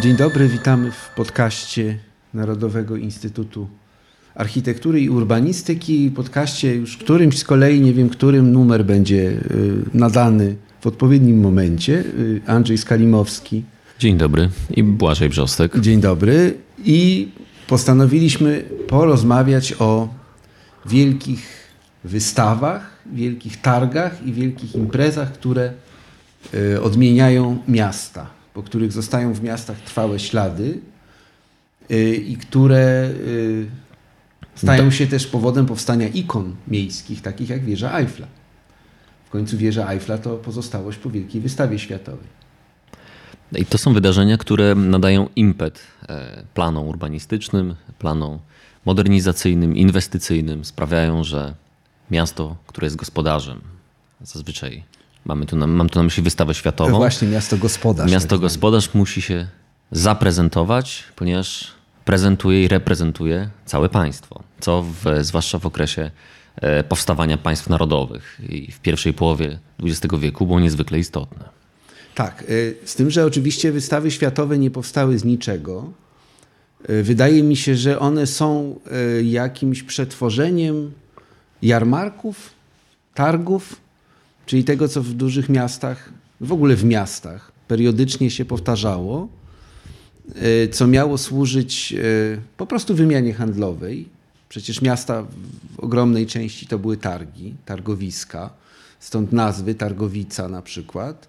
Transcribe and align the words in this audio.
Dzień 0.00 0.16
dobry, 0.16 0.48
witamy 0.48 0.90
w 0.90 1.10
podcaście 1.16 1.98
Narodowego 2.34 2.96
Instytutu 2.96 3.68
Architektury 4.34 5.00
i 5.00 5.10
Urbanistyki. 5.10 6.10
Podcaście 6.10 6.74
już 6.74 6.96
którymś 6.96 7.38
z 7.38 7.44
kolei, 7.44 7.80
nie 7.80 7.92
wiem 7.92 8.08
którym 8.08 8.52
numer 8.52 8.84
będzie 8.84 9.16
y, 9.16 9.40
nadany 9.94 10.56
w 10.80 10.86
odpowiednim 10.86 11.40
momencie. 11.40 11.92
Y, 11.92 12.40
Andrzej 12.46 12.78
Skalimowski. 12.78 13.62
Dzień 13.98 14.16
dobry 14.16 14.48
i 14.70 14.82
Błażej 14.82 15.28
Brzostek. 15.28 15.80
Dzień 15.80 16.00
dobry. 16.00 16.54
I 16.84 17.28
postanowiliśmy 17.68 18.64
porozmawiać 18.88 19.74
o 19.78 20.08
wielkich 20.86 21.46
wystawach, 22.04 22.90
wielkich 23.12 23.60
targach 23.60 24.26
i 24.26 24.32
wielkich 24.32 24.74
imprezach, 24.74 25.32
które 25.32 25.72
y, 26.54 26.82
odmieniają 26.82 27.58
miasta 27.68 28.41
po 28.54 28.62
których 28.62 28.92
zostają 28.92 29.34
w 29.34 29.42
miastach 29.42 29.80
trwałe 29.80 30.18
ślady 30.18 30.80
y, 31.90 32.14
i 32.14 32.36
które 32.36 33.10
y, 33.10 33.66
stają 34.54 34.90
się 34.90 35.06
też 35.06 35.26
powodem 35.26 35.66
powstania 35.66 36.08
ikon 36.08 36.56
miejskich, 36.68 37.22
takich 37.22 37.48
jak 37.48 37.64
wieża 37.64 37.98
Eiffla. 37.98 38.26
W 39.26 39.30
końcu 39.30 39.58
wieża 39.58 39.88
Eiffla 39.88 40.18
to 40.18 40.36
pozostałość 40.36 40.98
po 40.98 41.10
Wielkiej 41.10 41.40
Wystawie 41.40 41.78
Światowej. 41.78 42.42
I 43.52 43.66
to 43.66 43.78
są 43.78 43.94
wydarzenia, 43.94 44.38
które 44.38 44.74
nadają 44.74 45.28
impet 45.36 45.80
e, 46.08 46.42
planom 46.54 46.88
urbanistycznym, 46.88 47.74
planom 47.98 48.38
modernizacyjnym, 48.84 49.76
inwestycyjnym, 49.76 50.64
sprawiają, 50.64 51.24
że 51.24 51.54
miasto, 52.10 52.56
które 52.66 52.86
jest 52.86 52.96
gospodarzem, 52.96 53.60
zazwyczaj 54.22 54.84
Mamy 55.24 55.46
tu 55.46 55.56
na, 55.56 55.66
mam 55.66 55.88
tu 55.88 55.98
na 55.98 56.02
myśli 56.02 56.22
wystawę 56.22 56.54
światową. 56.54 56.96
Właśnie, 56.96 57.28
miasto 57.28 57.58
gospodarz. 57.58 58.10
Miasto 58.10 58.28
tak 58.28 58.40
gospodarz 58.40 58.94
musi 58.94 59.22
się 59.22 59.46
zaprezentować, 59.92 61.04
ponieważ 61.16 61.72
prezentuje 62.04 62.64
i 62.64 62.68
reprezentuje 62.68 63.50
całe 63.66 63.88
państwo, 63.88 64.42
co 64.60 64.82
w, 64.82 65.24
zwłaszcza 65.24 65.58
w 65.58 65.66
okresie 65.66 66.10
e, 66.56 66.84
powstawania 66.84 67.38
państw 67.38 67.68
narodowych 67.68 68.40
i 68.48 68.72
w 68.72 68.80
pierwszej 68.80 69.12
połowie 69.12 69.58
XX 69.82 70.14
wieku 70.18 70.46
było 70.46 70.60
niezwykle 70.60 70.98
istotne. 70.98 71.48
Tak, 72.14 72.42
e, 72.42 72.44
z 72.88 72.94
tym, 72.94 73.10
że 73.10 73.26
oczywiście 73.26 73.72
wystawy 73.72 74.10
światowe 74.10 74.58
nie 74.58 74.70
powstały 74.70 75.18
z 75.18 75.24
niczego. 75.24 75.92
E, 76.88 77.02
wydaje 77.02 77.42
mi 77.42 77.56
się, 77.56 77.76
że 77.76 77.98
one 77.98 78.26
są 78.26 78.80
jakimś 79.22 79.82
przetworzeniem 79.82 80.92
jarmarków, 81.62 82.50
targów 83.14 83.81
czyli 84.46 84.64
tego, 84.64 84.88
co 84.88 85.02
w 85.02 85.12
dużych 85.12 85.48
miastach, 85.48 86.12
w 86.40 86.52
ogóle 86.52 86.76
w 86.76 86.84
miastach, 86.84 87.52
periodycznie 87.68 88.30
się 88.30 88.44
powtarzało, 88.44 89.28
e, 90.34 90.68
co 90.68 90.86
miało 90.86 91.18
służyć 91.18 91.92
e, 91.92 92.02
po 92.56 92.66
prostu 92.66 92.94
wymianie 92.94 93.34
handlowej. 93.34 94.08
Przecież 94.48 94.82
miasta 94.82 95.22
w 95.76 95.80
ogromnej 95.80 96.26
części 96.26 96.66
to 96.66 96.78
były 96.78 96.96
targi, 96.96 97.54
targowiska, 97.64 98.50
stąd 99.00 99.32
nazwy 99.32 99.74
Targowica 99.74 100.48
na 100.48 100.62
przykład. 100.62 101.28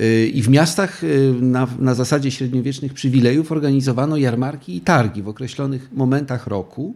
E, 0.00 0.26
I 0.26 0.42
w 0.42 0.48
miastach 0.48 1.02
na, 1.40 1.68
na 1.78 1.94
zasadzie 1.94 2.30
średniowiecznych 2.30 2.94
przywilejów 2.94 3.52
organizowano 3.52 4.16
jarmarki 4.16 4.76
i 4.76 4.80
targi 4.80 5.22
w 5.22 5.28
określonych 5.28 5.88
momentach 5.92 6.46
roku. 6.46 6.94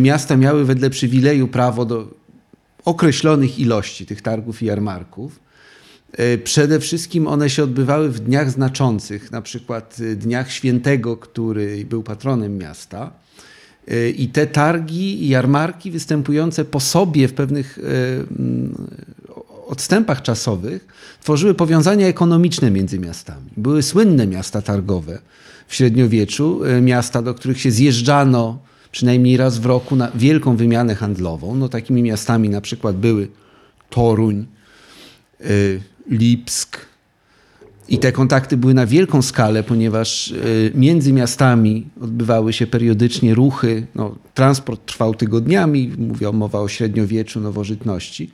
Miasta 0.00 0.36
miały 0.36 0.64
wedle 0.64 0.90
przywileju 0.90 1.48
prawo 1.48 1.84
do 1.84 2.08
określonych 2.84 3.58
ilości 3.58 4.06
tych 4.06 4.22
targów 4.22 4.62
i 4.62 4.66
jarmarków. 4.66 5.40
E, 6.12 6.38
przede 6.38 6.80
wszystkim 6.80 7.26
one 7.26 7.50
się 7.50 7.64
odbywały 7.64 8.10
w 8.10 8.20
dniach 8.20 8.50
znaczących, 8.50 9.32
na 9.32 9.42
przykład 9.42 9.96
e, 10.12 10.16
dniach 10.16 10.52
świętego, 10.52 11.16
który 11.16 11.84
był 11.84 12.02
patronem 12.02 12.58
miasta. 12.58 13.12
E, 13.88 14.10
I 14.10 14.28
te 14.28 14.46
targi 14.46 15.24
i 15.24 15.28
jarmarki 15.28 15.90
występujące 15.90 16.64
po 16.64 16.80
sobie 16.80 17.28
w 17.28 17.32
pewnych 17.32 17.78
mm, 17.78 18.88
odstępach 19.66 20.22
czasowych 20.22 20.86
tworzyły 21.20 21.54
powiązania 21.54 22.06
ekonomiczne 22.06 22.70
między 22.70 22.98
miastami. 22.98 23.50
Były 23.56 23.82
słynne 23.82 24.26
miasta 24.26 24.62
targowe 24.62 25.18
w 25.66 25.74
średniowieczu, 25.74 26.60
miasta, 26.82 27.22
do 27.22 27.34
których 27.34 27.60
się 27.60 27.70
zjeżdżano 27.70 28.58
przynajmniej 28.92 29.36
raz 29.36 29.58
w 29.58 29.66
roku 29.66 29.96
na 29.96 30.10
wielką 30.14 30.56
wymianę 30.56 30.94
handlową. 30.94 31.54
No, 31.54 31.68
takimi 31.68 32.02
miastami 32.02 32.48
na 32.48 32.60
przykład 32.60 32.96
były 32.96 33.28
Toruń, 33.90 34.46
y, 35.40 35.80
Lipsk. 36.10 36.90
I 37.88 37.98
te 37.98 38.12
kontakty 38.12 38.56
były 38.56 38.74
na 38.74 38.86
wielką 38.86 39.22
skalę, 39.22 39.62
ponieważ 39.62 40.30
y, 40.30 40.72
między 40.74 41.12
miastami 41.12 41.86
odbywały 42.00 42.52
się 42.52 42.66
periodycznie 42.66 43.34
ruchy. 43.34 43.86
No, 43.94 44.16
transport 44.34 44.86
trwał 44.86 45.14
tygodniami, 45.14 45.92
mówię 45.98 46.32
mowa 46.32 46.60
o 46.60 46.68
średniowieczu, 46.68 47.40
nowożytności. 47.40 48.30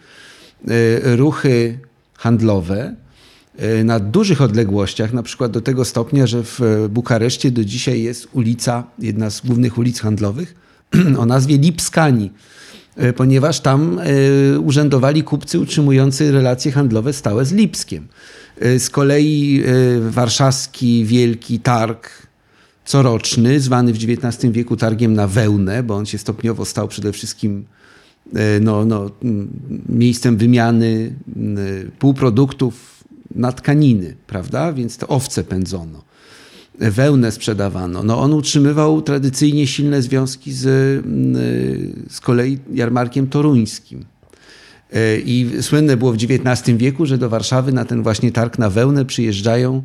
Y, 0.70 1.16
ruchy 1.16 1.78
handlowe 2.14 2.94
na 3.84 4.00
dużych 4.00 4.42
odległościach, 4.42 5.12
na 5.12 5.22
przykład 5.22 5.52
do 5.52 5.60
tego 5.60 5.84
stopnia, 5.84 6.26
że 6.26 6.42
w 6.42 6.60
Bukareszcie 6.90 7.50
do 7.50 7.64
dzisiaj 7.64 8.02
jest 8.02 8.28
ulica, 8.32 8.84
jedna 8.98 9.30
z 9.30 9.40
głównych 9.40 9.78
ulic 9.78 10.00
handlowych 10.00 10.54
o 11.18 11.26
nazwie 11.26 11.58
Lipskani, 11.58 12.30
e, 12.96 13.12
ponieważ 13.12 13.60
tam 13.60 14.00
urzędowali 14.64 15.22
kupcy 15.22 15.60
utrzymujący 15.60 16.32
relacje 16.32 16.72
handlowe 16.72 17.12
stałe 17.12 17.44
z 17.44 17.52
Lipskiem. 17.52 18.06
Z 18.78 18.90
kolei 18.90 19.62
warszawski 20.00 21.04
wielki 21.04 21.60
targ 21.60 22.26
coroczny, 22.84 23.60
zwany 23.60 23.92
w 23.92 23.96
XIX 23.96 24.52
wieku 24.52 24.76
targiem 24.76 25.14
na 25.14 25.26
wełnę, 25.26 25.82
bo 25.82 25.96
on 25.96 26.06
się 26.06 26.18
stopniowo 26.18 26.64
stał 26.64 26.88
przede 26.88 27.12
wszystkim 27.12 27.64
no, 28.60 28.84
no, 28.84 29.10
miejscem 29.88 30.36
wymiany 30.36 31.14
półproduktów 31.98 32.95
na 33.36 33.52
tkaniny, 33.52 34.16
prawda? 34.26 34.72
Więc 34.72 34.96
to 34.96 35.08
owce 35.08 35.44
pędzono. 35.44 36.02
Wełnę 36.78 37.32
sprzedawano. 37.32 38.02
No 38.02 38.20
on 38.20 38.32
utrzymywał 38.32 39.02
tradycyjnie 39.02 39.66
silne 39.66 40.02
związki 40.02 40.52
z, 40.52 40.66
mm, 41.06 42.06
z 42.10 42.20
kolei 42.20 42.58
jarmarkiem 42.72 43.26
toruńskim. 43.26 44.04
E, 44.92 45.18
I 45.18 45.62
słynne 45.62 45.96
było 45.96 46.12
w 46.12 46.16
XIX 46.16 46.78
wieku, 46.78 47.06
że 47.06 47.18
do 47.18 47.28
Warszawy 47.28 47.72
na 47.72 47.84
ten 47.84 48.02
właśnie 48.02 48.32
targ 48.32 48.58
na 48.58 48.70
wełnę 48.70 49.04
przyjeżdżają 49.04 49.82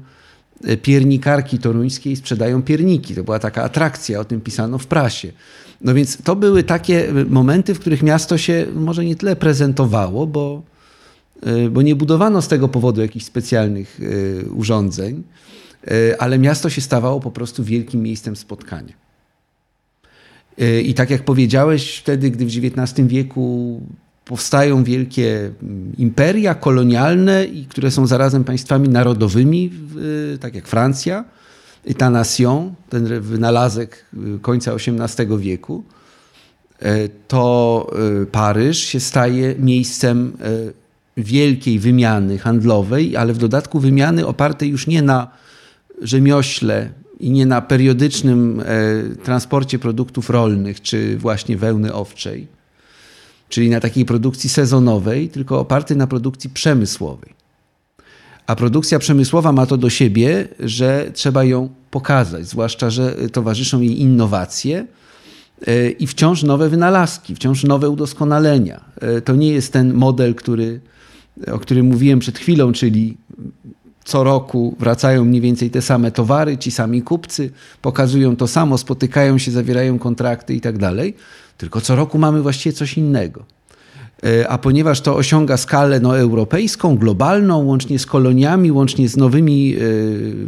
e, 0.64 0.78
piernikarki 0.78 1.60
toruńskie 1.60 2.12
i 2.12 2.16
sprzedają 2.16 2.64
pierniki. 2.64 3.16
To 3.16 3.24
była 3.24 3.40
taka 3.40 3.64
atrakcja, 3.64 4.20
o 4.20 4.26
tym 4.26 4.42
pisano 4.42 4.78
w 4.78 4.88
prasie. 4.88 5.32
No 5.82 5.94
więc 5.94 6.18
to 6.24 6.36
były 6.36 6.64
takie 6.64 7.14
momenty, 7.30 7.74
w 7.74 7.80
których 7.80 8.04
miasto 8.04 8.38
się 8.38 8.66
może 8.76 9.06
nie 9.06 9.16
tyle 9.16 9.36
prezentowało, 9.36 10.28
bo, 10.28 10.62
bo 11.72 11.82
nie 11.82 11.96
budowano 11.96 12.42
z 12.42 12.48
tego 12.48 12.68
powodu 12.68 13.02
jakichś 13.02 13.26
specjalnych 13.26 14.00
e, 14.02 14.50
urządzeń, 14.50 15.24
e, 15.88 16.22
ale 16.22 16.40
miasto 16.40 16.70
się 16.70 16.82
stawało 16.82 17.20
po 17.20 17.32
prostu 17.32 17.64
wielkim 17.64 18.02
miejscem 18.02 18.36
spotkania. 18.36 19.02
I 20.84 20.94
tak 20.94 21.10
jak 21.10 21.26
powiedziałeś, 21.26 21.98
wtedy, 21.98 22.32
gdy 22.32 22.46
w 22.46 22.50
XIX 22.50 23.08
wieku 23.08 23.82
powstają 24.26 24.84
wielkie 24.84 25.52
mm, 25.64 25.94
imperia 25.98 26.56
kolonialne, 26.56 27.46
które 27.70 27.92
są 27.92 28.08
zarazem 28.08 28.44
państwami 28.44 28.90
narodowymi, 28.90 29.72
tak 30.40 30.56
jak 30.56 30.68
Francja, 30.68 31.26
ta 31.98 32.10
nation, 32.10 32.74
ten 32.90 33.22
wynalazek 33.22 34.06
końca 34.42 34.74
XVIII 34.74 35.38
wieku, 35.38 35.84
to 37.28 37.88
Paryż 38.32 38.78
się 38.78 39.00
staje 39.00 39.56
miejscem 39.60 40.38
wielkiej 41.24 41.80
wymiany 41.80 42.38
handlowej, 42.38 43.18
ale 43.18 43.34
w 43.34 43.38
dodatku 43.38 43.80
wymiany 43.80 44.28
opartej 44.28 44.70
już 44.70 44.88
nie 44.88 45.02
na 45.02 45.28
rzemiośle 46.02 46.90
i 47.20 47.32
nie 47.32 47.46
na 47.46 47.62
periodycznym 47.62 48.60
e, 48.60 49.16
transporcie 49.16 49.80
produktów 49.80 50.30
rolnych 50.30 50.82
czy 50.82 51.18
właśnie 51.18 51.58
wełny 51.58 51.94
owczej, 51.94 52.48
czyli 53.50 53.70
na 53.70 53.80
takiej 53.80 54.06
produkcji 54.06 54.50
sezonowej, 54.50 55.30
tylko 55.30 55.60
opartej 55.60 55.98
na 55.98 56.08
produkcji 56.08 56.50
przemysłowej. 56.50 57.42
A 58.48 58.56
produkcja 58.56 59.00
przemysłowa 59.00 59.52
ma 59.52 59.66
to 59.66 59.78
do 59.78 59.90
siebie, 59.90 60.48
że 60.60 61.12
trzeba 61.14 61.44
ją 61.44 61.70
pokazać, 61.92 62.48
zwłaszcza, 62.48 62.90
że 62.90 63.16
towarzyszą 63.32 63.82
jej 63.82 64.02
innowacje 64.02 64.86
e, 65.68 65.90
i 65.90 66.08
wciąż 66.08 66.44
nowe 66.44 66.70
wynalazki, 66.70 67.36
wciąż 67.36 67.64
nowe 67.64 67.90
udoskonalenia. 67.90 68.82
E, 69.02 69.22
to 69.22 69.36
nie 69.36 69.48
jest 69.48 69.74
ten 69.74 69.94
model, 69.94 70.36
który 70.36 70.80
o 71.52 71.60
którym 71.60 71.86
mówiłem 71.86 72.20
przed 72.20 72.40
chwilą, 72.40 72.72
czyli 72.72 73.18
co 74.04 74.24
roku 74.24 74.76
wracają 74.80 75.26
mniej 75.26 75.42
więcej 75.42 75.70
te 75.70 75.82
same 75.82 76.12
towary, 76.12 76.58
ci 76.58 76.72
sami 76.72 77.02
kupcy, 77.02 77.52
pokazują 77.82 78.36
to 78.36 78.48
samo, 78.48 78.78
spotykają 78.78 79.38
się, 79.38 79.52
zawierają 79.52 80.00
kontrakty 80.00 80.54
i 80.54 80.62
tak 80.62 80.78
dalej. 80.78 81.16
Tylko 81.58 81.82
co 81.82 81.96
roku 81.96 82.18
mamy 82.18 82.42
właściwie 82.42 82.74
coś 82.74 82.98
innego. 82.98 83.46
a 84.50 84.58
ponieważ 84.58 85.02
to 85.02 85.16
osiąga 85.16 85.58
skalę 85.58 86.00
no, 86.00 86.20
europejską, 86.20 86.98
globalną, 86.98 87.64
łącznie 87.64 88.00
z 88.00 88.06
koloniami, 88.06 88.72
łącznie 88.72 89.10
z 89.10 89.18
nowymi 89.18 89.76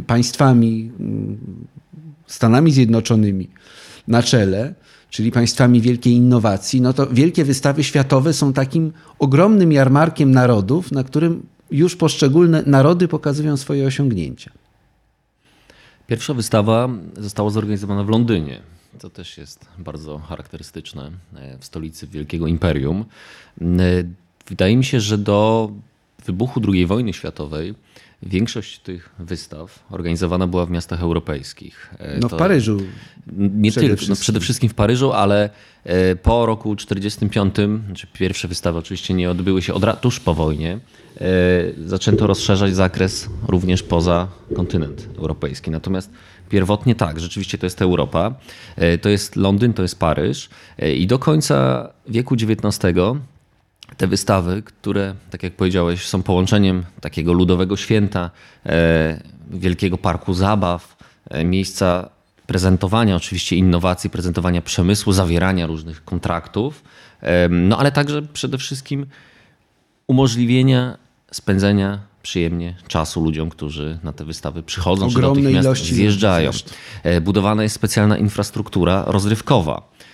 państwami, 0.06 0.90
mm, 1.00 1.36
Stanami 2.26 2.72
Zjednoczonymi 2.72 3.48
na 4.08 4.22
czele, 4.22 4.74
czyli 5.14 5.32
państwami 5.32 5.80
wielkiej 5.80 6.12
innowacji, 6.12 6.80
no 6.80 6.92
to 6.92 7.06
wielkie 7.06 7.44
wystawy 7.44 7.84
światowe 7.84 8.32
są 8.32 8.52
takim 8.52 8.92
ogromnym 9.18 9.72
jarmarkiem 9.72 10.30
narodów, 10.30 10.92
na 10.92 11.04
którym 11.04 11.46
już 11.70 11.96
poszczególne 11.96 12.62
narody 12.66 13.08
pokazują 13.08 13.56
swoje 13.56 13.86
osiągnięcia. 13.86 14.50
Pierwsza 16.06 16.34
wystawa 16.34 16.88
została 17.16 17.50
zorganizowana 17.50 18.04
w 18.04 18.08
Londynie. 18.08 18.60
To 18.98 19.10
też 19.10 19.38
jest 19.38 19.66
bardzo 19.78 20.18
charakterystyczne 20.18 21.10
e, 21.36 21.58
w 21.58 21.64
stolicy 21.64 22.06
Wielkiego 22.06 22.46
Imperium. 22.46 23.04
E, 23.60 23.64
wydaje 24.48 24.76
mi 24.76 24.84
się, 24.84 25.00
że 25.00 25.18
do 25.18 25.70
wybuchu 26.26 26.60
II 26.72 26.86
wojny 26.86 27.12
światowej 27.12 27.74
Większość 28.26 28.78
tych 28.78 29.10
wystaw 29.18 29.84
organizowana 29.90 30.46
była 30.46 30.66
w 30.66 30.70
miastach 30.70 31.02
europejskich. 31.02 31.94
E, 31.98 32.18
no 32.18 32.28
to 32.28 32.36
w 32.36 32.38
Paryżu. 32.38 32.78
Nie 33.36 33.70
przede 33.70 33.88
tylko, 33.88 34.04
no 34.08 34.16
przede 34.16 34.40
wszystkim 34.40 34.68
w 34.68 34.74
Paryżu, 34.74 35.12
ale 35.12 35.50
e, 35.84 36.16
po 36.16 36.46
roku 36.46 36.76
1945, 36.76 37.84
znaczy 37.86 38.06
pierwsze 38.12 38.48
wystawy 38.48 38.78
oczywiście 38.78 39.14
nie 39.14 39.30
odbyły 39.30 39.62
się 39.62 39.74
od, 39.74 40.00
tuż 40.00 40.20
po 40.20 40.34
wojnie, 40.34 40.78
e, 41.20 41.20
zaczęto 41.86 42.26
rozszerzać 42.26 42.74
zakres 42.74 43.28
również 43.48 43.82
poza 43.82 44.28
kontynent 44.56 45.08
europejski. 45.18 45.70
Natomiast 45.70 46.10
pierwotnie 46.48 46.94
tak, 46.94 47.20
rzeczywiście 47.20 47.58
to 47.58 47.66
jest 47.66 47.82
Europa, 47.82 48.34
to 49.00 49.08
jest 49.08 49.36
Londyn, 49.36 49.72
to 49.72 49.82
jest 49.82 49.98
Paryż 49.98 50.48
i 50.96 51.06
do 51.06 51.18
końca 51.18 51.88
wieku 52.08 52.34
XIX 52.34 52.96
te 53.96 54.06
wystawy, 54.06 54.62
które, 54.62 55.14
tak 55.30 55.42
jak 55.42 55.52
powiedziałeś, 55.52 56.06
są 56.06 56.22
połączeniem 56.22 56.84
takiego 57.00 57.32
ludowego 57.32 57.76
święta, 57.76 58.30
e, 58.66 59.20
wielkiego 59.50 59.98
parku 59.98 60.34
zabaw, 60.34 60.96
e, 61.30 61.44
miejsca 61.44 62.08
prezentowania 62.46 63.16
oczywiście 63.16 63.56
innowacji, 63.56 64.10
prezentowania 64.10 64.62
przemysłu, 64.62 65.12
zawierania 65.12 65.66
różnych 65.66 66.04
kontraktów, 66.04 66.84
e, 67.20 67.48
no 67.48 67.78
ale 67.78 67.92
także 67.92 68.22
przede 68.22 68.58
wszystkim 68.58 69.06
umożliwienia 70.06 70.98
spędzenia 71.32 71.98
przyjemnie 72.22 72.76
czasu 72.88 73.20
ludziom, 73.20 73.50
którzy 73.50 73.98
na 74.02 74.12
te 74.12 74.24
wystawy 74.24 74.62
przychodzą, 74.62 75.06
Ogromne 75.06 75.42
czy 75.42 75.52
natychmiast 75.52 75.84
zjeżdżają. 75.84 76.50
Budowana 77.22 77.62
jest 77.62 77.74
specjalna 77.74 78.18
infrastruktura 78.18 79.04
rozrywkowa 79.06 79.94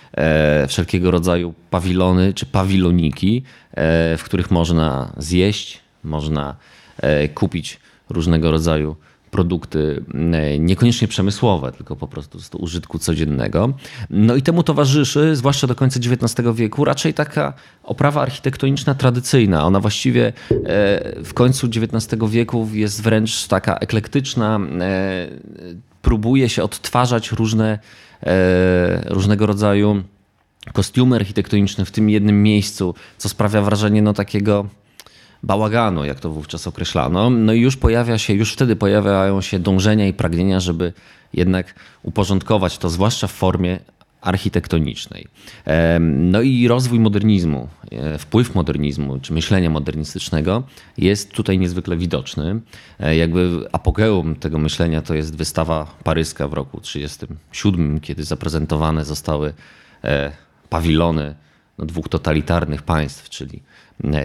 wszelkiego 0.67 1.11
rodzaju 1.11 1.53
pawilony 1.69 2.33
czy 2.33 2.45
pawiloniki, 2.45 3.43
e, 3.71 4.17
w 4.17 4.23
których 4.23 4.51
można 4.51 5.13
zjeść, 5.17 5.79
można 6.03 6.55
e, 6.97 7.27
kupić 7.29 7.79
różnego 8.09 8.51
rodzaju 8.51 8.95
produkty 9.31 10.03
niekoniecznie 10.59 11.07
przemysłowe, 11.07 11.71
tylko 11.71 11.95
po 11.95 12.07
prostu 12.07 12.39
z 12.39 12.49
użytku 12.53 12.99
codziennego. 12.99 13.73
No 14.09 14.35
i 14.35 14.41
temu 14.41 14.63
towarzyszy, 14.63 15.35
zwłaszcza 15.35 15.67
do 15.67 15.75
końca 15.75 15.99
XIX 15.99 16.47
wieku, 16.55 16.85
raczej 16.85 17.13
taka 17.13 17.53
oprawa 17.83 18.21
architektoniczna 18.21 18.95
tradycyjna. 18.95 19.65
Ona 19.65 19.79
właściwie 19.79 20.33
w 21.23 21.31
końcu 21.33 21.67
XIX 21.67 22.21
wieku 22.29 22.67
jest 22.73 23.03
wręcz 23.03 23.47
taka 23.47 23.75
eklektyczna, 23.75 24.59
próbuje 26.01 26.49
się 26.49 26.63
odtwarzać 26.63 27.31
różne 27.31 27.79
E, 28.10 28.10
różnego 29.05 29.45
rodzaju 29.45 30.03
kostiumy 30.73 31.15
architektoniczne 31.15 31.85
w 31.85 31.91
tym 31.91 32.09
jednym 32.09 32.43
miejscu, 32.43 32.95
co 33.17 33.29
sprawia 33.29 33.61
wrażenie 33.61 34.01
no, 34.01 34.13
takiego 34.13 34.65
bałaganu, 35.43 36.05
jak 36.05 36.19
to 36.19 36.29
wówczas 36.29 36.67
określano. 36.67 37.29
No 37.29 37.53
i 37.53 37.61
już 37.61 37.77
pojawia 37.77 38.17
się, 38.17 38.33
już 38.33 38.53
wtedy 38.53 38.75
pojawiają 38.75 39.41
się 39.41 39.59
dążenia 39.59 40.07
i 40.07 40.13
pragnienia, 40.13 40.59
żeby 40.59 40.93
jednak 41.33 41.75
uporządkować 42.03 42.77
to, 42.77 42.89
zwłaszcza 42.89 43.27
w 43.27 43.31
formie 43.31 43.79
architektonicznej. 44.21 45.27
No 46.09 46.41
i 46.41 46.67
rozwój 46.67 46.99
modernizmu, 46.99 47.67
e, 47.91 48.17
wpływ 48.17 48.55
modernizmu 48.55 49.19
czy 49.19 49.33
myślenia 49.33 49.69
modernistycznego 49.69 50.63
jest 50.97 51.31
tutaj 51.31 51.59
niezwykle 51.59 51.97
widoczny. 51.97 52.59
E, 52.99 53.15
jakby 53.15 53.67
apogeum 53.71 54.35
tego 54.35 54.59
myślenia 54.59 55.01
to 55.01 55.13
jest 55.13 55.35
wystawa 55.35 55.95
paryska 56.03 56.47
w 56.47 56.53
roku 56.53 56.81
1937, 56.81 57.99
kiedy 57.99 58.23
zaprezentowane 58.23 59.05
zostały 59.05 59.53
e, 60.03 60.31
pawilony 60.69 61.35
no, 61.77 61.85
dwóch 61.85 62.09
totalitarnych 62.09 62.81
państw, 62.81 63.29
czyli 63.29 63.61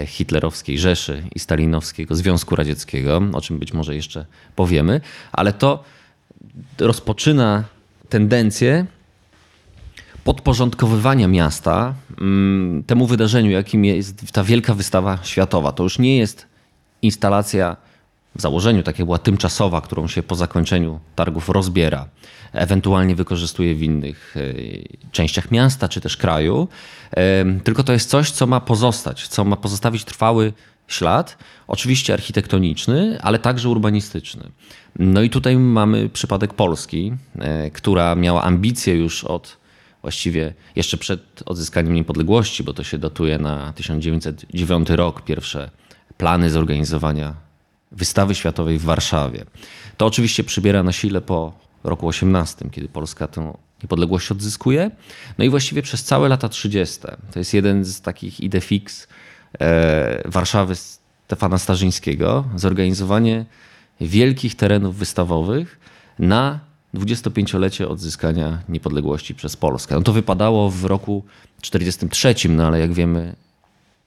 hitlerowskiej 0.07 0.79
Rzeszy 0.79 1.23
i 1.35 1.39
stalinowskiego 1.39 2.15
Związku 2.15 2.57
Radzieckiego, 2.57 3.23
o 3.33 3.41
czym 3.41 3.59
być 3.59 3.73
może 3.73 3.95
jeszcze 3.95 4.27
powiemy, 4.57 5.01
ale 5.33 5.53
to 5.53 5.85
rozpoczyna 6.79 7.65
tendencję 8.09 8.87
podporządkowywania 10.27 11.29
miasta 11.29 11.95
mm, 12.21 12.85
temu 12.85 13.07
wydarzeniu, 13.07 13.51
jakim 13.51 13.85
jest 13.85 14.33
ta 14.33 14.45
wielka 14.45 14.75
wystawa 14.75 15.19
światowa. 15.23 15.73
To 15.73 15.83
już 15.83 15.99
nie 15.99 16.17
jest 16.17 16.47
instalacja 17.03 17.77
w 18.37 18.41
założeniu, 18.41 18.83
tak 18.83 18.99
jak 18.99 19.07
była 19.07 19.19
tymczasowa, 19.19 19.81
którą 19.81 20.09
się 20.09 20.23
po 20.23 20.35
zakończeniu 20.35 21.01
targów 21.15 21.49
rozbiera, 21.49 22.09
ewentualnie 22.53 23.15
wykorzystuje 23.15 23.75
w 23.75 23.83
innych 23.83 24.35
e, 24.37 24.43
częściach 25.13 25.51
miasta 25.51 25.89
czy 25.89 26.01
też 26.01 26.17
kraju, 26.17 26.69
tylko 27.65 27.85
to 27.85 27.93
jest 27.93 28.11
coś, 28.11 28.31
co 28.31 28.47
ma 28.47 28.61
pozostać, 28.61 29.29
co 29.29 29.45
ma 29.45 29.57
pozostawić 29.57 30.05
trwały 30.05 30.53
ślad, 30.89 31.39
oczywiście 31.67 32.15
architektoniczny, 32.15 33.19
ale 33.23 33.39
także 33.39 33.69
urbanistyczny. 33.69 34.51
No 34.99 35.23
i 35.23 35.31
tutaj 35.31 35.57
mamy 35.57 36.09
przypadek 36.09 36.55
Polski, 36.55 37.13
e, 37.39 37.71
która 37.71 38.15
miała 38.15 38.43
ambicje 38.43 38.95
już 38.95 39.25
od 39.25 39.66
właściwie 40.07 40.55
jeszcze 40.77 40.97
przed 40.97 41.43
odzyskaniem 41.47 41.95
niepodległości, 41.95 42.65
bo 42.65 42.73
to 42.73 42.85
się 42.85 42.99
datuje 42.99 43.39
na 43.39 43.73
1909 43.73 44.91
rok, 44.91 45.23
pierwsze 45.23 45.71
plany 46.17 46.51
zorganizowania 46.51 47.35
wystawy 47.93 48.35
światowej 48.35 48.79
w 48.79 48.83
Warszawie. 48.83 49.45
To 49.97 50.07
oczywiście 50.07 50.45
przybiera 50.45 50.83
na 50.83 50.93
sile 50.93 51.21
po 51.21 51.53
roku 51.85 52.09
18, 52.09 52.71
kiedy 52.71 52.89
Polska 52.89 53.27
tę 53.27 53.53
niepodległość 53.83 54.31
odzyskuje. 54.31 54.91
No 55.39 55.45
i 55.45 55.49
właściwie 55.51 55.83
przez 55.83 56.05
całe 56.05 56.29
lata 56.29 56.49
30. 56.49 56.99
To 57.33 57.39
jest 57.39 57.55
jeden 57.55 57.85
z 57.85 58.01
takich 58.01 58.41
ide 58.41 58.61
fix 58.61 59.09
e, 59.61 60.23
Warszawy 60.25 60.75
Stefana 60.75 61.59
Starzyńskiego, 61.59 62.45
zorganizowanie 62.57 63.45
wielkich 64.01 64.55
terenów 64.55 64.97
wystawowych 64.97 65.81
na 66.19 66.66
25-lecie 67.01 67.89
odzyskania 67.89 68.59
niepodległości 68.69 69.35
przez 69.35 69.57
Polskę. 69.57 69.95
No 69.95 70.03
to 70.03 70.13
wypadało 70.13 70.71
w 70.71 70.85
roku 70.85 71.25
43, 71.61 72.35
no 72.49 72.67
ale 72.67 72.81
jak 72.81 72.93
wiemy, 72.93 73.37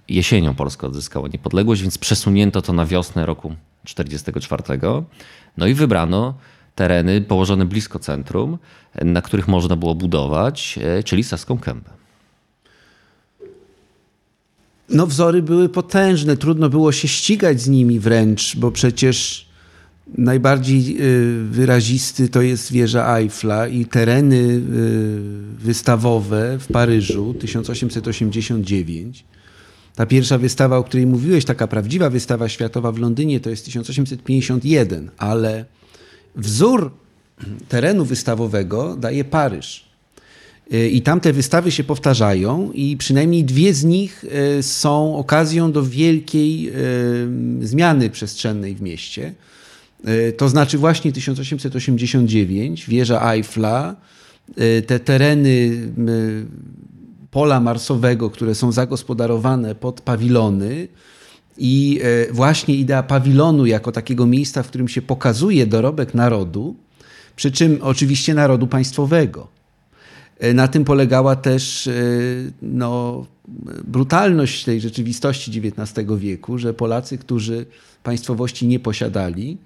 jesienią 0.09 0.55
Polska 0.55 0.87
odzyskała 0.87 1.27
niepodległość, 1.27 1.81
więc 1.81 1.97
przesunięto 1.97 2.61
to 2.61 2.73
na 2.73 2.85
wiosnę 2.85 3.25
roku 3.25 3.55
44. 3.83 4.63
No 5.57 5.67
i 5.67 5.73
wybrano 5.73 6.33
tereny 6.75 7.21
położone 7.21 7.65
blisko 7.65 7.99
centrum, 7.99 8.57
na 9.01 9.21
których 9.21 9.47
można 9.47 9.75
było 9.75 9.95
budować, 9.95 10.79
e, 10.81 11.03
czyli 11.03 11.23
Saską 11.23 11.57
Kępę. 11.57 11.89
No 14.89 15.07
wzory 15.07 15.41
były 15.41 15.69
potężne, 15.69 16.37
trudno 16.37 16.69
było 16.69 16.91
się 16.91 17.07
ścigać 17.07 17.61
z 17.61 17.67
nimi 17.67 17.99
wręcz, 17.99 18.55
bo 18.55 18.71
przecież 18.71 19.48
Najbardziej 20.17 20.97
y, 21.01 21.43
wyrazisty 21.43 22.29
to 22.29 22.41
jest 22.41 22.71
wieża 22.71 23.17
Eiffla 23.17 23.67
i 23.67 23.85
tereny 23.85 24.35
y, 24.35 24.61
wystawowe 25.59 26.57
w 26.59 26.67
Paryżu 26.67 27.33
1889. 27.33 29.25
Ta 29.95 30.05
pierwsza 30.05 30.37
wystawa, 30.37 30.77
o 30.77 30.83
której 30.83 31.07
mówiłeś, 31.07 31.45
taka 31.45 31.67
prawdziwa 31.67 32.09
wystawa 32.09 32.49
światowa 32.49 32.91
w 32.91 32.99
Londynie, 32.99 33.39
to 33.39 33.49
jest 33.49 33.65
1851, 33.65 35.11
ale 35.17 35.65
wzór 36.35 36.91
terenu 37.67 38.05
wystawowego 38.05 38.95
daje 38.95 39.23
Paryż. 39.23 39.89
Y, 40.73 40.89
I 40.89 41.01
tam 41.01 41.19
te 41.19 41.33
wystawy 41.33 41.71
się 41.71 41.83
powtarzają, 41.83 42.71
i 42.71 42.97
przynajmniej 42.97 43.43
dwie 43.43 43.73
z 43.73 43.83
nich 43.83 44.25
są 44.61 45.15
okazją 45.15 45.71
do 45.71 45.83
wielkiej 45.83 46.71
zmiany 47.61 48.09
przestrzennej 48.09 48.75
w 48.75 48.81
mieście. 48.81 49.33
E, 50.05 50.31
to 50.31 50.49
znaczy 50.49 50.77
właśnie 50.77 51.11
1889, 51.11 52.85
wieża 52.85 53.33
Eiffla, 53.33 53.95
e, 54.57 54.81
te 54.81 54.99
tereny 54.99 55.71
pola 57.31 57.59
marsowego, 57.59 58.29
które 58.29 58.55
są 58.55 58.71
zagospodarowane 58.71 59.75
pod 59.75 60.01
pawilony 60.01 60.87
i 61.57 61.99
e, 62.03 62.33
właśnie 62.33 62.75
idea 62.75 63.03
pawilonu 63.03 63.65
jako 63.65 63.91
takiego 63.91 64.25
miejsca, 64.25 64.63
w 64.63 64.67
którym 64.67 64.87
się 64.87 65.01
pokazuje 65.01 65.67
dorobek 65.67 66.13
narodu, 66.13 66.75
przy 67.35 67.51
czym 67.51 67.79
oczywiście 67.81 68.33
narodu 68.33 68.67
państwowego. 68.67 69.47
Na 70.53 70.67
tym 70.67 70.85
polegała 70.85 71.35
też 71.35 71.89
no, 72.61 73.25
brutalność 73.87 74.63
tej 74.63 74.81
rzeczywistości 74.81 75.61
XIX 75.65 76.07
wieku, 76.17 76.57
że 76.57 76.73
Polacy, 76.73 77.17
którzy 77.17 77.65
państwowości 78.03 78.67
nie 78.67 78.79
posiadali, 78.79 79.57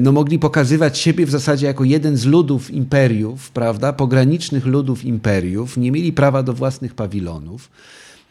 no 0.00 0.12
mogli 0.12 0.38
pokazywać 0.38 0.98
siebie 0.98 1.26
w 1.26 1.30
zasadzie 1.30 1.66
jako 1.66 1.84
jeden 1.84 2.16
z 2.16 2.24
ludów 2.24 2.70
imperiów, 2.70 3.50
prawda, 3.50 3.92
pogranicznych 3.92 4.66
ludów 4.66 5.04
imperiów, 5.04 5.76
nie 5.76 5.92
mieli 5.92 6.12
prawa 6.12 6.42
do 6.42 6.52
własnych 6.52 6.94
pawilonów. 6.94 7.70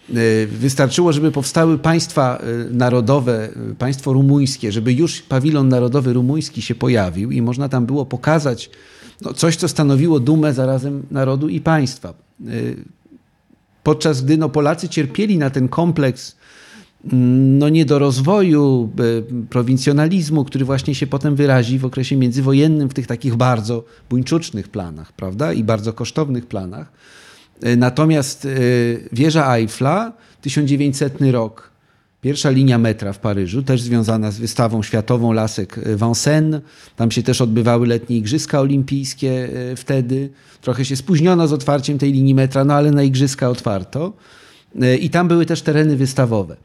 E, 0.09 0.47
wystarczyło, 0.47 1.13
żeby 1.13 1.31
powstały 1.31 1.77
państwa 1.77 2.37
e, 2.37 2.73
narodowe, 2.73 3.49
e, 3.71 3.75
państwo 3.75 4.13
rumuńskie, 4.13 4.71
żeby 4.71 4.93
już 4.93 5.21
pawilon 5.21 5.69
narodowy 5.69 6.13
rumuński 6.13 6.61
się 6.61 6.75
pojawił 6.75 7.31
i 7.31 7.41
można 7.41 7.69
tam 7.69 7.85
było 7.85 8.05
pokazać 8.05 8.69
no, 9.21 9.33
coś, 9.33 9.55
co 9.55 9.67
stanowiło 9.67 10.19
dumę 10.19 10.53
zarazem 10.53 11.03
narodu 11.11 11.49
i 11.49 11.61
państwa. 11.61 12.13
Podczas 13.83 14.21
gdy 14.21 14.37
no, 14.37 14.49
Polacy 14.49 14.89
cierpieli 14.89 15.37
na 15.37 15.49
ten 15.49 15.67
kompleks 15.67 16.35
no, 17.11 17.69
nie 17.69 17.85
do 17.85 17.99
rozwoju, 17.99 18.89
prowincjonalizmu, 19.49 20.45
który 20.45 20.65
właśnie 20.65 20.95
się 20.95 21.07
potem 21.07 21.35
wyrazi 21.35 21.79
w 21.79 21.85
okresie 21.85 22.15
międzywojennym 22.15 22.89
w 22.89 22.93
tych 22.93 23.07
takich 23.07 23.35
bardzo 23.35 23.83
buńczucznych 24.09 24.67
planach, 24.67 25.13
prawda, 25.13 25.53
i 25.53 25.63
bardzo 25.63 25.93
kosztownych 25.93 26.45
planach 26.45 26.91
E, 27.63 27.75
natomiast 27.75 28.45
e, 28.45 28.49
wieża 29.11 29.55
Eiffla, 29.55 30.13
1900 30.41 31.21
rok, 31.31 31.71
pierwsza 32.21 32.49
linia 32.49 32.77
metra 32.77 33.13
w 33.13 33.19
Paryżu, 33.19 33.63
też 33.63 33.81
związana 33.81 34.31
z 34.31 34.39
wystawą 34.39 34.83
światową 34.83 35.33
lasek 35.33 35.79
Vincennes. 36.01 36.61
Tam 36.95 37.11
się 37.11 37.23
też 37.23 37.41
odbywały 37.41 37.87
letnie 37.87 38.17
Igrzyska 38.17 38.59
Olimpijskie 38.59 39.49
e, 39.71 39.75
wtedy. 39.75 40.29
Trochę 40.61 40.85
się 40.85 40.95
spóźniono 40.95 41.47
z 41.47 41.53
otwarciem 41.53 41.97
tej 41.97 42.13
linii 42.13 42.35
metra, 42.35 42.65
no 42.65 42.73
ale 42.73 42.91
na 42.91 43.03
Igrzyska 43.03 43.49
otwarto. 43.49 44.13
I 45.01 45.09
tam 45.09 45.27
były 45.27 45.45
też 45.45 45.61
tereny 45.61 45.95
wystawowe. 45.95 46.55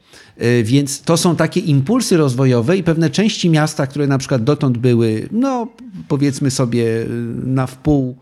Więc 0.63 1.01
to 1.01 1.17
są 1.17 1.35
takie 1.35 1.59
impulsy 1.59 2.17
rozwojowe 2.17 2.77
i 2.77 2.83
pewne 2.83 3.09
części 3.09 3.49
miasta, 3.49 3.87
które 3.87 4.07
na 4.07 4.17
przykład 4.17 4.43
dotąd 4.43 4.77
były, 4.77 5.29
no 5.31 5.67
powiedzmy 6.07 6.51
sobie, 6.51 6.85
na 7.45 7.67
wpół 7.67 8.15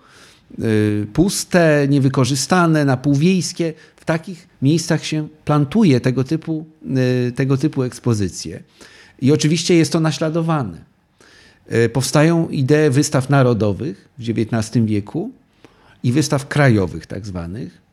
puste, 1.13 1.87
niewykorzystane, 1.89 2.85
napółwiejskie. 2.85 3.73
W 3.95 4.05
takich 4.05 4.47
miejscach 4.61 5.05
się 5.05 5.27
plantuje 5.45 6.01
tego 6.01 6.23
typu, 6.23 6.65
tego 7.35 7.57
typu 7.57 7.83
ekspozycje. 7.83 8.63
I 9.21 9.31
oczywiście 9.31 9.75
jest 9.75 9.91
to 9.91 9.99
naśladowane. 9.99 10.85
Powstają 11.93 12.49
idee 12.49 12.89
wystaw 12.89 13.29
narodowych 13.29 14.09
w 14.17 14.29
XIX 14.29 14.85
wieku 14.85 15.31
i 16.03 16.11
wystaw 16.11 16.47
krajowych, 16.47 17.05
tak 17.05 17.25
zwanych. 17.25 17.86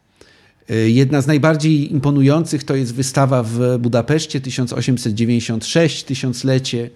Jedna 0.87 1.21
z 1.21 1.27
najbardziej 1.27 1.93
imponujących 1.93 2.65
to 2.65 2.75
jest 2.75 2.95
wystawa 2.95 3.43
w 3.43 3.79
Budapeszcie 3.79 4.41
1896, 4.41 6.05
tysiąclecie 6.05 6.91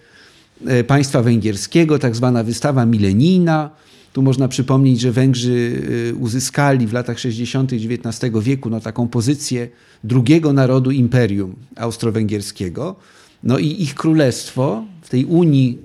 państwa 0.86 1.22
węgierskiego, 1.22 1.98
tak 1.98 2.16
zwana 2.16 2.44
wystawa 2.44 2.86
milenijna 2.86 3.70
tu 4.12 4.22
można 4.22 4.48
przypomnieć, 4.48 5.00
że 5.00 5.12
Węgrzy 5.12 5.82
y, 6.10 6.14
uzyskali 6.20 6.86
w 6.86 6.92
latach 6.92 7.18
60. 7.18 7.72
XIX 7.72 8.34
wieku 8.42 8.70
no, 8.70 8.80
taką 8.80 9.08
pozycję 9.08 9.68
drugiego 10.04 10.52
narodu 10.52 10.90
imperium 10.90 11.54
austro-węgierskiego. 11.76 12.96
No 13.42 13.58
i 13.58 13.82
ich 13.82 13.94
królestwo 13.94 14.84
w 15.02 15.08
tej 15.08 15.24
Unii 15.24 15.78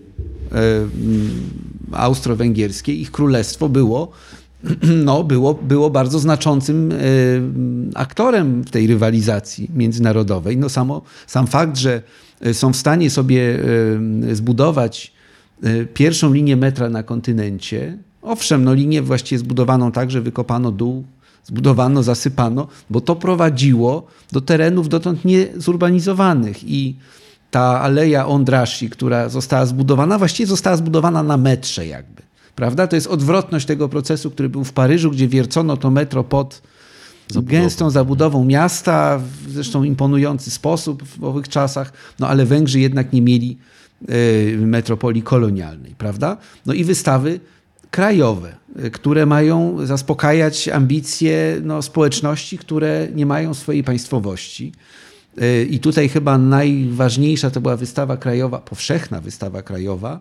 mm, 0.51 0.89
austro-węgierskiej, 1.91 3.01
ich 3.01 3.11
królestwo 3.11 3.69
było, 3.69 4.11
no, 5.05 5.23
było, 5.23 5.53
było 5.53 5.89
bardzo 5.89 6.19
znaczącym 6.19 6.91
e, 6.91 6.95
aktorem 7.95 8.63
w 8.63 8.71
tej 8.71 8.87
rywalizacji 8.87 9.71
międzynarodowej. 9.75 10.57
No 10.57 10.69
samo, 10.69 11.01
sam 11.27 11.47
fakt, 11.47 11.77
że 11.77 12.01
są 12.53 12.73
w 12.73 12.77
stanie 12.77 13.09
sobie 13.09 13.59
e, 14.29 14.35
zbudować 14.35 15.13
pierwszą 15.93 16.33
linię 16.33 16.55
metra 16.55 16.89
na 16.89 17.03
kontynencie, 17.03 17.97
Owszem, 18.23 18.63
no 18.63 18.73
linię 18.73 19.01
właściwie 19.01 19.39
zbudowaną 19.39 19.91
tak, 19.91 20.11
że 20.11 20.21
wykopano 20.21 20.71
dół, 20.71 21.03
zbudowano, 21.43 22.03
zasypano, 22.03 22.67
bo 22.89 23.01
to 23.01 23.15
prowadziło 23.15 24.07
do 24.31 24.41
terenów 24.41 24.89
dotąd 24.89 25.25
niezurbanizowanych 25.25 26.63
i 26.63 26.95
ta 27.51 27.81
aleja 27.81 28.27
Ondrashi, 28.27 28.89
która 28.89 29.29
została 29.29 29.65
zbudowana, 29.65 30.17
właściwie 30.17 30.47
została 30.47 30.77
zbudowana 30.77 31.23
na 31.23 31.37
metrze 31.37 31.87
jakby. 31.87 32.21
Prawda? 32.55 32.87
To 32.87 32.95
jest 32.95 33.07
odwrotność 33.07 33.65
tego 33.65 33.89
procesu, 33.89 34.31
który 34.31 34.49
był 34.49 34.63
w 34.63 34.73
Paryżu, 34.73 35.11
gdzie 35.11 35.27
wiercono 35.27 35.77
to 35.77 35.91
metro 35.91 36.23
pod 36.23 36.61
Zabudową. 37.27 37.61
gęstą 37.61 37.89
zabudową 37.89 38.45
miasta, 38.45 39.19
w 39.45 39.51
zresztą 39.51 39.83
imponujący 39.83 40.51
sposób 40.51 41.03
w 41.03 41.23
owych 41.23 41.49
czasach, 41.49 41.93
no 42.19 42.27
ale 42.27 42.45
Węgrzy 42.45 42.79
jednak 42.79 43.13
nie 43.13 43.21
mieli 43.21 43.57
y, 44.09 44.57
metropolii 44.59 45.21
kolonialnej, 45.21 45.95
prawda? 45.97 46.37
No 46.65 46.73
i 46.73 46.83
wystawy 46.83 47.39
krajowe, 47.91 48.55
które 48.91 49.25
mają 49.25 49.85
zaspokajać 49.85 50.67
ambicje 50.67 51.57
no, 51.63 51.81
społeczności, 51.81 52.57
które 52.57 53.07
nie 53.15 53.25
mają 53.25 53.53
swojej 53.53 53.83
państwowości. 53.83 54.71
I 55.69 55.79
tutaj 55.79 56.09
chyba 56.09 56.37
najważniejsza 56.37 57.49
to 57.49 57.61
była 57.61 57.77
wystawa 57.77 58.17
krajowa, 58.17 58.59
powszechna 58.59 59.21
wystawa 59.21 59.61
krajowa 59.61 60.19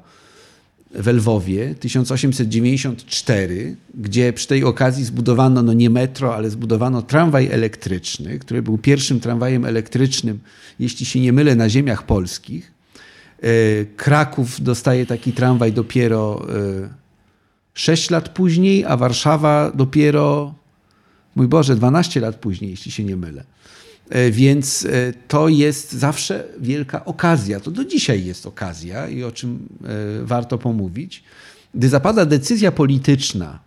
w 0.95 1.07
Lwowie 1.07 1.75
1894, 1.75 3.77
gdzie 3.95 4.33
przy 4.33 4.49
tej 4.49 4.65
okazji 4.65 5.05
zbudowano 5.05 5.63
no 5.63 5.73
nie 5.73 5.91
metro, 5.91 6.35
ale 6.35 6.51
zbudowano 6.51 7.03
tramwaj 7.03 7.47
elektryczny, 7.47 8.39
który 8.39 8.63
był 8.63 8.79
pierwszym 8.79 9.21
tramwajem 9.21 9.65
elektrycznym, 9.65 10.41
jeśli 10.79 11.07
się 11.07 11.21
nie 11.21 11.33
mylę, 11.33 11.55
na 11.55 11.69
ziemiach 11.69 12.07
polskich. 12.07 12.73
E, 13.43 13.85
Kraków 13.85 14.61
dostaje 14.61 15.07
taki 15.07 15.33
tramwaj 15.33 15.73
dopiero 15.73 16.47
e, 16.85 16.89
6 17.75 18.11
lat 18.11 18.29
później, 18.29 18.85
a 18.85 18.97
Warszawa 18.97 19.73
dopiero, 19.75 20.55
mój 21.35 21.49
Boże, 21.49 21.77
12 21.77 22.21
lat 22.21 22.37
później, 22.37 22.71
jeśli 22.71 22.93
się 22.93 23.05
nie 23.05 23.17
mylę. 23.17 23.45
E, 24.13 24.31
więc 24.31 24.85
e, 24.85 25.13
to 25.29 25.49
jest 25.49 25.93
zawsze 25.93 26.45
wielka 26.61 27.05
okazja. 27.05 27.61
To 27.61 27.71
do 27.71 27.85
dzisiaj 27.85 28.25
jest 28.25 28.47
okazja 28.47 29.09
i 29.09 29.23
o 29.23 29.33
czym 29.33 29.69
e, 29.85 30.25
warto 30.25 30.59
pomówić. 30.59 31.25
Gdy 31.75 31.89
zapada 31.89 32.27
decyzja 32.27 32.73
polityczna 32.73 33.59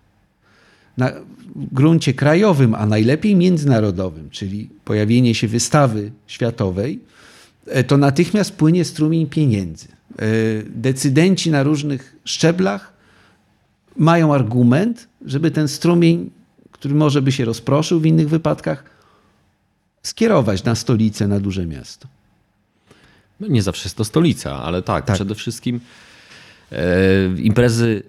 na 0.98 1.12
gruncie 1.56 2.14
krajowym, 2.14 2.76
a 2.76 2.86
najlepiej 2.86 3.36
międzynarodowym, 3.36 4.30
czyli 4.30 4.70
pojawienie 4.86 5.36
się 5.36 5.48
wystawy 5.48 6.12
światowej, 6.28 7.00
to 7.88 7.98
natychmiast 7.98 8.52
płynie 8.52 8.86
strumień 8.86 9.28
pieniędzy. 9.28 9.88
Decydenci 10.66 11.52
na 11.52 11.64
różnych 11.64 12.16
szczeblach 12.26 12.94
mają 13.98 14.34
argument, 14.34 15.08
żeby 15.26 15.52
ten 15.52 15.68
strumień, 15.68 16.30
który 16.72 16.96
może 16.96 17.22
by 17.22 17.32
się 17.32 17.46
rozproszył 17.46 18.00
w 18.00 18.06
innych 18.06 18.30
wypadkach, 18.30 18.95
skierować 20.06 20.64
na 20.64 20.76
stolicę, 20.76 21.28
na 21.28 21.40
duże 21.40 21.66
miasto. 21.66 22.08
No 23.40 23.48
nie 23.48 23.62
zawsze 23.62 23.84
jest 23.84 23.98
to 23.98 24.06
stolica, 24.06 24.64
ale 24.64 24.82
tak, 24.82 25.06
tak. 25.06 25.16
przede 25.16 25.36
wszystkim 25.36 25.80
e, 26.72 26.78
imprezy 27.38 28.04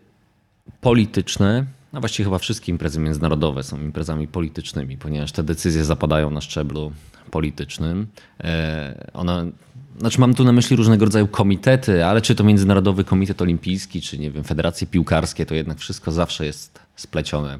polityczne, 0.80 1.66
a 1.92 2.00
właściwie 2.00 2.24
chyba 2.24 2.38
wszystkie 2.38 2.72
imprezy 2.72 3.00
międzynarodowe 3.00 3.62
są 3.62 3.80
imprezami 3.80 4.28
politycznymi, 4.28 4.96
ponieważ 4.96 5.32
te 5.32 5.42
decyzje 5.42 5.84
zapadają 5.84 6.30
na 6.30 6.40
szczeblu 6.40 6.92
politycznym. 7.30 8.06
E, 8.40 9.10
one 9.14 9.50
znaczy 9.98 10.20
mam 10.20 10.34
tu 10.34 10.44
na 10.44 10.52
myśli 10.52 10.76
różnego 10.76 11.04
rodzaju 11.04 11.28
komitety, 11.28 12.04
ale 12.04 12.22
czy 12.22 12.34
to 12.34 12.44
Międzynarodowy 12.44 13.04
Komitet 13.04 13.42
Olimpijski, 13.42 14.00
czy 14.00 14.18
nie 14.18 14.30
wiem, 14.30 14.44
federacje 14.44 14.86
piłkarskie, 14.86 15.46
to 15.46 15.54
jednak 15.54 15.78
wszystko 15.78 16.12
zawsze 16.12 16.46
jest 16.46 16.78
splecione 16.96 17.58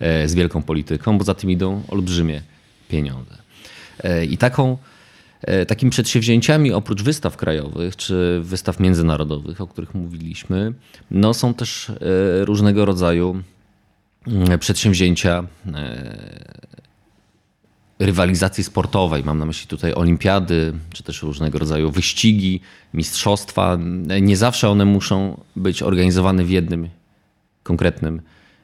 e, 0.00 0.28
z 0.28 0.34
wielką 0.34 0.62
polityką, 0.62 1.18
bo 1.18 1.24
za 1.24 1.34
tym 1.34 1.50
idą 1.50 1.82
olbrzymie 1.88 2.42
pieniądze. 2.88 3.45
E, 4.04 4.24
I 4.24 4.38
taką, 4.38 4.78
e, 5.42 5.66
takimi 5.66 5.90
przedsięwzięciami 5.90 6.72
oprócz 6.72 7.02
wystaw 7.02 7.36
krajowych 7.36 7.96
czy 7.96 8.40
wystaw 8.42 8.80
międzynarodowych, 8.80 9.60
o 9.60 9.66
których 9.66 9.94
mówiliśmy, 9.94 10.72
no 11.10 11.34
są 11.34 11.54
też 11.54 11.92
różnego 12.40 12.84
rodzaju 12.84 13.42
mm, 14.26 14.58
przedsięwzięcia 14.58 15.44
rywalizacji 17.98 18.64
sportowej. 18.64 19.24
Mam 19.24 19.38
na 19.38 19.46
myśli 19.46 19.68
tutaj 19.68 19.94
olimpiady, 19.94 20.72
czy 20.92 21.02
też 21.02 21.22
różnego 21.22 21.58
rodzaju 21.58 21.90
wyścigi, 21.90 22.60
mistrzostwa. 22.94 23.78
Nie 24.20 24.36
zawsze 24.36 24.68
one 24.68 24.84
muszą 24.84 25.40
być 25.56 25.82
organizowane 25.82 26.44
w 26.44 26.50
jednym 26.50 26.88
konkretnym 27.62 28.22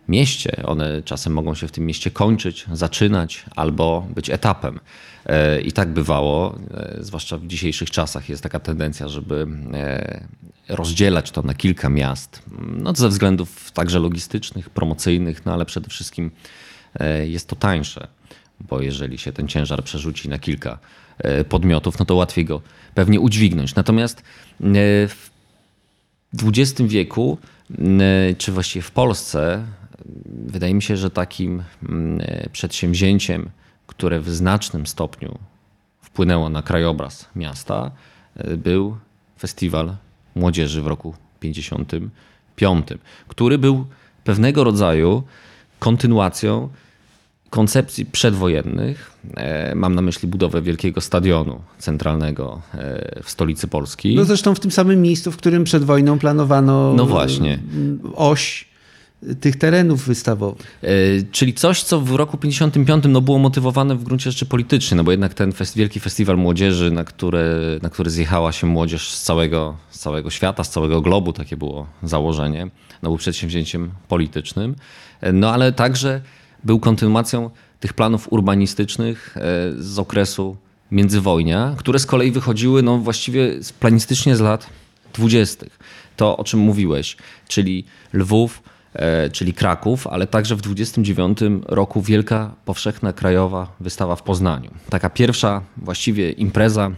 mieście. 0.09 0.63
One 0.65 1.03
czasem 1.03 1.33
mogą 1.33 1.55
się 1.55 1.69
w 1.69 1.73
tym 1.73 1.87
mieście 1.87 2.11
kończyć, 2.11 2.67
zaczynać 2.73 3.45
albo 3.57 4.07
być 4.15 4.31
etapem. 4.31 4.81
E, 5.27 5.61
I 5.61 5.73
tak 5.73 5.93
bywało, 5.93 6.59
e, 6.75 6.97
zwłaszcza 7.01 7.39
w 7.39 7.47
dzisiejszych 7.47 7.91
czasach 7.91 8.29
jest 8.29 8.43
taka 8.43 8.61
tendencja, 8.61 9.09
żeby 9.09 9.47
e, 9.75 10.25
rozdzielać 10.69 11.31
to 11.31 11.43
na 11.43 11.55
kilka 11.55 11.89
miast. 11.89 12.43
No, 12.77 12.93
ze 12.95 13.09
względów 13.09 13.71
także 13.73 13.99
logistycznych, 13.99 14.71
promocyjnych, 14.71 15.47
no 15.47 15.53
ale 15.53 15.65
przede 15.65 15.89
wszystkim 15.89 16.31
jest 17.25 17.49
to 17.49 17.57
tańsze, 17.57 18.09
bo 18.61 18.81
jeżeli 18.81 19.19
się 19.19 19.33
ten 19.33 19.49
ciężar 19.49 19.85
przerzuci 19.85 20.29
na 20.29 20.39
kilka 20.39 20.79
podmiotów, 21.49 21.99
no 21.99 22.05
to 22.05 22.15
łatwiej 22.15 22.45
go 22.45 22.63
pewnie 22.95 23.21
udźwignąć. 23.21 23.75
Natomiast 23.75 24.23
w 26.33 26.49
XX 26.49 26.83
wieku, 26.83 27.39
czy 28.39 28.53
właściwie 28.53 28.83
w 28.83 28.91
Polsce, 28.91 29.65
wydaje 30.27 30.75
mi 30.75 30.83
się, 30.83 30.97
że 30.97 31.11
takim 31.11 31.63
przedsięwzięciem, 32.53 33.51
które 33.87 34.21
w 34.21 34.31
znacznym 34.31 34.87
stopniu 34.87 35.39
wpłynęło 36.03 36.49
na 36.49 36.63
krajobraz 36.63 37.29
miasta, 37.37 37.91
był 38.57 38.97
festiwal 39.39 39.97
młodzieży 40.35 40.83
w 40.83 40.87
roku 40.87 41.15
55, 41.41 42.87
który 43.29 43.59
był 43.59 43.87
pewnego 44.25 44.65
rodzaju 44.65 45.23
kontynuacją 45.79 46.69
koncepcji 47.51 48.07
przedwojennych. 48.07 49.13
E, 49.37 49.75
mam 49.75 49.95
na 49.95 50.03
myśli 50.03 50.29
budowę 50.29 50.63
wielkiego 50.63 51.01
stadionu 51.01 51.61
centralnego 51.79 52.63
e, 52.75 53.23
w 53.23 53.31
stolicy 53.31 53.69
Polski. 53.69 54.15
No 54.17 54.25
zresztą 54.25 54.55
w 54.55 54.61
tym 54.61 54.71
samym 54.71 55.03
miejscu, 55.03 55.33
w 55.33 55.37
którym 55.37 55.65
przed 55.65 55.85
wojną 55.85 56.19
planowano 56.19 56.95
no 56.97 57.07
właśnie. 57.07 57.59
oś 58.15 58.72
tych 59.41 59.57
terenów 59.57 60.07
wystawowych. 60.07 60.81
E, 60.83 60.89
czyli 61.33 61.55
coś, 61.55 61.83
co 61.83 62.01
w 62.01 62.11
roku 62.11 62.37
55 62.37 63.05
no, 63.09 63.21
było 63.21 63.39
motywowane 63.39 63.97
w 63.97 64.05
gruncie 64.05 64.31
rzeczy 64.31 64.47
politycznie, 64.47 64.97
no 64.97 65.05
bo 65.05 65.11
jednak 65.11 65.35
ten 65.35 65.53
fest, 65.53 65.77
wielki 65.77 66.01
festiwal 66.01 66.37
młodzieży, 66.37 66.91
na 66.91 67.05
który, 67.05 67.41
na 67.83 67.91
który 67.91 68.11
zjechała 68.11 68.53
się 68.53 68.67
młodzież 68.67 69.13
z 69.13 69.23
całego, 69.23 69.77
z 69.91 69.99
całego 69.99 70.31
świata, 70.31 70.65
z 70.65 70.71
całego 70.71 71.01
globu, 71.01 71.33
takie 71.33 71.57
było 71.57 71.87
założenie, 72.03 72.71
no, 73.03 73.09
był 73.09 73.19
przedsięwzięciem 73.19 73.91
politycznym, 74.09 74.75
e, 75.21 75.33
no 75.33 75.53
ale 75.53 75.73
także 75.73 76.21
był 76.65 76.81
kontynuacją 76.81 77.51
tych 77.81 77.93
planów 77.93 78.33
urbanistycznych 78.33 79.37
e, 79.37 79.41
z 79.79 79.99
okresu 79.99 80.57
międzywojnia, 80.91 81.75
które 81.79 81.99
z 81.99 82.07
kolei 82.07 82.31
wychodziły 82.31 82.83
no, 82.83 82.99
właściwie 82.99 83.51
planistycznie 83.81 84.37
z 84.37 84.41
lat 84.41 84.67
dwudziestych. 85.15 85.79
To, 86.17 86.37
o 86.37 86.45
czym 86.45 86.61
mówiłeś, 86.61 87.17
czyli 87.49 87.85
Lwów, 88.13 88.63
czyli 89.33 89.55
Kraków, 89.55 90.07
ale 90.07 90.27
także 90.27 90.57
w 90.57 90.61
29 90.61 91.39
roku 91.67 92.03
Wielka 92.03 92.55
Powszechna 92.65 93.13
Krajowa 93.13 93.77
Wystawa 93.81 94.17
w 94.17 94.23
Poznaniu. 94.23 94.71
Taka 94.91 95.11
pierwsza 95.11 95.63
właściwie 95.77 96.31
impreza 96.31 96.91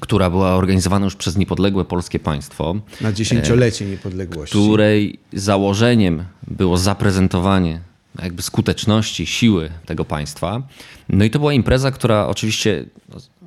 która 0.00 0.30
była 0.30 0.54
organizowana 0.54 1.04
już 1.04 1.16
przez 1.16 1.36
niepodległe 1.36 1.84
polskie 1.84 2.18
państwo. 2.18 2.76
Na 3.00 3.12
dziesięciolecie 3.12 3.86
niepodległości. 3.86 4.58
Której 4.58 5.18
założeniem 5.32 6.24
było 6.46 6.78
zaprezentowanie 6.78 7.80
jakby 8.22 8.42
skuteczności, 8.42 9.26
siły 9.26 9.70
tego 9.86 10.04
państwa. 10.04 10.62
No 11.08 11.24
i 11.24 11.30
to 11.30 11.38
była 11.38 11.52
impreza, 11.52 11.90
która 11.90 12.26
oczywiście 12.26 12.84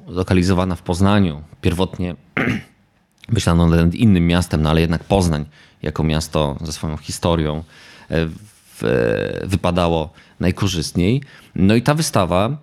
zlokalizowana 0.10 0.76
w 0.76 0.82
Poznaniu, 0.82 1.42
pierwotnie 1.62 2.16
myślano 3.30 3.68
nad 3.68 3.96
innym 3.96 4.28
miastem, 4.28 4.62
no 4.62 4.70
ale 4.70 4.82
jednak 4.82 5.04
Poznań 5.04 5.46
jako 5.82 6.04
miasto 6.04 6.58
ze 6.62 6.74
swoją 6.74 6.98
historią 6.98 7.64
e, 8.12 8.16
e, 8.16 8.28
wypadało 9.48 10.10
najkorzystniej. 10.40 11.22
No 11.56 11.76
i 11.76 11.82
ta 11.82 11.94
wystawa 11.94 12.58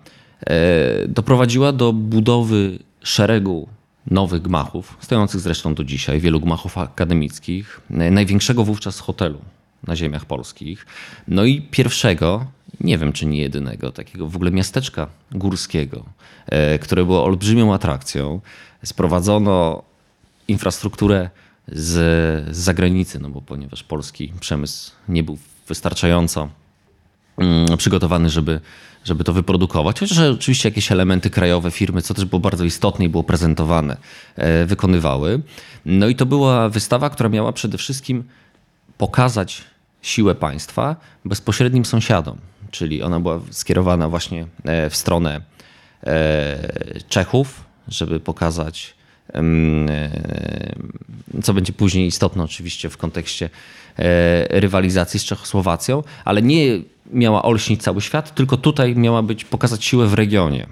e, 0.47 1.07
doprowadziła 1.07 1.71
do 1.71 1.93
budowy 1.93 2.79
szeregu 3.03 3.67
nowych 4.11 4.41
gmachów, 4.41 4.97
stojących 4.99 5.41
zresztą 5.41 5.73
do 5.73 5.83
dzisiaj, 5.83 6.19
wielu 6.19 6.39
gmachów 6.39 6.77
akademickich, 6.77 7.81
największego 7.89 8.63
wówczas 8.63 8.99
hotelu 8.99 9.39
na 9.87 9.95
ziemiach 9.95 10.25
polskich, 10.25 10.85
no 11.27 11.45
i 11.45 11.61
pierwszego, 11.61 12.45
nie 12.81 12.97
wiem 12.97 13.13
czy 13.13 13.25
nie 13.25 13.39
jedynego, 13.39 13.91
takiego 13.91 14.27
w 14.27 14.35
ogóle 14.35 14.51
miasteczka 14.51 15.07
górskiego, 15.31 16.03
które 16.81 17.05
było 17.05 17.23
olbrzymią 17.25 17.73
atrakcją. 17.73 18.41
Sprowadzono 18.83 19.83
infrastrukturę 20.47 21.29
z, 21.67 22.57
zagranicy, 22.57 23.19
no 23.19 23.29
bo 23.29 23.41
ponieważ 23.41 23.83
polski 23.83 24.33
przemysł 24.39 24.91
nie 25.09 25.23
był 25.23 25.37
wystarczająco 25.67 26.49
mm, 27.37 27.77
przygotowany, 27.77 28.29
żeby, 28.29 28.59
żeby 29.05 29.23
to 29.23 29.33
wyprodukować. 29.33 29.99
Chociaż 29.99 30.19
oczywiście 30.19 30.69
jakieś 30.69 30.91
elementy 30.91 31.29
krajowe 31.29 31.71
firmy, 31.71 32.01
co 32.01 32.13
też 32.13 32.25
było 32.25 32.39
bardzo 32.39 32.63
istotne 32.63 33.05
i 33.05 33.09
było 33.09 33.23
prezentowane, 33.23 33.97
e, 34.35 34.65
wykonywały. 34.65 35.41
No 35.85 36.07
i 36.07 36.15
to 36.15 36.25
była 36.25 36.69
wystawa, 36.69 37.09
która 37.09 37.29
miała 37.29 37.53
przede 37.53 37.77
wszystkim 37.77 38.23
pokazać 38.97 39.63
siłę 40.01 40.35
państwa 40.35 40.95
bezpośrednim 41.25 41.85
sąsiadom. 41.85 42.37
Czyli 42.71 43.03
ona 43.03 43.19
była 43.19 43.39
skierowana 43.51 44.09
właśnie 44.09 44.47
e, 44.63 44.89
w 44.89 44.95
stronę 44.95 45.41
e, 46.03 46.99
Czechów, 47.09 47.63
żeby 47.87 48.19
pokazać 48.19 48.94
co 51.43 51.53
będzie 51.53 51.73
później 51.73 52.07
istotne 52.07 52.43
oczywiście 52.43 52.89
w 52.89 52.97
kontekście 52.97 53.49
e, 53.99 54.59
rywalizacji 54.59 55.19
z 55.19 55.23
Czechosłowacją, 55.23 56.03
ale 56.25 56.41
nie 56.41 56.81
miała 57.11 57.43
olśnić 57.43 57.83
cały 57.83 58.01
świat, 58.01 58.35
tylko 58.35 58.57
tutaj 58.57 58.95
miała 58.95 59.21
być 59.21 59.45
pokazać 59.45 59.85
siłę 59.85 60.07
w 60.07 60.13
regionie. 60.13 60.67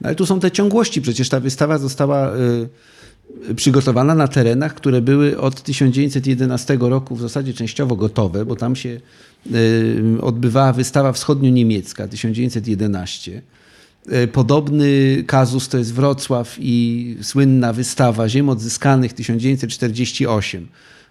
No 0.00 0.06
ale 0.06 0.14
tu 0.14 0.26
są 0.26 0.40
te 0.40 0.50
ciągłości. 0.50 1.02
Przecież 1.02 1.28
ta 1.28 1.40
wystawa 1.40 1.78
została 1.78 2.32
y, 3.50 3.54
przygotowana 3.54 4.14
na 4.14 4.28
terenach, 4.28 4.74
które 4.74 5.00
były 5.00 5.40
od 5.40 5.62
1911 5.62 6.78
roku 6.80 7.16
w 7.16 7.20
zasadzie 7.20 7.54
częściowo 7.54 7.96
gotowe, 7.96 8.44
bo 8.44 8.56
tam 8.56 8.76
się 8.76 9.00
odbywała 10.20 10.72
wystawa 10.72 11.12
wschodnio-niemiecka 11.12 12.08
1911 12.08 13.42
E, 13.42 13.59
podobny 14.32 15.24
kazus 15.26 15.68
to 15.68 15.78
jest 15.78 15.94
Wrocław 15.94 16.56
i 16.58 17.16
słynna 17.22 17.72
wystawa 17.72 18.28
Ziem 18.28 18.48
Odzyskanych 18.48 19.12
1948. 19.12 20.68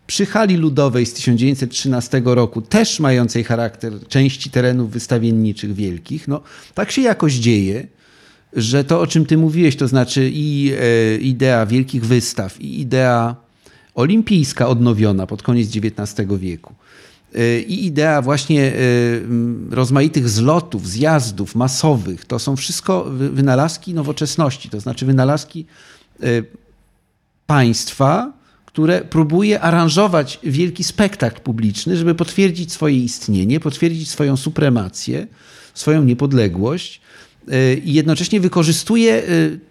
Przy 0.07 0.25
hali 0.25 0.57
ludowej 0.57 1.05
z 1.05 1.13
1913 1.13 2.21
roku, 2.25 2.61
też 2.61 2.99
mającej 2.99 3.43
charakter 3.43 3.93
części 4.07 4.49
terenów 4.49 4.91
wystawienniczych 4.91 5.73
wielkich, 5.73 6.27
no, 6.27 6.41
tak 6.73 6.91
się 6.91 7.01
jakoś 7.01 7.33
dzieje, 7.33 7.87
że 8.53 8.83
to, 8.83 9.01
o 9.01 9.07
czym 9.07 9.25
ty 9.25 9.37
mówiłeś, 9.37 9.75
to 9.75 9.87
znaczy 9.87 10.29
i 10.33 10.73
e, 10.79 11.17
idea 11.17 11.65
wielkich 11.65 12.05
wystaw, 12.05 12.61
i 12.61 12.81
idea 12.81 13.35
olimpijska 13.95 14.67
odnowiona 14.67 15.27
pod 15.27 15.43
koniec 15.43 15.69
XIX 15.75 16.29
wieku, 16.37 16.73
i 17.67 17.85
idea 17.85 18.21
właśnie 18.21 18.73
y, 18.73 19.25
rozmaitych 19.71 20.29
zlotów, 20.29 20.87
zjazdów 20.87 21.55
masowych, 21.55 22.25
to 22.25 22.39
są 22.39 22.55
wszystko 22.55 23.05
wynalazki 23.09 23.93
nowoczesności, 23.93 24.69
to 24.69 24.79
znaczy 24.79 25.05
wynalazki 25.05 25.65
y, 26.23 26.45
państwa, 27.47 28.33
które 28.65 29.01
próbuje 29.01 29.61
aranżować 29.61 30.39
wielki 30.43 30.83
spektakl 30.83 31.41
publiczny, 31.41 31.97
żeby 31.97 32.15
potwierdzić 32.15 32.71
swoje 32.71 32.97
istnienie, 32.97 33.59
potwierdzić 33.59 34.09
swoją 34.09 34.37
supremację, 34.37 35.27
swoją 35.73 36.03
niepodległość 36.03 37.01
y, 37.47 37.81
i 37.85 37.93
jednocześnie 37.93 38.39
wykorzystuje 38.39 39.23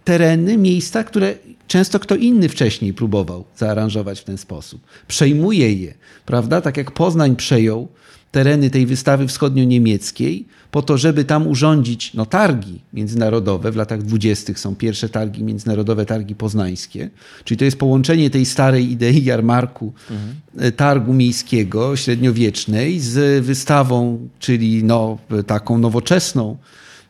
tereny, 0.05 0.59
miejsca, 0.59 1.05
które 1.05 1.35
często 1.69 2.01
kto 2.01 2.17
inny 2.17 2.49
wcześniej 2.49 2.95
próbował 2.95 3.45
zaaranżować 3.57 4.21
w 4.21 4.25
ten 4.25 4.39
sposób. 4.39 4.81
Przejmuje 5.09 5.73
je, 5.73 5.95
prawda? 6.27 6.61
Tak 6.61 6.77
jak 6.77 6.91
Poznań 6.91 7.37
przejął 7.37 7.89
tereny 8.31 8.71
tej 8.71 8.87
wystawy 8.87 9.27
wschodnio-niemieckiej 9.27 10.45
po 10.71 10.83
to, 10.83 10.99
żeby 10.99 11.25
tam 11.25 11.47
urządzić 11.47 12.15
no, 12.15 12.27
targi 12.27 12.81
międzynarodowe. 12.93 13.73
W 13.73 13.77
latach 13.77 14.03
dwudziestych 14.03 14.59
są 14.59 14.77
pierwsze 14.77 15.09
targi 15.09 15.45
międzynarodowe, 15.45 16.07
targi 16.07 16.35
poznańskie. 16.35 17.11
Czyli 17.45 17.59
to 17.59 17.65
jest 17.65 17.77
połączenie 17.77 18.31
tej 18.31 18.47
starej 18.47 18.91
idei 18.91 19.25
jarmarku, 19.25 19.93
mhm. 20.11 20.73
targu 20.73 21.13
miejskiego 21.13 21.97
średniowiecznej 21.97 23.01
z 23.01 23.45
wystawą, 23.45 24.29
czyli 24.39 24.85
no, 24.85 25.19
taką 25.47 25.79
nowoczesną, 25.79 26.57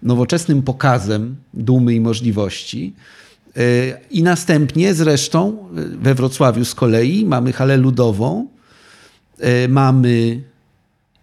nowoczesnym 0.02 0.62
pokazem 0.62 1.36
dumy 1.54 1.94
i 1.94 2.00
możliwości. 2.00 2.92
E, 3.56 4.00
I 4.10 4.22
następnie 4.22 4.94
zresztą 4.94 5.68
e, 5.76 5.82
we 5.84 6.14
Wrocławiu 6.14 6.64
z 6.64 6.74
kolei 6.74 7.26
mamy 7.26 7.52
halę 7.52 7.76
ludową, 7.76 8.48
e, 9.38 9.68
mamy 9.68 10.42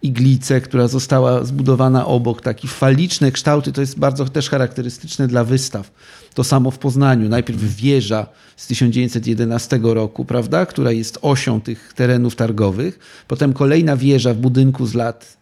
iglicę, 0.02 0.60
która 0.60 0.88
została 0.88 1.44
zbudowana 1.44 2.06
obok, 2.06 2.42
takie 2.42 2.68
faliczne 2.68 3.32
kształty, 3.32 3.72
to 3.72 3.80
jest 3.80 3.98
bardzo 3.98 4.24
też 4.24 4.50
charakterystyczne 4.50 5.28
dla 5.28 5.44
wystaw. 5.44 5.90
To 6.34 6.44
samo 6.44 6.70
w 6.70 6.78
Poznaniu. 6.78 7.28
Najpierw 7.28 7.76
wieża 7.76 8.26
z 8.56 8.66
1911 8.66 9.80
roku, 9.82 10.24
prawda, 10.24 10.66
która 10.66 10.92
jest 10.92 11.18
osią 11.22 11.60
tych 11.60 11.92
terenów 11.92 12.36
targowych. 12.36 12.98
Potem 13.28 13.52
kolejna 13.52 13.96
wieża 13.96 14.34
w 14.34 14.36
budynku 14.36 14.86
z 14.86 14.94
lat 14.94 15.36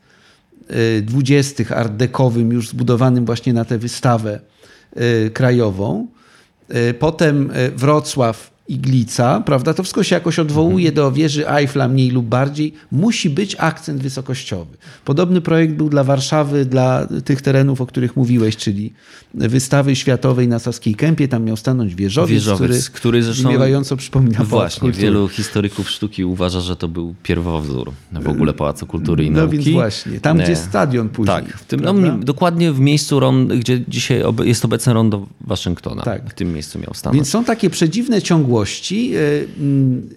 dwudziestych, 1.02 1.72
art 1.72 1.92
dekowym, 1.92 2.52
już 2.52 2.68
zbudowanym 2.68 3.24
właśnie 3.24 3.52
na 3.52 3.64
tę 3.64 3.78
wystawę 3.78 4.40
krajową. 5.32 6.06
E, 6.68 6.94
potem 6.94 7.50
e, 7.50 7.70
Wrocław 7.70 8.53
iglica, 8.68 9.40
prawda? 9.40 9.74
To 9.74 9.82
wszystko 9.82 10.02
się 10.02 10.14
jakoś 10.14 10.38
odwołuje 10.38 10.92
do 10.92 11.12
wieży 11.12 11.48
Eiffla 11.48 11.88
mniej 11.88 12.10
lub 12.10 12.26
bardziej. 12.26 12.72
Musi 12.92 13.30
być 13.30 13.56
akcent 13.58 14.02
wysokościowy. 14.02 14.76
Podobny 15.04 15.40
projekt 15.40 15.74
był 15.74 15.88
dla 15.88 16.04
Warszawy, 16.04 16.64
dla 16.64 17.06
tych 17.24 17.42
terenów, 17.42 17.80
o 17.80 17.86
których 17.86 18.16
mówiłeś, 18.16 18.56
czyli 18.56 18.92
wystawy 19.34 19.96
światowej 19.96 20.48
na 20.48 20.58
Saskiej 20.58 20.94
Kępie. 20.94 21.28
Tam 21.28 21.44
miał 21.44 21.56
stanąć 21.56 21.94
wieżowiec, 21.94 22.30
Wieżowiec, 22.30 22.60
który, 22.90 22.98
który 22.98 23.22
zresztą 23.22 23.42
zmywająco 23.48 23.96
przypomina 23.96 24.36
Pałac 24.36 24.48
Właśnie, 24.50 24.80
Kultury. 24.80 25.02
wielu 25.02 25.28
historyków 25.28 25.90
sztuki 25.90 26.24
uważa, 26.24 26.60
że 26.60 26.76
to 26.76 26.88
był 26.88 27.14
pierwowzór 27.22 27.92
w 28.12 28.28
ogóle 28.28 28.52
Pałacu 28.52 28.86
Kultury 28.86 29.24
i 29.24 29.30
No 29.30 29.40
Nauki. 29.40 29.56
więc 29.58 29.68
właśnie, 29.68 30.20
tam 30.20 30.36
Nie. 30.38 30.44
gdzie 30.44 30.56
stadion 30.56 31.08
później. 31.08 31.36
Tak, 31.36 31.56
w 31.58 31.64
tym, 31.64 31.80
no, 31.80 31.94
dokładnie 32.18 32.72
w 32.72 32.80
miejscu, 32.80 33.20
rond, 33.20 33.52
gdzie 33.52 33.80
dzisiaj 33.88 34.22
jest 34.44 34.64
obecne 34.64 34.92
rondo 34.92 35.26
Waszyngtona. 35.40 36.02
Tak. 36.02 36.30
W 36.30 36.34
tym 36.34 36.52
miejscu 36.52 36.78
miał 36.78 36.94
stanąć. 36.94 37.16
Więc 37.16 37.28
są 37.28 37.44
takie 37.44 37.70
przedziwne 37.70 38.22
ciągłości. 38.22 38.53
E, 38.62 39.60
mm, 39.60 40.08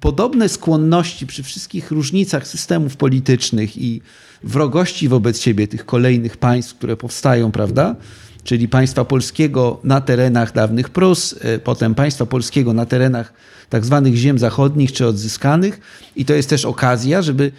Podobne 0.00 0.48
skłonności 0.48 1.26
przy 1.26 1.42
wszystkich 1.42 1.90
różnicach 1.90 2.46
systemów 2.46 2.96
politycznych 2.96 3.76
i 3.76 4.00
wrogości 4.44 5.08
wobec 5.08 5.40
siebie 5.40 5.68
tych 5.68 5.86
kolejnych 5.86 6.36
państw, 6.36 6.74
które 6.74 6.96
powstają, 6.96 7.52
prawda? 7.52 7.96
Czyli 8.44 8.68
państwa 8.68 9.04
polskiego 9.04 9.80
na 9.84 10.00
terenach 10.00 10.52
dawnych 10.52 10.90
Prus, 10.90 11.34
e, 11.40 11.58
potem 11.58 11.94
państwa 11.94 12.26
polskiego 12.26 12.72
na 12.72 12.86
terenach 12.86 13.32
tak 13.70 13.84
zwanych 13.84 14.14
ziem 14.14 14.38
zachodnich 14.38 14.92
czy 14.92 15.06
odzyskanych. 15.06 15.80
I 16.16 16.24
to 16.24 16.34
jest 16.34 16.50
też 16.50 16.64
okazja, 16.64 17.22
żeby 17.22 17.52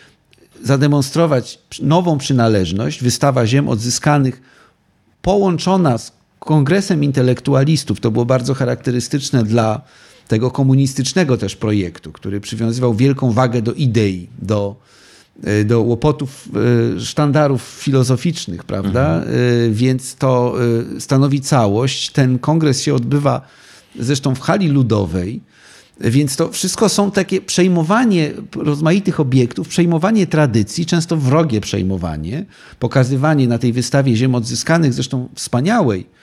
zademonstrować 0.63 1.59
nową 1.81 2.17
przynależność. 2.17 3.03
Wystawa 3.03 3.47
ziem 3.47 3.69
odzyskanych 3.69 4.41
połączona 5.21 5.97
z 5.97 6.18
kongresem 6.39 7.04
intelektualistów, 7.04 7.99
to 7.99 8.12
było 8.12 8.25
bardzo 8.25 8.54
charakterystyczne 8.54 9.43
dla 9.43 9.82
tego 10.28 10.52
komunistycznego 10.52 11.38
też 11.38 11.56
projektu, 11.56 12.12
który 12.12 12.41
przywiązywał 12.41 12.93
wielką 12.93 13.32
wagę 13.32 13.62
do 13.62 13.73
idei, 13.73 14.28
do, 14.41 14.75
e, 15.43 15.63
do 15.63 15.82
łopotów 15.82 16.49
e, 16.95 16.99
sztandarów 16.99 17.62
filozoficznych, 17.62 18.63
prawda? 18.63 19.23
E, 19.23 19.69
Więc 19.71 20.15
to 20.15 20.56
stanowi 20.99 21.41
całość. 21.41 22.10
Ten 22.10 22.39
kongres 22.39 22.82
się 22.82 22.93
odbywa 22.95 23.41
zresztą 23.99 24.36
w 24.36 24.39
hali 24.39 24.67
ludowej. 24.67 25.41
Więc 26.02 26.36
to 26.36 26.52
wszystko 26.52 26.89
są 26.89 27.12
takie 27.12 27.41
przejmowanie 27.41 28.32
rozmaitych 28.56 29.19
obiektów, 29.19 29.67
przejmowanie 29.67 30.28
tradycji, 30.28 30.86
często 30.86 31.17
wrogie 31.17 31.62
przejmowanie, 31.62 32.45
pokazywanie 32.80 33.47
na 33.47 33.58
tej 33.58 33.73
wystawie 33.73 34.15
ziem 34.15 34.36
odzyskanych, 34.36 34.93
zresztą 34.93 35.30
wspaniałej. 35.36 36.18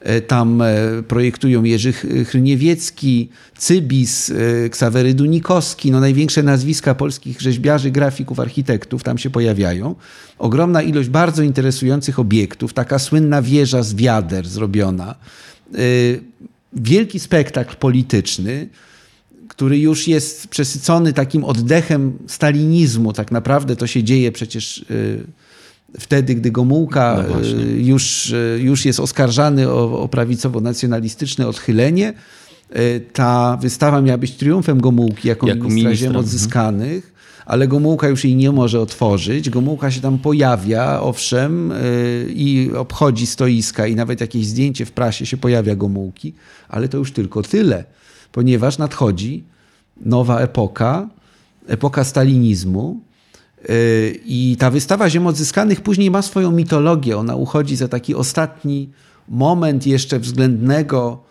E, 0.00 0.20
Tam 0.20 0.62
e, 0.62 0.76
projektują 1.08 1.64
Jerzy 1.64 1.92
Ch- 1.92 2.06
Chryniewiecki, 2.28 3.28
Cybis, 3.58 4.30
e, 4.30 4.68
Ksawery 4.68 5.14
Dunikowski, 5.14 5.90
no 5.90 6.00
największe 6.00 6.42
nazwiska 6.42 6.94
polskich 6.94 7.40
rzeźbiarzy, 7.40 7.90
grafików, 7.90 8.40
architektów 8.40 9.02
tam 9.02 9.18
się 9.18 9.30
pojawiają. 9.30 9.94
Ogromna 10.38 10.82
ilość 10.82 11.08
bardzo 11.08 11.42
interesujących 11.42 12.18
obiektów, 12.18 12.72
taka 12.72 12.98
słynna 12.98 13.42
wieża 13.42 13.82
z 13.82 13.94
wiader 13.94 14.48
zrobiona. 14.48 15.14
Wielki 16.72 17.20
spektakl 17.20 17.76
polityczny, 17.76 18.68
który 19.48 19.78
już 19.78 20.08
jest 20.08 20.48
przesycony 20.48 21.12
takim 21.12 21.44
oddechem 21.44 22.18
stalinizmu. 22.26 23.12
Tak 23.12 23.30
naprawdę 23.30 23.76
to 23.76 23.86
się 23.86 24.04
dzieje 24.04 24.32
przecież 24.32 24.84
wtedy, 25.98 26.34
gdy 26.34 26.50
Gomułka 26.50 27.24
No 27.28 27.40
y, 27.40 27.82
już, 27.82 28.30
y, 28.30 28.58
już 28.62 28.84
jest 28.84 29.00
oskarżany 29.00 29.68
o, 29.68 30.00
o 30.00 30.08
prawicowo-nacjonalistyczne 30.08 31.46
odchylenie. 31.46 32.12
Y, 32.76 33.00
Ta 33.12 33.58
wystawa 33.62 34.00
miała 34.00 34.18
być 34.18 34.32
triumfem 34.32 34.80
Gomułki 34.80 35.28
jako, 35.28 35.46
Jako 35.46 35.58
ministra 35.58 35.74
ministra, 35.74 35.94
ziem 35.96 36.08
mhm. 36.08 36.24
odzyskanych, 36.24 37.12
ale 37.46 37.68
Gomułka 37.68 38.08
już 38.08 38.24
jej 38.24 38.36
nie 38.36 38.52
może 38.52 38.80
otworzyć. 38.80 39.50
Gomułka 39.50 39.90
się 39.90 40.00
tam 40.00 40.18
pojawia, 40.18 41.00
owszem, 41.00 41.72
i 42.28 42.70
obchodzi 42.76 43.26
stoiska 43.26 43.86
i 43.86 43.94
nawet 43.94 44.20
jakieś 44.20 44.46
zdjęcie 44.46 44.86
w 44.86 44.92
prasie 44.92 45.26
się 45.26 45.36
pojawia 45.36 45.76
Gomułki, 45.76 46.34
ale 46.68 46.88
to 46.88 46.98
już 46.98 47.12
tylko 47.12 47.42
tyle, 47.42 47.84
ponieważ 48.32 48.78
nadchodzi 48.78 49.44
nowa 50.00 50.40
epoka, 50.40 51.08
epoka 51.66 52.04
stalinizmu. 52.04 53.00
Yy, 53.68 54.20
I 54.24 54.56
ta 54.58 54.70
wystawa 54.70 55.10
Ziem 55.10 55.26
Odzyskanych 55.26 55.80
później 55.80 56.10
ma 56.10 56.22
swoją 56.22 56.50
mitologię. 56.52 57.16
Ona 57.18 57.36
uchodzi 57.36 57.76
za 57.76 57.88
taki 57.88 58.14
ostatni 58.14 58.88
moment 59.28 59.86
jeszcze 59.86 60.18
względnego 60.18 61.22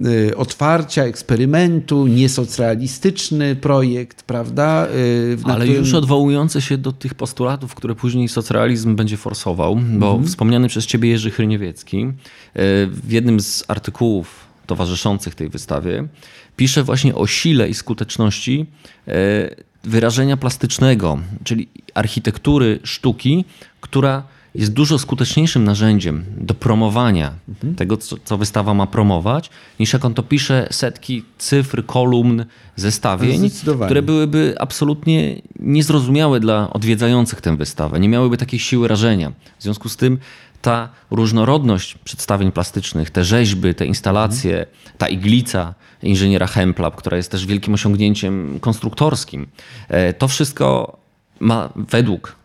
yy, 0.00 0.36
otwarcia, 0.36 1.04
eksperymentu, 1.04 2.06
niesocrealistyczny 2.06 3.56
projekt, 3.56 4.22
prawda? 4.22 4.86
Yy, 5.30 5.36
Ale 5.44 5.64
którym- 5.64 5.80
już 5.80 5.94
odwołujący 5.94 6.60
się 6.60 6.78
do 6.78 6.92
tych 6.92 7.14
postulatów, 7.14 7.74
które 7.74 7.94
później 7.94 8.28
socrealizm 8.28 8.96
będzie 8.96 9.16
forsował, 9.16 9.76
bo 9.76 10.06
Mhm. 10.10 10.24
wspomniany 10.26 10.68
przez 10.68 10.86
ciebie 10.86 11.08
Jerzy 11.10 11.30
Chryniewiecki 11.30 11.98
e, 12.04 12.12
w 12.86 13.10
jednym 13.12 13.40
z 13.40 13.64
artykułów 13.68 14.46
towarzyszących 14.66 15.34
tej 15.34 15.48
wystawie 15.48 16.08
pisze 16.56 16.82
właśnie 16.82 17.14
o 17.14 17.26
sile 17.26 17.68
i 17.68 17.74
skuteczności 17.74 18.66
wyrażenia 19.84 20.36
plastycznego, 20.36 21.18
czyli 21.44 21.68
architektury 21.94 22.80
sztuki, 22.84 23.44
która 23.80 24.22
jest 24.58 24.72
dużo 24.72 24.98
skuteczniejszym 24.98 25.64
narzędziem 25.64 26.24
do 26.36 26.54
promowania 26.54 27.32
Mhm. 27.48 27.74
tego, 27.74 27.96
co, 27.96 28.16
co 28.24 28.38
wystawa 28.38 28.74
ma 28.74 28.86
promować, 28.86 29.50
niż 29.80 29.92
jak 29.92 30.04
on 30.04 30.14
to 30.14 30.22
pisze 30.22 30.68
setki 30.70 31.24
cyfr, 31.38 31.86
kolumn, 31.86 32.44
zestawień, 32.76 33.40
które 33.86 34.02
byłyby 34.02 34.54
absolutnie 34.58 35.42
niezrozumiałe 35.60 36.40
dla 36.40 36.70
odwiedzających 36.72 37.40
tę 37.40 37.56
wystawę, 37.56 38.00
nie 38.00 38.08
miałyby 38.08 38.36
takiej 38.36 38.60
siły 38.60 38.88
rażenia. 38.88 39.32
W 39.58 39.62
związku 39.62 39.88
z 39.88 39.96
tym 39.96 40.18
ta 40.62 40.88
różnorodność 41.10 41.94
przedstawień 42.04 42.52
plastycznych, 42.52 43.10
te 43.10 43.24
rzeźby, 43.24 43.74
te 43.74 43.86
instalacje, 43.86 44.66
ta 44.98 45.08
iglica 45.08 45.74
inżyniera 46.02 46.46
Hempla, 46.46 46.90
która 46.90 47.16
jest 47.16 47.30
też 47.30 47.46
wielkim 47.46 47.74
osiągnięciem 47.74 48.58
konstruktorskim, 48.60 49.46
e, 49.88 50.12
to 50.12 50.28
wszystko 50.28 50.96
ma 51.40 51.68
według 51.76 52.36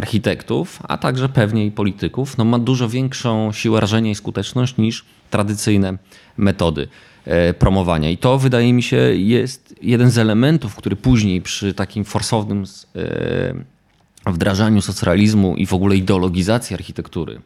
architektów, 0.00 0.78
a 0.88 0.98
także 0.98 1.28
pewnie 1.28 1.66
i 1.66 1.70
polityków, 1.70 2.38
no 2.38 2.44
ma 2.44 2.58
dużo 2.58 2.88
większą 2.88 3.52
siłę 3.52 3.80
rażenia 3.80 4.10
i 4.10 4.14
skuteczność 4.14 4.76
niż 4.76 5.04
tradycyjne 5.30 5.98
metody 6.36 6.88
e, 7.24 7.54
promowania. 7.54 8.10
I 8.10 8.16
to 8.16 8.38
wydaje 8.38 8.72
mi 8.72 8.82
się 8.82 8.96
jest 9.14 9.74
jeden 9.82 10.10
z 10.10 10.18
elementów, 10.18 10.76
który 10.76 10.96
później 10.96 11.42
przy 11.42 11.74
takim 11.74 12.04
forsownym 12.04 12.64
e, 14.26 14.32
wdrażaniu 14.32 14.82
socrealizmu 14.82 15.56
i 15.56 15.66
w 15.66 15.74
ogóle 15.74 15.96
ideologizacji 15.96 16.74
architektury 16.74 17.40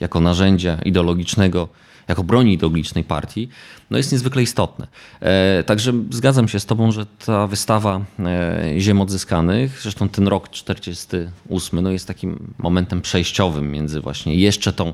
jako 0.00 0.20
narzędzia 0.20 0.78
ideologicznego, 0.84 1.68
jako 2.10 2.24
broni 2.24 2.52
ideologicznej 2.52 3.04
partii, 3.04 3.48
no 3.90 3.96
jest 3.98 4.12
niezwykle 4.12 4.42
istotne. 4.42 4.86
E, 5.20 5.64
także 5.64 5.92
zgadzam 6.10 6.48
się 6.48 6.60
z 6.60 6.66
Tobą, 6.66 6.92
że 6.92 7.06
ta 7.06 7.46
wystawa 7.46 8.00
e, 8.18 8.74
Ziem 8.78 9.00
Odzyskanych, 9.00 9.80
zresztą 9.82 10.08
ten 10.08 10.28
rok 10.28 10.48
48 10.48 11.80
no 11.80 11.90
jest 11.90 12.06
takim 12.06 12.54
momentem 12.58 13.00
przejściowym 13.00 13.72
między 13.72 14.00
właśnie 14.00 14.34
jeszcze 14.34 14.72
tą 14.72 14.92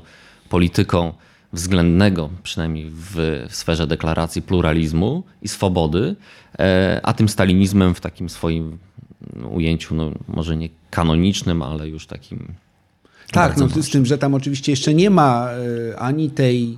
polityką 0.49 1.13
względnego, 1.53 2.29
przynajmniej 2.43 2.89
w, 2.89 3.15
w 3.49 3.55
sferze 3.55 3.87
deklaracji 3.87 4.41
pluralizmu 4.41 5.23
i 5.41 5.47
swobody, 5.47 6.15
e, 6.59 6.99
a 7.03 7.13
tym 7.13 7.29
stalinizmem 7.29 7.95
w 7.95 8.01
takim 8.01 8.29
swoim 8.29 8.77
ujęciu, 9.51 9.95
no, 9.95 10.11
może 10.27 10.57
nie 10.57 10.69
kanonicznym, 10.91 11.61
ale 11.61 11.87
już 11.87 12.07
takim 12.07 12.47
Tak, 13.31 13.57
no, 13.57 13.67
z 13.69 13.89
tym, 13.89 14.05
że 14.05 14.17
tam 14.17 14.33
oczywiście 14.33 14.71
jeszcze 14.71 14.93
nie 14.93 15.09
ma 15.09 15.49
ani 15.97 16.29
tej 16.29 16.77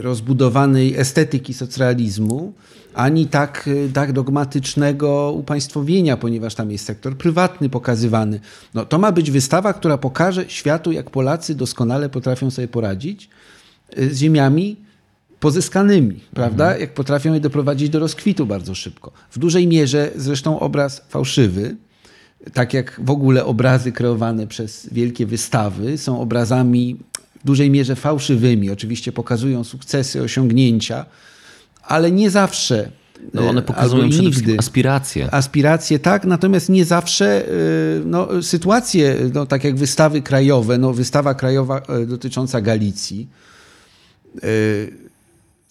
rozbudowanej 0.00 0.96
estetyki 0.96 1.54
socrealizmu, 1.54 2.52
ani 2.94 3.26
tak, 3.26 3.68
e, 3.86 3.88
tak 3.88 4.12
dogmatycznego 4.12 5.32
upaństwowienia, 5.32 6.16
ponieważ 6.16 6.54
tam 6.54 6.70
jest 6.70 6.84
sektor 6.84 7.16
prywatny 7.16 7.68
pokazywany. 7.68 8.40
No, 8.74 8.84
to 8.84 8.98
ma 8.98 9.12
być 9.12 9.30
wystawa, 9.30 9.72
która 9.72 9.98
pokaże 9.98 10.44
światu, 10.48 10.92
jak 10.92 11.10
Polacy 11.10 11.54
doskonale 11.54 12.08
potrafią 12.08 12.50
sobie 12.50 12.68
poradzić 12.68 13.30
e, 13.96 14.10
z 14.10 14.18
ziemiami 14.18 14.76
pozyskanymi, 15.40 16.20
prawda? 16.34 16.78
Jak 16.78 16.94
potrafią 16.94 17.34
je 17.34 17.40
doprowadzić 17.40 17.90
do 17.90 17.98
rozkwitu 17.98 18.46
bardzo 18.46 18.74
szybko. 18.74 19.12
W 19.30 19.38
dużej 19.38 19.66
mierze 19.66 20.10
zresztą 20.16 20.60
obraz 20.60 21.02
fałszywy, 21.08 21.76
tak 22.52 22.74
jak 22.74 23.00
w 23.04 23.10
ogóle 23.10 23.44
obrazy 23.44 23.92
kreowane 23.92 24.46
przez 24.46 24.88
wielkie 24.92 25.26
wystawy 25.26 25.98
są 25.98 26.20
obrazami 26.20 26.96
w 27.44 27.46
dużej 27.46 27.70
mierze 27.70 27.96
fałszywymi. 27.96 28.70
Oczywiście 28.70 29.12
pokazują 29.12 29.64
sukcesy, 29.64 30.22
osiągnięcia, 30.22 31.06
ale 31.82 32.10
nie 32.10 32.30
zawsze. 32.30 32.90
No 33.34 33.48
one 33.48 33.60
e, 33.60 33.62
pokazują 33.62 34.08
przede 34.08 34.22
nigdy. 34.22 34.30
wszystkim 34.32 34.58
aspiracje. 34.58 35.34
Aspiracje 35.34 35.98
tak, 35.98 36.24
natomiast 36.24 36.68
nie 36.68 36.84
zawsze 36.84 37.48
y, 37.48 38.02
no, 38.04 38.42
sytuacje, 38.42 39.16
no, 39.34 39.46
tak 39.46 39.64
jak 39.64 39.76
wystawy 39.76 40.22
krajowe, 40.22 40.78
no, 40.78 40.92
wystawa 40.92 41.34
krajowa 41.34 41.82
y, 42.02 42.06
dotycząca 42.06 42.60
Galicji, 42.60 43.28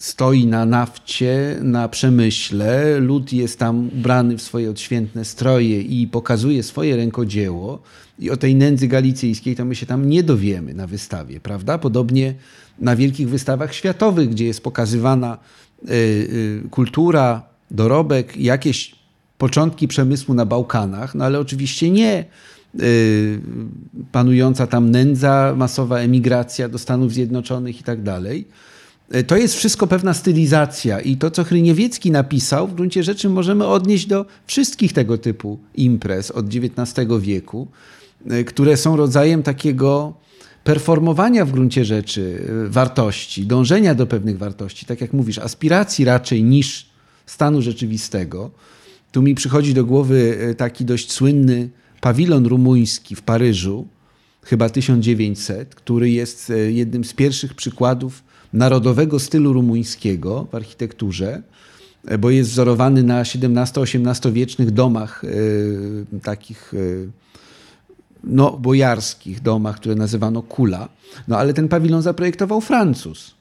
stoi 0.04 0.46
na 0.46 0.66
nafcie, 0.66 1.58
na 1.62 1.88
przemyśle, 1.88 3.00
lud 3.00 3.32
jest 3.32 3.58
tam 3.58 3.88
ubrany 3.88 4.36
w 4.36 4.42
swoje 4.42 4.70
odświętne 4.70 5.24
stroje 5.24 5.80
i 5.80 6.06
pokazuje 6.06 6.62
swoje 6.62 6.96
rękodzieło. 6.96 7.82
I 8.18 8.30
o 8.30 8.36
tej 8.36 8.54
nędzy 8.54 8.88
galicyjskiej 8.88 9.56
to 9.56 9.64
my 9.64 9.74
się 9.74 9.86
tam 9.86 10.08
nie 10.08 10.22
dowiemy 10.22 10.74
na 10.74 10.86
wystawie, 10.86 11.40
prawda? 11.40 11.78
Podobnie 11.78 12.34
na 12.78 12.96
wielkich 12.96 13.28
wystawach 13.28 13.74
światowych, 13.74 14.28
gdzie 14.28 14.44
jest 14.44 14.62
pokazywana 14.62 15.38
y, 15.38 15.92
y, 15.92 16.62
kultura, 16.70 17.42
dorobek, 17.70 18.36
jakieś 18.36 18.94
początki 19.38 19.88
przemysłu 19.88 20.34
na 20.34 20.46
Bałkanach, 20.46 21.14
no 21.14 21.24
ale 21.24 21.40
oczywiście 21.40 21.90
nie 21.90 22.24
y, 22.80 23.40
panująca 24.12 24.66
tam 24.66 24.90
nędza, 24.90 25.54
masowa 25.56 25.98
emigracja 25.98 26.68
do 26.68 26.78
Stanów 26.78 27.12
Zjednoczonych 27.12 27.80
i 27.80 27.82
tak 27.82 28.02
dalej. 28.02 28.46
Y, 29.14 29.24
to 29.24 29.36
jest 29.36 29.54
wszystko 29.54 29.86
pewna 29.86 30.14
stylizacja 30.14 31.00
i 31.00 31.16
to, 31.16 31.30
co 31.30 31.44
Hryniewiecki 31.44 32.10
napisał, 32.10 32.68
w 32.68 32.74
gruncie 32.74 33.02
rzeczy 33.02 33.28
możemy 33.28 33.66
odnieść 33.66 34.06
do 34.06 34.26
wszystkich 34.46 34.92
tego 34.92 35.18
typu 35.18 35.58
imprez 35.74 36.30
od 36.30 36.46
XIX 36.46 37.08
wieku, 37.20 37.68
y, 38.32 38.44
które 38.44 38.76
są 38.76 38.96
rodzajem 38.96 39.42
takiego 39.42 40.14
performowania 40.64 41.44
w 41.44 41.52
gruncie 41.52 41.84
rzeczy 41.84 42.48
wartości, 42.68 43.46
dążenia 43.46 43.94
do 43.94 44.06
pewnych 44.06 44.38
wartości, 44.38 44.86
tak 44.86 45.00
jak 45.00 45.12
mówisz, 45.12 45.38
aspiracji 45.38 46.04
raczej 46.04 46.44
niż 46.44 46.86
stanu 47.26 47.62
rzeczywistego. 47.62 48.50
Tu 49.12 49.22
mi 49.22 49.34
przychodzi 49.34 49.74
do 49.74 49.84
głowy 49.84 50.38
e, 50.40 50.54
taki 50.54 50.84
dość 50.84 51.12
słynny 51.12 51.68
pawilon 52.00 52.46
rumuński 52.46 53.16
w 53.16 53.22
Paryżu, 53.22 53.86
chyba 54.42 54.68
1900, 54.68 55.74
który 55.74 56.10
jest 56.10 56.50
e, 56.50 56.72
jednym 56.72 57.04
z 57.04 57.12
pierwszych 57.12 57.54
przykładów 57.54 58.22
narodowego 58.54 59.18
stylu 59.18 59.52
rumuńskiego 59.52 60.46
w 60.52 60.54
architekturze, 60.54 61.42
e, 62.06 62.18
bo 62.18 62.30
jest 62.30 62.50
wzorowany 62.50 63.02
na 63.02 63.20
XVII-XVIII 63.20 64.32
wiecznych 64.32 64.70
domach 64.70 65.22
takich 66.22 66.72
no, 68.24 68.50
bojarskich 68.50 69.42
domach, 69.42 69.76
które 69.76 69.94
nazywano 69.94 70.42
kula. 70.42 70.88
No 71.28 71.38
ale 71.38 71.54
ten 71.54 71.68
pawilon 71.68 72.02
zaprojektował 72.02 72.60
Francuz. 72.60 73.34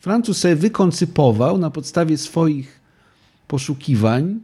Francuz 0.00 0.38
sobie 0.38 0.56
wykoncypował 0.56 1.58
na 1.58 1.70
podstawie 1.70 2.18
swoich 2.18 2.80
poszukiwań 3.48 4.40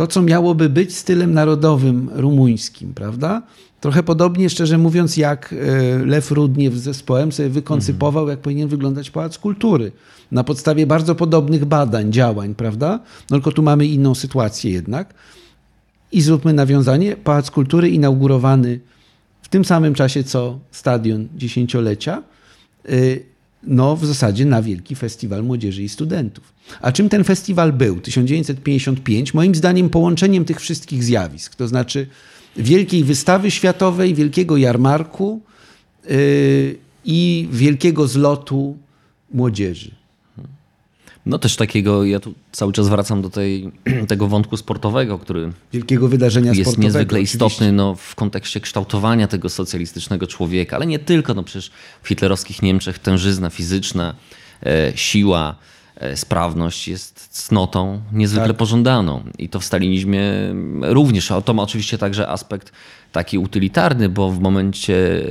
to, 0.00 0.06
co 0.06 0.22
miałoby 0.22 0.68
być 0.68 0.96
stylem 0.96 1.34
narodowym 1.34 2.10
rumuńskim, 2.12 2.94
prawda? 2.94 3.42
Trochę 3.80 4.02
podobnie, 4.02 4.50
szczerze 4.50 4.78
mówiąc, 4.78 5.16
jak 5.16 5.52
e, 5.52 6.06
Lew 6.06 6.30
Rudniew 6.30 6.74
z 6.74 6.82
zespołem 6.82 7.32
sobie 7.32 7.48
wykoncypował, 7.48 8.28
jak 8.28 8.38
powinien 8.38 8.68
wyglądać 8.68 9.10
Pałac 9.10 9.38
Kultury. 9.38 9.92
Na 10.32 10.44
podstawie 10.44 10.86
bardzo 10.86 11.14
podobnych 11.14 11.64
badań, 11.64 12.12
działań, 12.12 12.54
prawda? 12.54 13.00
No 13.30 13.36
tylko 13.36 13.52
tu 13.52 13.62
mamy 13.62 13.86
inną 13.86 14.14
sytuację 14.14 14.70
jednak. 14.72 15.14
I 16.12 16.20
zróbmy 16.20 16.52
nawiązanie. 16.52 17.16
Pałac 17.16 17.50
Kultury 17.50 17.90
inaugurowany 17.90 18.80
w 19.42 19.48
tym 19.48 19.64
samym 19.64 19.94
czasie, 19.94 20.24
co 20.24 20.58
stadion 20.70 21.28
dziesięciolecia. 21.36 22.22
No 23.62 23.96
w 23.96 24.06
zasadzie 24.06 24.44
na 24.44 24.62
Wielki 24.62 24.94
Festiwal 24.96 25.44
Młodzieży 25.44 25.82
i 25.82 25.88
Studentów. 25.88 26.52
A 26.80 26.92
czym 26.92 27.08
ten 27.08 27.24
festiwal 27.24 27.72
był? 27.72 28.00
1955, 28.00 29.34
moim 29.34 29.54
zdaniem 29.54 29.90
połączeniem 29.90 30.44
tych 30.44 30.60
wszystkich 30.60 31.04
zjawisk, 31.04 31.54
to 31.54 31.68
znaczy 31.68 32.06
wielkiej 32.56 33.04
wystawy 33.04 33.50
światowej, 33.50 34.14
wielkiego 34.14 34.56
jarmarku 34.56 35.40
yy, 36.04 36.76
i 37.04 37.48
wielkiego 37.52 38.08
zlotu 38.08 38.76
młodzieży. 39.32 39.99
No 41.26 41.38
też 41.38 41.56
takiego, 41.56 42.04
ja 42.04 42.20
tu 42.20 42.34
cały 42.52 42.72
czas 42.72 42.88
wracam 42.88 43.22
do 43.22 43.30
tej, 43.30 43.72
tego 44.08 44.26
wątku 44.26 44.56
sportowego, 44.56 45.18
który 45.18 45.52
wielkiego 45.72 46.08
wydarzenia 46.08 46.52
jest 46.52 46.78
niezwykle 46.78 47.18
oczywiście. 47.18 47.36
istotny 47.36 47.72
no, 47.72 47.94
w 47.94 48.14
kontekście 48.14 48.60
kształtowania 48.60 49.28
tego 49.28 49.48
socjalistycznego 49.48 50.26
człowieka, 50.26 50.76
ale 50.76 50.86
nie 50.86 50.98
tylko, 50.98 51.34
no 51.34 51.42
przecież 51.42 51.70
w 52.02 52.08
hitlerowskich 52.08 52.62
Niemczech 52.62 52.98
tężyzna 52.98 53.50
fizyczna, 53.50 54.14
e, 54.66 54.92
siła, 54.94 55.56
sprawność 56.14 56.88
jest 56.88 57.28
cnotą 57.30 58.00
niezwykle 58.12 58.48
tak. 58.48 58.56
pożądaną. 58.56 59.22
I 59.38 59.48
to 59.48 59.60
w 59.60 59.64
stalinizmie 59.64 60.22
również. 60.80 61.30
A 61.30 61.40
to 61.40 61.54
ma 61.54 61.62
oczywiście 61.62 61.98
także 61.98 62.28
aspekt 62.28 62.72
taki 63.12 63.38
utylitarny, 63.38 64.08
bo 64.08 64.30
w 64.30 64.40
momencie 64.40 65.22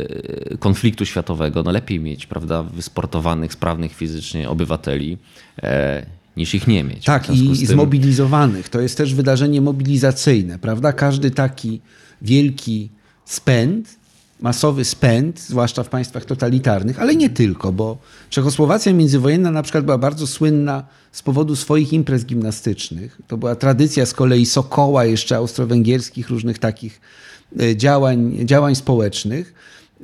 konfliktu 0.60 1.05
światowego 1.05 1.63
no 1.63 1.71
lepiej 1.71 1.99
mieć 1.99 2.25
prawda, 2.25 2.63
wysportowanych, 2.63 3.53
sprawnych 3.53 3.93
fizycznie 3.93 4.49
obywateli 4.49 5.17
e, 5.63 6.05
niż 6.38 6.55
ich 6.55 6.67
nie 6.67 6.84
mieć. 6.84 7.05
Tak, 7.05 7.29
i, 7.29 7.45
tym... 7.45 7.55
zmobilizowanych. 7.55 8.69
To 8.69 8.82
jest 8.82 8.97
też 8.97 9.13
wydarzenie 9.13 9.62
mobilizacyjne, 9.62 10.60
prawda? 10.60 10.93
Każdy 10.93 11.32
taki 11.32 11.82
wielki 12.21 12.89
spęd, 13.25 13.98
masowy 14.41 14.86
spęd, 14.86 15.39
zwłaszcza 15.39 15.84
w 15.84 15.89
państwach 15.89 16.25
totalitarnych, 16.25 16.99
ale 16.99 17.15
nie 17.15 17.30
tylko, 17.30 17.71
bo 17.71 17.97
Czechosłowacja 18.30 18.93
międzywojenna 18.93 19.52
na 19.52 19.63
przykład 19.63 19.86
była 19.86 19.97
bardzo 19.97 20.28
słynna 20.28 20.84
z 21.12 21.21
powodu 21.21 21.56
swoich 21.56 21.93
imprez 21.93 22.25
gimnastycznych. 22.25 23.21
To 23.28 23.38
była 23.38 23.56
tradycja 23.56 24.06
z 24.06 24.13
kolei 24.13 24.45
Sokoła, 24.45 25.06
jeszcze 25.06 25.36
austro-węgierskich, 25.36 26.30
różnych 26.30 26.60
takich 26.60 27.02
E, 27.62 27.75
działań, 27.75 28.38
działań 28.45 28.75
społecznych. 28.75 29.54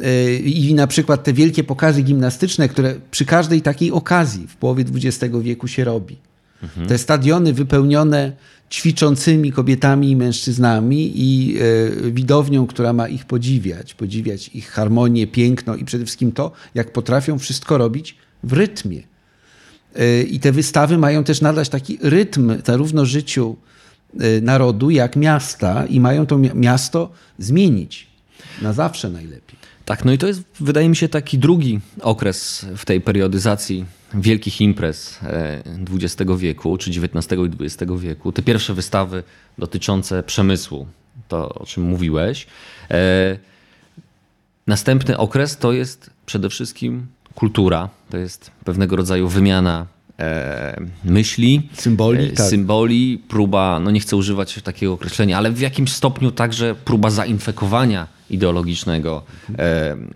E, 0.01 0.35
I 0.35 0.73
na 0.73 0.87
przykład 0.87 1.23
te 1.23 1.33
wielkie 1.33 1.63
pokazy 1.63 2.01
gimnastyczne, 2.01 2.69
które 2.69 2.95
przy 3.11 3.25
każdej 3.25 3.61
takiej 3.61 3.91
okazji 3.91 4.47
w 4.47 4.55
połowie 4.55 4.85
XX 4.95 5.33
wieku 5.41 5.67
się 5.67 5.83
robi. 5.83 6.17
Mhm. 6.63 6.87
Te 6.87 6.97
stadiony 6.97 7.53
wypełnione 7.53 8.31
ćwiczącymi 8.75 9.51
kobietami 9.51 10.11
i 10.11 10.15
mężczyznami 10.15 11.11
i 11.15 11.57
e, 11.57 12.11
widownią, 12.11 12.67
która 12.67 12.93
ma 12.93 13.07
ich 13.07 13.25
podziwiać, 13.25 13.93
podziwiać 13.93 14.47
ich 14.47 14.69
harmonię, 14.69 15.27
piękno 15.27 15.75
i 15.75 15.85
przede 15.85 16.05
wszystkim 16.05 16.31
to, 16.31 16.51
jak 16.75 16.93
potrafią 16.93 17.39
wszystko 17.39 17.77
robić 17.77 18.15
w 18.43 18.53
rytmie. 18.53 19.01
I 20.29 20.39
te 20.39 20.51
wystawy 20.51 20.97
mają 20.97 21.23
też 21.23 21.41
nadać 21.41 21.69
taki 21.69 21.97
rytm 22.01 22.53
zarówno 22.65 23.05
życiu 23.05 23.55
Y, 24.21 24.41
narodu 24.41 24.89
jak 24.89 25.15
miasta 25.15 25.85
i 25.85 25.99
mają 25.99 26.25
to 26.25 26.37
miasto 26.37 27.11
zmienić 27.39 28.07
na 28.61 28.73
zawsze 28.73 29.09
najlepiej. 29.09 29.55
Tak, 29.85 30.05
no 30.05 30.11
i 30.11 30.17
to 30.17 30.27
jest, 30.27 30.41
wydaje 30.59 30.89
mi 30.89 30.95
się, 30.95 31.09
taki 31.09 31.37
drugi 31.37 31.79
okres 32.01 32.65
w 32.77 32.85
tej 32.85 33.01
periodyzacji 33.01 33.85
wielkich 34.21 34.61
imprez 34.61 35.19
XX 35.93 36.31
e, 36.31 36.37
wieku, 36.37 36.77
czy 36.77 36.89
XIX 36.89 37.31
i 37.31 37.63
XX 37.63 37.91
wieku. 37.99 38.31
Te 38.31 38.41
pierwsze 38.41 38.73
wystawy 38.73 39.23
dotyczące 39.57 40.23
przemysłu, 40.23 40.87
to 41.27 41.49
o 41.49 41.65
czym 41.65 41.83
mówiłeś. 41.83 42.47
E, 42.91 43.37
następny 44.67 45.17
okres 45.17 45.57
to 45.57 45.71
jest 45.71 46.09
przede 46.25 46.49
wszystkim 46.49 47.07
kultura, 47.35 47.89
to 48.09 48.17
jest 48.17 48.51
pewnego 48.65 48.95
rodzaju 48.95 49.27
wymiana 49.27 49.85
e, 50.19 50.81
myśli, 51.03 51.69
symboli, 51.73 52.31
tak. 52.31 52.45
symboli, 52.45 53.23
próba, 53.27 53.79
no 53.79 53.91
nie 53.91 53.99
chcę 53.99 54.15
używać 54.15 54.61
takiego 54.61 54.93
określenia, 54.93 55.37
ale 55.37 55.51
w 55.51 55.59
jakimś 55.59 55.91
stopniu 55.91 56.31
także 56.31 56.75
próba 56.75 57.09
zainfekowania 57.09 58.07
ideologicznego, 58.29 59.23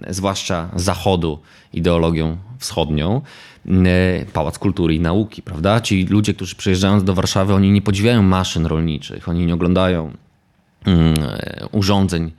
zwłaszcza 0.10 0.70
Zachodu, 0.76 1.40
ideologią 1.74 2.38
wschodnią. 2.60 3.22
E, 3.70 4.26
Pałac 4.34 4.60
Kultury 4.60 4.96
i 4.96 5.00
Nauki, 5.00 5.42
prawda? 5.42 5.82
Ci 5.82 6.06
ludzie, 6.06 6.34
którzy 6.34 6.56
przyjeżdżając 6.56 7.04
do 7.04 7.14
Warszawy, 7.14 7.54
oni 7.54 7.72
nie 7.72 7.82
podziwiają 7.82 8.24
maszyn 8.24 8.66
rolniczych, 8.66 9.30
oni 9.30 9.46
nie 9.46 9.54
oglądają 9.54 10.14
mm, 10.86 11.16
urządzeń 11.72 12.32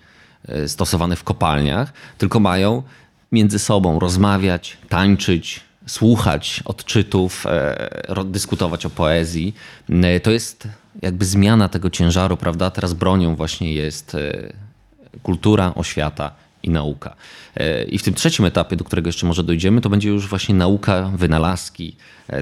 e, 0.49 0.69
stosowanych 0.69 1.19
w 1.19 1.25
kopalniach, 1.25 1.93
tylko 2.19 2.41
mają 2.41 2.83
między 3.33 3.59
sobą 3.59 3.99
rozmawiać, 3.99 4.79
tańczyć, 4.89 5.61
słuchać 5.87 6.63
odczytów, 6.65 7.47
e, 7.47 8.25
dyskutować 8.25 8.87
o 8.87 8.91
poezji. 8.91 9.55
E, 9.91 10.21
to 10.21 10.31
jest 10.31 10.69
jakby 11.03 11.25
zmiana 11.25 11.69
tego 11.69 11.91
ciężaru, 11.91 12.37
prawda? 12.37 12.71
Teraz 12.71 12.95
bronią 12.95 13.37
właśnie 13.37 13.73
jest 13.73 14.15
e, 14.15 14.53
kultura, 15.23 15.73
oświata 15.75 16.33
i 16.63 16.71
nauka. 16.71 17.17
I 17.89 17.99
w 17.99 18.03
tym 18.03 18.15
trzecim 18.15 18.45
etapie, 18.45 18.77
do 18.77 18.85
którego 18.85 19.09
jeszcze 19.09 19.27
może 19.27 19.43
dojdziemy, 19.43 19.81
to 19.81 19.91
będzie 19.91 20.09
już 20.09 20.29
właśnie 20.29 20.55
nauka, 20.55 21.11
wynalazki, 21.17 21.97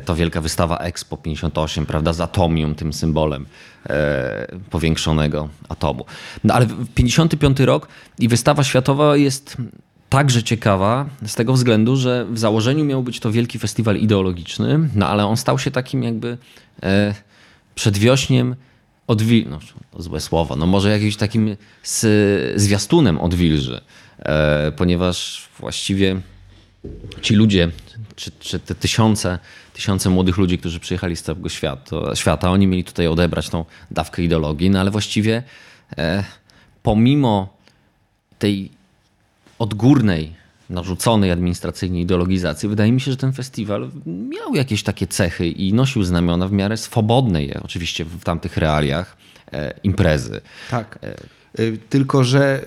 to 0.05 0.15
wielka 0.15 0.41
wystawa 0.41 0.79
Expo 0.79 1.17
58, 1.17 1.87
prawda, 1.87 2.13
z 2.13 2.21
atomium, 2.21 2.75
tym 2.75 2.93
symbolem 2.93 3.47
powiększonego 4.71 5.49
atomu. 5.69 6.05
No 6.45 6.55
ale 6.55 6.67
55 6.95 7.61
rok 7.61 7.89
i 8.19 8.29
wystawa 8.29 8.65
światowa 8.65 9.17
jest 9.17 9.57
także 10.09 10.43
ciekawa 10.43 11.07
z 11.27 11.35
tego 11.35 11.53
względu, 11.53 11.97
że 11.97 12.27
w 12.31 12.39
założeniu 12.39 12.85
miał 12.85 13.03
być 13.03 13.21
to 13.21 13.33
wielki 13.33 13.59
festiwal 13.59 13.97
ideologiczny, 13.97 14.89
no 14.95 15.07
ale 15.07 15.27
on 15.27 15.37
stał 15.37 15.59
się 15.59 15.71
takim 15.71 16.03
jakby 16.03 16.39
e, 16.83 17.15
przedwiośniem 17.75 18.57
odwil... 19.07 19.49
no 19.51 19.59
złe 19.99 20.21
słowo, 20.21 20.57
no 20.57 20.67
może 20.67 20.91
jakimś 20.91 21.17
takim 21.17 21.57
z, 21.83 22.61
zwiastunem 22.61 23.21
odwilży, 23.21 23.77
e, 23.77 23.81
ponieważ 24.77 25.49
właściwie 25.59 26.21
ci 27.23 27.35
ludzie, 27.35 27.71
czy, 28.17 28.31
czy 28.41 28.59
te 28.59 28.75
tysiące, 28.75 29.39
tysiące 29.75 30.11
młodych 30.11 30.37
ludzi, 30.37 30.59
którzy 30.59 30.81
przyjechali 30.81 31.17
z 31.17 31.23
całego 31.23 31.49
świata, 31.49 31.97
świata, 32.15 32.51
oni 32.51 32.67
mieli 32.67 32.85
tutaj 32.85 33.07
odebrać 33.07 33.49
tą 33.49 33.65
dawkę 33.91 34.23
ideologii, 34.23 34.71
no 34.71 34.81
ale 34.81 34.91
właściwie 34.91 35.43
e, 35.99 36.25
pomimo 36.83 37.57
tej 38.39 38.71
odgórnej, 39.59 40.33
narzuconej 40.71 41.31
administracyjnej 41.31 42.03
ideologizacji, 42.03 42.69
wydaje 42.69 42.93
mi 42.93 43.01
się, 43.01 43.11
że 43.11 43.17
ten 43.17 43.33
festiwal 43.33 43.91
miał 44.07 44.55
jakieś 44.55 44.83
takie 44.83 45.07
cechy 45.07 45.49
i 45.49 45.73
nosił 45.73 46.03
znamiona 46.03 46.49
w 46.49 46.53
miarę 46.53 46.77
swobodnej, 46.77 47.55
oczywiście 47.55 48.05
w 48.05 48.25
tamtych 48.25 48.57
realiach, 48.57 49.17
e, 49.53 49.75
imprezy. 49.83 50.41
Tak. 50.71 50.99
E, 51.03 51.15
tylko, 51.89 52.25
że 52.25 52.63
e, 52.63 52.65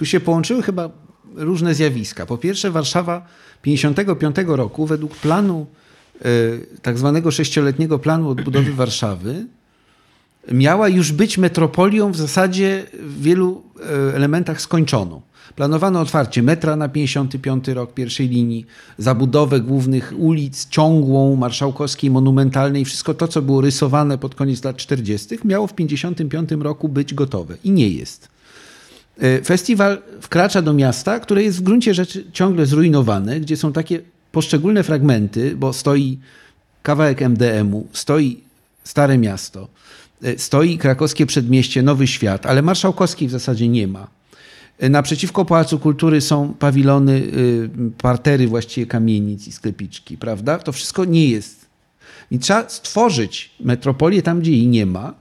tu 0.00 0.06
się 0.06 0.20
połączyły 0.20 0.62
chyba 0.62 0.90
różne 1.34 1.74
zjawiska. 1.74 2.26
Po 2.26 2.38
pierwsze, 2.38 2.70
Warszawa 2.70 3.26
55 3.62 4.36
roku 4.46 4.86
według 4.86 5.16
planu, 5.16 5.66
tak 6.82 6.98
zwanego 6.98 7.30
sześcioletniego 7.30 7.98
planu 7.98 8.28
odbudowy 8.28 8.72
Warszawy, 8.82 9.46
miała 10.52 10.88
już 10.88 11.12
być 11.12 11.38
metropolią 11.38 12.12
w 12.12 12.16
zasadzie 12.16 12.86
w 12.92 13.22
wielu 13.22 13.62
elementach 14.14 14.60
skończoną. 14.60 15.20
Planowano 15.56 16.00
otwarcie 16.00 16.42
metra 16.42 16.76
na 16.76 16.88
55 16.88 17.68
rok 17.68 17.94
pierwszej 17.94 18.28
linii, 18.28 18.66
zabudowę 18.98 19.60
głównych 19.60 20.12
ulic, 20.16 20.68
ciągłą, 20.68 21.36
marszałkowskiej, 21.36 22.10
monumentalnej. 22.10 22.84
Wszystko 22.84 23.14
to, 23.14 23.28
co 23.28 23.42
było 23.42 23.60
rysowane 23.60 24.18
pod 24.18 24.34
koniec 24.34 24.64
lat 24.64 24.76
40., 24.76 25.38
miało 25.44 25.66
w 25.66 25.74
55 25.74 26.50
roku 26.50 26.88
być 26.88 27.14
gotowe 27.14 27.56
i 27.64 27.70
nie 27.70 27.88
jest. 27.88 28.29
E, 29.20 29.42
festiwal 29.42 30.02
wkracza 30.20 30.62
do 30.62 30.72
miasta, 30.72 31.20
które 31.20 31.42
jest 31.42 31.58
w 31.58 31.62
gruncie 31.62 31.94
rzeczy 31.94 32.24
ciągle 32.32 32.66
zrujnowane, 32.66 33.40
gdzie 33.40 33.56
są 33.56 33.72
takie 33.72 34.00
poszczególne 34.32 34.82
fragmenty, 34.82 35.56
bo 35.56 35.72
stoi 35.72 36.18
kawałek 36.82 37.22
MDM-u, 37.22 37.86
stoi 37.92 38.40
Stare 38.84 39.18
Miasto, 39.18 39.68
e, 40.22 40.38
stoi 40.38 40.78
krakowskie 40.78 41.26
przedmieście, 41.26 41.82
Nowy 41.82 42.06
Świat, 42.06 42.46
ale 42.46 42.62
Marszałkowskiej 42.62 43.28
w 43.28 43.30
zasadzie 43.30 43.68
nie 43.68 43.86
ma. 43.86 44.20
Naprzeciwko 44.90 45.44
Pałacu 45.44 45.78
Kultury 45.78 46.20
są 46.20 46.54
pawilony, 46.58 47.12
y, 47.12 47.70
partery 47.98 48.48
właściwie 48.48 48.86
kamienic 48.86 49.48
i 49.48 49.52
sklepiczki, 49.52 50.16
prawda? 50.16 50.58
To 50.58 50.72
wszystko 50.72 51.04
nie 51.04 51.28
jest. 51.28 51.66
I 52.30 52.38
trzeba 52.38 52.68
stworzyć 52.68 53.50
metropolię 53.60 54.22
tam, 54.22 54.40
gdzie 54.40 54.52
jej 54.52 54.66
nie 54.66 54.86
ma. 54.86 55.14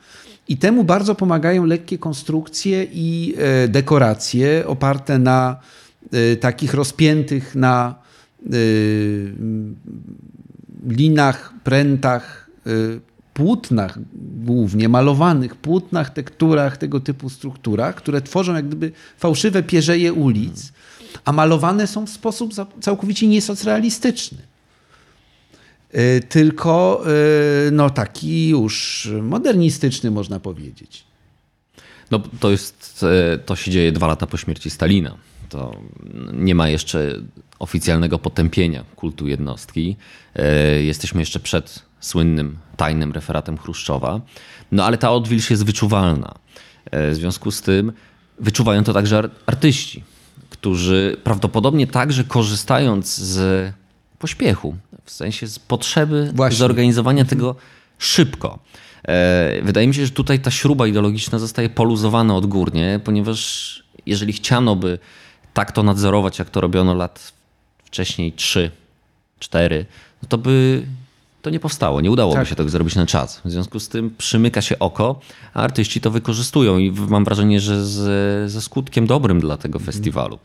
I 0.49 0.57
temu 0.57 0.83
bardzo 0.83 1.15
pomagają 1.15 1.65
lekkie 1.65 1.97
konstrukcje 1.97 2.87
i 2.91 3.35
e, 3.37 3.67
dekoracje 3.67 4.67
oparte 4.67 5.19
na 5.19 5.59
e, 6.11 6.35
takich 6.35 6.73
rozpiętych 6.73 7.55
na 7.55 7.95
e, 8.45 8.49
linach, 10.87 11.53
prętach 11.63 12.49
płótnach 13.33 13.99
głównie, 14.45 14.89
malowanych 14.89 15.55
płótnach, 15.55 16.09
tekturach, 16.09 16.77
tego 16.77 16.99
typu 16.99 17.29
strukturach, 17.29 17.95
które 17.95 18.21
tworzą 18.21 18.53
jak 18.53 18.67
gdyby 18.67 18.91
fałszywe 19.17 19.63
pierzeje 19.63 20.13
ulic, 20.13 20.73
a 21.25 21.31
malowane 21.31 21.87
są 21.87 22.05
w 22.05 22.09
sposób 22.09 22.53
całkowicie 22.81 23.27
niesocrealistyczny. 23.27 24.48
E, 25.91 26.19
tylko 26.19 27.03
e, 27.67 27.71
no, 27.71 27.89
taki 27.89 28.49
już 28.49 29.07
modernistyczny, 29.21 30.11
można 30.11 30.39
powiedzieć. 30.39 31.03
No, 32.11 32.21
to, 32.39 32.51
jest, 32.51 33.05
e, 33.33 33.37
to 33.37 33.55
się 33.55 33.71
dzieje 33.71 33.91
dwa 33.91 34.07
lata 34.07 34.27
po 34.27 34.37
śmierci 34.37 34.69
Stalina. 34.69 35.17
To 35.49 35.75
nie 36.33 36.55
ma 36.55 36.69
jeszcze 36.69 37.15
oficjalnego 37.59 38.19
potępienia 38.19 38.83
kultu 38.95 39.27
jednostki. 39.27 39.95
Jesteśmy 40.79 41.21
jeszcze 41.21 41.39
przed 41.39 41.85
słynnym 41.99 42.57
tajnym 42.77 43.11
referatem 43.11 43.57
Chruszczowa. 43.57 44.21
No 44.71 44.85
ale 44.85 44.97
ta 44.97 45.11
odwilż 45.11 45.49
jest 45.49 45.65
wyczuwalna. 45.65 46.35
E, 46.91 47.11
w 47.11 47.15
związku 47.15 47.51
z 47.51 47.61
tym 47.61 47.91
wyczuwają 48.39 48.83
to 48.83 48.93
także 48.93 49.29
artyści, 49.45 50.03
którzy 50.49 51.17
prawdopodobnie 51.23 51.87
także 51.87 52.23
korzystając 52.23 53.15
z 53.15 53.73
pośpiechu, 54.19 54.75
w 55.05 55.11
sensie 55.11 55.47
z 55.47 55.59
potrzeby 55.59 56.31
Właśnie. 56.35 56.57
zorganizowania 56.57 57.21
mhm. 57.21 57.29
tego 57.29 57.55
szybko. 57.97 58.59
E, 59.07 59.61
wydaje 59.63 59.87
mi 59.87 59.93
się, 59.93 60.05
że 60.05 60.11
tutaj 60.11 60.39
ta 60.39 60.51
śruba 60.51 60.87
ideologiczna 60.87 61.39
zostaje 61.39 61.69
poluzowana 61.69 62.35
odgórnie, 62.35 62.99
ponieważ 63.03 63.83
jeżeli 64.05 64.33
chciano 64.33 64.75
by 64.75 64.99
tak 65.53 65.71
to 65.71 65.83
nadzorować, 65.83 66.39
jak 66.39 66.49
to 66.49 66.61
robiono 66.61 66.93
lat 66.93 67.33
wcześniej 67.85 68.33
3, 68.33 68.71
4, 69.39 69.85
no 70.23 70.29
to 70.29 70.37
by 70.37 70.85
to 71.41 71.49
nie 71.49 71.59
powstało. 71.59 72.01
Nie 72.01 72.11
udałoby 72.11 72.39
tak. 72.39 72.47
się 72.47 72.55
tego 72.55 72.69
zrobić 72.69 72.95
na 72.95 73.05
czas. 73.05 73.41
W 73.45 73.51
związku 73.51 73.79
z 73.79 73.89
tym 73.89 74.15
przymyka 74.17 74.61
się 74.61 74.79
oko, 74.79 75.19
a 75.53 75.61
artyści 75.61 76.01
to 76.01 76.11
wykorzystują 76.11 76.77
i 76.77 76.91
mam 76.91 77.25
wrażenie, 77.25 77.59
że 77.59 77.85
z, 77.85 78.51
ze 78.51 78.61
skutkiem 78.61 79.07
dobrym 79.07 79.39
dla 79.39 79.57
tego 79.57 79.79
mhm. 79.79 79.85
festiwalu. 79.85 80.39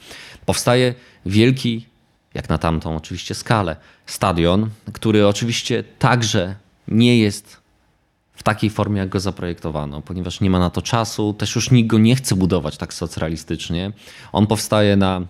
Powstaje 0.46 0.94
wielki, 1.26 1.86
jak 2.34 2.48
na 2.48 2.58
tamtą 2.58 2.96
oczywiście 2.96 3.34
skalę, 3.34 3.76
stadion, 4.06 4.70
który 4.92 5.26
oczywiście 5.26 5.84
także 5.98 6.54
nie 6.88 7.18
jest 7.18 7.64
w 8.34 8.42
takiej 8.42 8.70
formie, 8.70 8.98
jak 8.98 9.08
go 9.08 9.20
zaprojektowano, 9.20 10.02
ponieważ 10.02 10.40
nie 10.40 10.50
ma 10.50 10.58
na 10.58 10.70
to 10.70 10.82
czasu, 10.82 11.32
też 11.32 11.54
już 11.54 11.70
nikt 11.70 11.90
go 11.90 11.98
nie 11.98 12.16
chce 12.16 12.36
budować 12.36 12.76
tak 12.76 12.94
socrealistycznie. 12.94 13.92
On 14.32 14.46
powstaje 14.46 14.96
na 14.96 15.22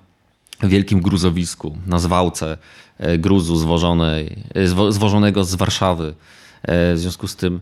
wielkim 0.62 1.00
gruzowisku, 1.00 1.76
na 1.86 1.98
zwałce 1.98 2.58
e, 2.98 3.18
gruzu 3.18 3.56
zwożonej, 3.56 4.36
e, 4.54 4.92
zwożonego 4.92 5.44
z 5.44 5.54
Warszawy. 5.54 6.14
E, 6.62 6.94
w 6.94 6.98
związku 6.98 7.28
z 7.28 7.36
tym 7.36 7.60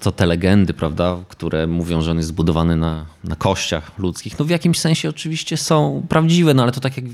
to 0.00 0.12
te 0.12 0.26
legendy, 0.26 0.74
prawda, 0.74 1.18
które 1.28 1.66
mówią, 1.66 2.02
że 2.02 2.10
on 2.10 2.16
jest 2.16 2.28
zbudowany 2.28 2.76
na, 2.76 3.06
na 3.24 3.36
kościach 3.36 3.98
ludzkich, 3.98 4.38
no 4.38 4.44
w 4.44 4.50
jakimś 4.50 4.78
sensie 4.78 5.08
oczywiście 5.08 5.56
są 5.56 6.06
prawdziwe, 6.08 6.54
no 6.54 6.62
ale 6.62 6.72
to 6.72 6.80
tak 6.80 6.96
jak 6.96 7.06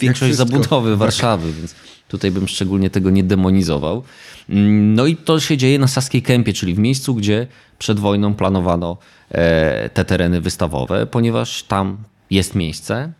większość 0.00 0.34
zabudowy 0.34 0.90
tak. 0.90 0.98
Warszawy, 0.98 1.52
więc 1.52 1.74
tutaj 2.08 2.30
bym 2.30 2.48
szczególnie 2.48 2.90
tego 2.90 3.10
nie 3.10 3.24
demonizował. 3.24 4.02
Mm, 4.48 4.94
no 4.94 5.06
i 5.06 5.16
to 5.16 5.40
się 5.40 5.56
dzieje 5.56 5.78
na 5.78 5.86
Saskiej 5.86 6.22
Kępie, 6.22 6.52
czyli 6.52 6.74
w 6.74 6.78
miejscu, 6.78 7.14
gdzie 7.14 7.46
przed 7.78 8.00
wojną 8.00 8.34
planowano 8.34 8.96
te 9.94 10.04
tereny 10.04 10.40
wystawowe, 10.40 11.06
ponieważ 11.06 11.62
tam 11.62 11.98
jest 12.30 12.54
miejsce, 12.54 13.12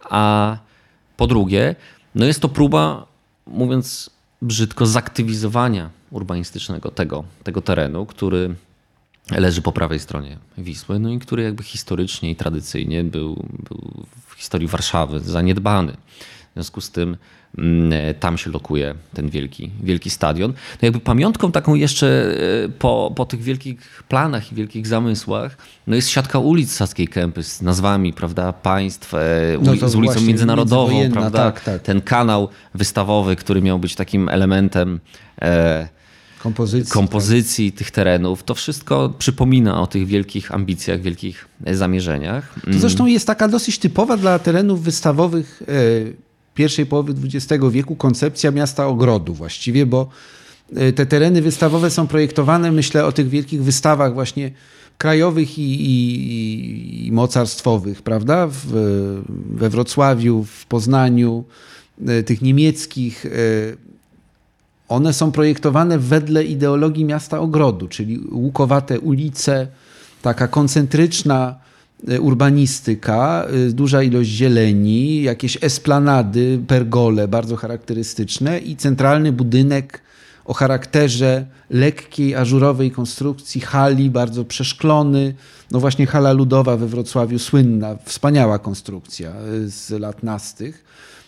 a 0.00 0.56
po 1.16 1.26
drugie, 1.26 1.74
no 2.14 2.24
jest 2.26 2.40
to 2.40 2.48
próba, 2.48 3.06
mówiąc 3.46 4.10
brzydko, 4.42 4.86
zaktywizowania 4.86 5.90
urbanistycznego 6.10 6.90
tego, 6.90 7.24
tego 7.44 7.62
terenu, 7.62 8.06
który 8.06 8.54
leży 9.30 9.62
po 9.62 9.72
prawej 9.72 9.98
stronie 9.98 10.38
Wisły, 10.58 10.98
no 10.98 11.10
i 11.10 11.18
który 11.18 11.42
jakby 11.42 11.62
historycznie 11.62 12.30
i 12.30 12.36
tradycyjnie 12.36 13.04
był, 13.04 13.46
był 13.68 14.06
w 14.26 14.31
historii 14.42 14.68
Warszawy 14.68 15.20
zaniedbany. 15.20 15.92
W 16.50 16.54
związku 16.54 16.80
z 16.80 16.90
tym 16.90 17.16
mm, 17.58 18.14
tam 18.20 18.38
się 18.38 18.50
lokuje 18.50 18.94
ten 19.14 19.30
wielki, 19.30 19.70
wielki 19.82 20.10
stadion. 20.10 20.50
No 20.50 20.86
jakby 20.86 21.00
pamiątką 21.00 21.52
taką 21.52 21.74
jeszcze 21.74 22.36
e, 22.64 22.68
po, 22.68 23.12
po 23.16 23.24
tych 23.24 23.42
wielkich 23.42 24.04
planach 24.08 24.52
i 24.52 24.54
wielkich 24.54 24.86
zamysłach 24.86 25.56
no 25.86 25.96
jest 25.96 26.08
siatka 26.08 26.38
ulic 26.38 26.72
Saskiej 26.72 27.08
Kępy 27.08 27.42
z 27.42 27.62
nazwami 27.62 28.12
prawda, 28.12 28.52
państw, 28.52 29.14
e, 29.14 29.20
no 29.62 29.88
z 29.88 29.94
ulicą 29.94 30.20
międzynarodową. 30.20 31.10
Prawda? 31.12 31.38
Tak, 31.38 31.60
tak. 31.60 31.82
Ten 31.82 32.00
kanał 32.00 32.48
wystawowy, 32.74 33.36
który 33.36 33.62
miał 33.62 33.78
być 33.78 33.94
takim 33.94 34.28
elementem 34.28 35.00
e, 35.42 35.88
kompozycji, 36.42 36.92
kompozycji 36.92 37.72
tak. 37.72 37.78
tych 37.78 37.90
terenów. 37.90 38.42
To 38.42 38.54
wszystko 38.54 39.14
przypomina 39.18 39.80
o 39.80 39.86
tych 39.86 40.06
wielkich 40.06 40.54
ambicjach, 40.54 41.00
wielkich 41.00 41.48
zamierzeniach. 41.72 42.54
To 42.72 42.78
zresztą 42.78 43.06
jest 43.06 43.26
taka 43.26 43.48
dosyć 43.48 43.78
typowa 43.78 44.16
dla 44.16 44.38
terenów 44.38 44.82
wystawowych 44.82 45.62
pierwszej 46.54 46.86
połowy 46.86 47.14
XX 47.24 47.64
wieku 47.70 47.96
koncepcja 47.96 48.50
miasta 48.50 48.86
ogrodu 48.86 49.34
właściwie, 49.34 49.86
bo 49.86 50.08
e, 50.76 50.92
te 50.92 51.06
tereny 51.06 51.42
wystawowe 51.42 51.90
są 51.90 52.06
projektowane, 52.06 52.72
myślę 52.72 53.04
o 53.04 53.12
tych 53.12 53.28
wielkich 53.28 53.62
wystawach 53.62 54.14
właśnie 54.14 54.50
krajowych 54.98 55.58
i, 55.58 55.62
i, 55.62 57.06
i 57.06 57.12
mocarstwowych, 57.12 58.02
prawda? 58.02 58.46
W, 58.46 58.66
we 59.50 59.70
Wrocławiu, 59.70 60.44
w 60.44 60.66
Poznaniu, 60.66 61.44
e, 62.06 62.22
tych 62.22 62.42
niemieckich. 62.42 63.26
One 64.92 65.12
są 65.12 65.32
projektowane 65.32 65.98
wedle 65.98 66.44
ideologii 66.44 67.04
miasta 67.04 67.40
ogrodu, 67.40 67.88
czyli 67.88 68.20
łukowate 68.32 69.00
ulice, 69.00 69.66
taka 70.22 70.48
koncentryczna 70.48 71.54
E, 72.08 72.20
urbanistyka, 72.20 73.46
e, 73.68 73.72
duża 73.72 74.02
ilość 74.02 74.30
zieleni, 74.30 75.22
jakieś 75.22 75.58
esplanady, 75.60 76.60
pergole 76.68 77.28
bardzo 77.28 77.56
charakterystyczne 77.56 78.58
i 78.58 78.76
centralny 78.76 79.32
budynek 79.32 80.02
o 80.44 80.54
charakterze 80.54 81.46
lekkiej, 81.70 82.34
ażurowej 82.34 82.90
konstrukcji 82.90 83.60
hali, 83.60 84.10
bardzo 84.10 84.44
przeszklony. 84.44 85.34
No 85.70 85.80
właśnie 85.80 86.06
hala 86.06 86.32
ludowa 86.32 86.76
we 86.76 86.86
Wrocławiu, 86.86 87.38
słynna, 87.38 87.96
wspaniała 88.04 88.58
konstrukcja 88.58 89.30
e, 89.30 89.68
z 89.68 89.90
lat 89.90 90.22
nastych. 90.22 90.84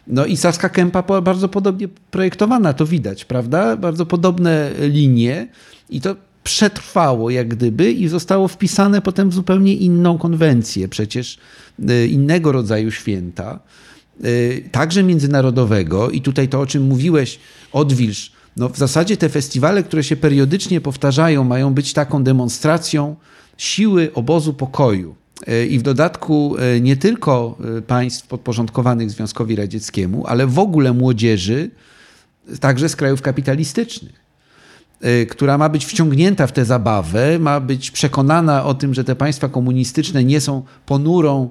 No 0.06 0.26
i 0.26 0.36
Saska 0.36 0.68
Kępa 0.68 1.02
bardzo 1.02 1.48
podobnie 1.48 1.88
projektowana, 2.10 2.72
to 2.72 2.86
widać, 2.86 3.24
prawda? 3.24 3.76
Bardzo 3.76 4.06
podobne 4.06 4.70
linie 4.78 5.48
i 5.90 6.00
to 6.00 6.16
przetrwało 6.44 7.30
jak 7.30 7.48
gdyby 7.48 7.92
i 7.92 8.08
zostało 8.08 8.48
wpisane 8.48 9.02
potem 9.02 9.30
w 9.30 9.34
zupełnie 9.34 9.74
inną 9.74 10.18
konwencję, 10.18 10.88
przecież 10.88 11.38
y, 11.90 12.06
innego 12.06 12.52
rodzaju 12.52 12.90
święta, 12.90 13.60
y, 14.24 14.68
także 14.72 15.02
międzynarodowego 15.02 16.10
i 16.10 16.20
tutaj 16.20 16.48
to, 16.48 16.60
o 16.60 16.66
czym 16.66 16.82
mówiłeś, 16.82 17.38
odwilż, 17.72 18.32
no 18.56 18.68
w 18.68 18.78
zasadzie 18.78 19.16
te 19.16 19.28
festiwale, 19.28 19.82
które 19.82 20.04
się 20.04 20.16
periodycznie 20.16 20.80
powtarzają, 20.80 21.44
mają 21.44 21.74
być 21.74 21.92
taką 21.92 22.24
demonstracją 22.24 23.16
siły 23.56 24.10
obozu 24.14 24.54
pokoju. 24.54 25.14
Y, 25.48 25.66
I 25.66 25.78
w 25.78 25.82
dodatku 25.82 26.56
nie 26.80 26.96
tylko 26.96 27.58
państw 27.86 28.26
podporządkowanych 28.26 29.10
Związkowi 29.10 29.56
Radzieckiemu, 29.56 30.26
ale 30.26 30.46
w 30.46 30.58
ogóle 30.58 30.92
młodzieży, 30.92 31.70
także 32.60 32.88
z 32.88 32.96
krajów 32.96 33.22
kapitalistycznych. 33.22 34.24
Która 35.30 35.58
ma 35.58 35.68
być 35.68 35.86
wciągnięta 35.86 36.46
w 36.46 36.52
tę 36.52 36.64
zabawę, 36.64 37.38
ma 37.38 37.60
być 37.60 37.90
przekonana 37.90 38.64
o 38.64 38.74
tym, 38.74 38.94
że 38.94 39.04
te 39.04 39.16
państwa 39.16 39.48
komunistyczne 39.48 40.24
nie 40.24 40.40
są 40.40 40.62
ponurą 40.86 41.50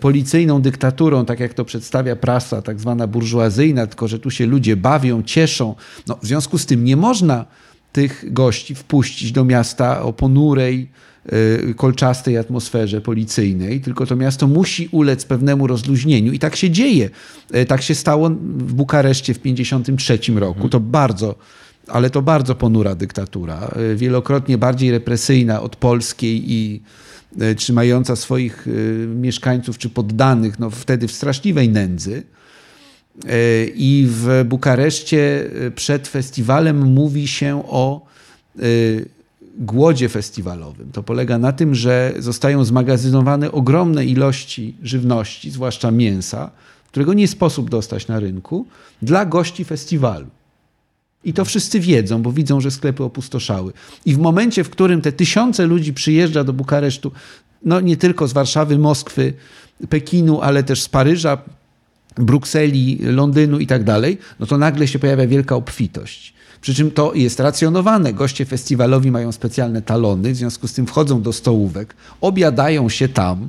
policyjną 0.00 0.62
dyktaturą, 0.62 1.24
tak 1.24 1.40
jak 1.40 1.54
to 1.54 1.64
przedstawia 1.64 2.16
prasa 2.16 2.62
tak 2.62 2.80
zwana 2.80 3.06
burżuazyjna, 3.06 3.86
tylko 3.86 4.08
że 4.08 4.18
tu 4.18 4.30
się 4.30 4.46
ludzie 4.46 4.76
bawią, 4.76 5.22
cieszą. 5.22 5.74
No, 6.06 6.18
w 6.22 6.26
związku 6.26 6.58
z 6.58 6.66
tym 6.66 6.84
nie 6.84 6.96
można 6.96 7.44
tych 7.92 8.32
gości 8.32 8.74
wpuścić 8.74 9.32
do 9.32 9.44
miasta 9.44 10.02
o 10.02 10.12
ponurej, 10.12 10.90
kolczastej 11.76 12.38
atmosferze 12.38 13.00
policyjnej, 13.00 13.80
tylko 13.80 14.06
to 14.06 14.16
miasto 14.16 14.46
musi 14.46 14.88
ulec 14.92 15.24
pewnemu 15.24 15.66
rozluźnieniu 15.66 16.32
i 16.32 16.38
tak 16.38 16.56
się 16.56 16.70
dzieje. 16.70 17.10
Tak 17.68 17.82
się 17.82 17.94
stało 17.94 18.30
w 18.30 18.72
Bukareszcie 18.74 19.34
w 19.34 19.38
1953 19.38 20.40
roku. 20.40 20.68
To 20.68 20.80
bardzo 20.80 21.34
ale 21.88 22.10
to 22.10 22.22
bardzo 22.22 22.54
ponura 22.54 22.94
dyktatura, 22.94 23.74
y, 23.92 23.96
wielokrotnie 23.96 24.58
bardziej 24.58 24.90
represyjna 24.90 25.62
od 25.62 25.76
polskiej 25.76 26.52
i 26.52 26.82
y, 27.42 27.54
trzymająca 27.54 28.16
swoich 28.16 28.66
y, 28.66 29.06
mieszkańców 29.16 29.78
czy 29.78 29.90
poddanych 29.90 30.58
no, 30.58 30.70
wtedy 30.70 31.08
w 31.08 31.12
straszliwej 31.12 31.68
nędzy. 31.68 32.22
I 33.74 34.06
w 34.08 34.44
Bukareszcie 34.44 35.50
przed 35.74 36.08
festiwalem 36.08 36.78
mówi 36.78 37.28
się 37.28 37.62
o 37.66 38.06
głodzie 39.58 40.08
festiwalowym. 40.08 40.92
To 40.92 41.02
polega 41.02 41.38
na 41.38 41.52
tym, 41.52 41.74
że 41.74 42.14
zostają 42.18 42.64
zmagazynowane 42.64 43.52
ogromne 43.52 44.04
ilości 44.04 44.74
żywności, 44.82 45.50
zwłaszcza 45.50 45.90
mięsa, 45.90 46.50
którego 46.88 47.14
nie 47.14 47.28
sposób 47.28 47.70
dostać 47.70 48.08
na 48.08 48.20
rynku, 48.20 48.66
dla 49.02 49.26
gości 49.26 49.64
festiwalu. 49.64 50.26
I 51.24 51.32
to 51.32 51.44
wszyscy 51.44 51.80
wiedzą, 51.80 52.22
bo 52.22 52.32
widzą, 52.32 52.60
że 52.60 52.70
sklepy 52.70 53.04
opustoszały. 53.04 53.72
I 54.04 54.14
w 54.14 54.18
momencie, 54.18 54.64
w 54.64 54.70
którym 54.70 55.00
te 55.00 55.12
tysiące 55.12 55.66
ludzi 55.66 55.92
przyjeżdża 55.92 56.44
do 56.44 56.52
Bukaresztu, 56.52 57.12
no 57.64 57.80
nie 57.80 57.96
tylko 57.96 58.28
z 58.28 58.32
Warszawy, 58.32 58.78
Moskwy, 58.78 59.34
Pekinu, 59.88 60.40
ale 60.40 60.62
też 60.62 60.82
z 60.82 60.88
Paryża, 60.88 61.38
Brukseli, 62.16 62.98
Londynu 63.02 63.58
i 63.58 63.66
tak 63.66 63.84
dalej, 63.84 64.18
no 64.40 64.46
to 64.46 64.58
nagle 64.58 64.88
się 64.88 64.98
pojawia 64.98 65.26
wielka 65.26 65.56
obfitość. 65.56 66.34
Przy 66.62 66.74
czym 66.74 66.90
to 66.90 67.14
jest 67.14 67.40
racjonowane. 67.40 68.12
Goście 68.12 68.44
festiwalowi 68.44 69.10
mają 69.10 69.32
specjalne 69.32 69.82
talony, 69.82 70.32
w 70.32 70.36
związku 70.36 70.68
z 70.68 70.72
tym 70.72 70.86
wchodzą 70.86 71.22
do 71.22 71.32
stołówek, 71.32 71.94
obiadają 72.20 72.88
się 72.88 73.08
tam, 73.08 73.48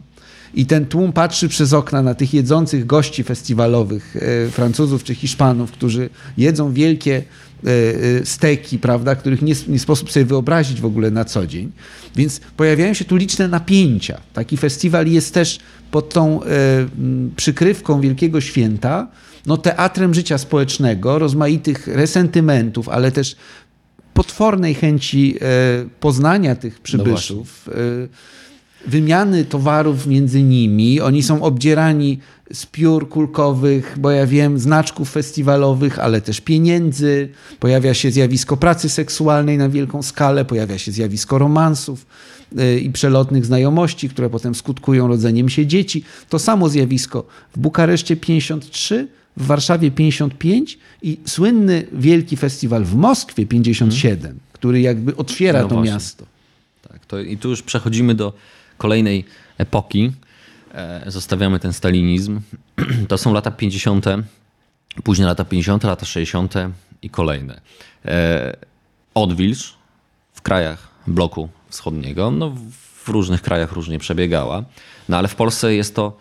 i 0.54 0.66
ten 0.66 0.86
tłum 0.86 1.14
patrzy 1.14 1.50
przez 1.50 1.74
okna 1.74 2.02
na 2.02 2.16
tych 2.16 2.34
jedzących 2.34 2.86
gości 2.86 3.24
festiwalowych, 3.24 4.16
e, 4.16 4.50
Francuzów 4.50 5.04
czy 5.04 5.16
Hiszpanów, 5.16 5.72
którzy 5.72 6.10
jedzą 6.38 6.74
wielkie 6.74 7.24
E, 7.66 8.20
e, 8.22 8.26
steki, 8.26 8.80
prawda, 8.80 9.16
których 9.16 9.42
nie, 9.42 9.54
nie 9.68 9.80
sposób 9.80 10.12
sobie 10.12 10.26
wyobrazić 10.26 10.82
w 10.82 10.86
ogóle 10.86 11.12
na 11.12 11.26
co 11.26 11.48
dzień. 11.48 11.72
Więc 12.16 12.42
pojawiają 12.58 12.94
się 12.94 13.06
tu 13.06 13.16
liczne 13.16 13.48
napięcia. 13.48 14.22
Taki 14.34 14.58
festiwal 14.58 15.08
jest 15.08 15.34
też 15.34 15.60
pod 15.92 16.14
tą 16.14 16.40
przykrywką 17.36 18.02
Wielkiego 18.02 18.42
Święta, 18.42 19.08
no, 19.46 19.58
teatrem 19.58 20.14
życia 20.14 20.38
społecznego, 20.38 21.20
rozmaitych 21.20 21.88
resentymentów, 21.88 22.90
ale 22.90 23.12
też 23.12 23.36
potwornej 24.14 24.74
chęci 24.74 25.36
poznania 26.00 26.56
tych 26.56 26.80
przybyszów. 26.80 27.68
No 27.68 27.74
wymiany 28.88 29.46
towarów 29.46 30.08
między 30.08 30.44
nimi. 30.44 31.02
Oni 31.02 31.24
są 31.24 31.44
obdzierani 31.44 32.20
z 32.54 32.66
piór 32.66 33.10
kulkowych, 33.10 33.96
bo 34.00 34.12
ja 34.12 34.28
wiem, 34.28 34.60
znaczków 34.60 35.12
festiwalowych, 35.12 36.00
ale 36.00 36.22
też 36.22 36.42
pieniędzy. 36.42 37.30
Pojawia 37.60 37.94
się 37.94 38.12
zjawisko 38.12 38.58
pracy 38.58 38.90
seksualnej 38.90 39.58
na 39.58 39.70
wielką 39.70 40.04
skalę, 40.04 40.46
pojawia 40.46 40.78
się 40.78 40.92
zjawisko 40.92 41.38
romansów 41.38 42.06
y, 42.60 42.80
i 42.80 42.92
przelotnych 42.92 43.46
znajomości, 43.46 44.10
które 44.10 44.30
potem 44.30 44.56
skutkują 44.56 45.08
rodzeniem 45.08 45.50
się 45.50 45.68
dzieci. 45.68 46.04
To 46.30 46.40
samo 46.40 46.70
zjawisko 46.70 47.26
w 47.56 47.60
Bukareszcie 47.60 48.16
53, 48.16 49.08
w 49.38 49.46
Warszawie 49.46 49.92
55 49.92 50.78
i 51.02 51.20
słynny 51.26 51.88
wielki 51.92 52.38
festiwal 52.38 52.84
w 52.84 52.96
Moskwie 52.96 53.46
57, 53.46 54.22
hmm. 54.22 54.40
który 54.54 54.82
jakby 54.82 55.16
otwiera 55.16 55.62
no 55.62 55.68
to 55.68 55.76
właśnie. 55.76 55.94
miasto. 55.94 56.26
Tak, 56.90 57.06
to 57.06 57.20
I 57.20 57.38
tu 57.38 57.50
już 57.50 57.62
przechodzimy 57.62 58.16
do 58.16 58.34
kolejnej 58.78 59.26
epoki. 59.58 60.12
E, 60.74 61.04
zostawiamy 61.12 61.60
ten 61.60 61.74
stalinizm. 61.74 62.42
To 63.08 63.18
są 63.18 63.34
lata 63.34 63.52
50., 63.52 64.06
później 65.04 65.28
lata 65.28 65.46
50., 65.46 65.84
lata 65.84 66.06
60. 66.06 66.54
i 67.02 67.10
kolejne. 67.10 67.62
E, 68.06 68.58
odwilż 69.14 69.74
w 70.34 70.42
krajach 70.42 70.88
bloku 71.08 71.50
wschodniego, 71.70 72.32
no 72.32 72.56
w 73.04 73.10
różnych 73.10 73.42
krajach 73.42 73.72
różnie 73.72 74.00
przebiegała, 74.00 74.64
no 75.10 75.18
ale 75.18 75.28
w 75.28 75.36
Polsce 75.36 75.76
jest 75.76 75.96
to 75.96 76.18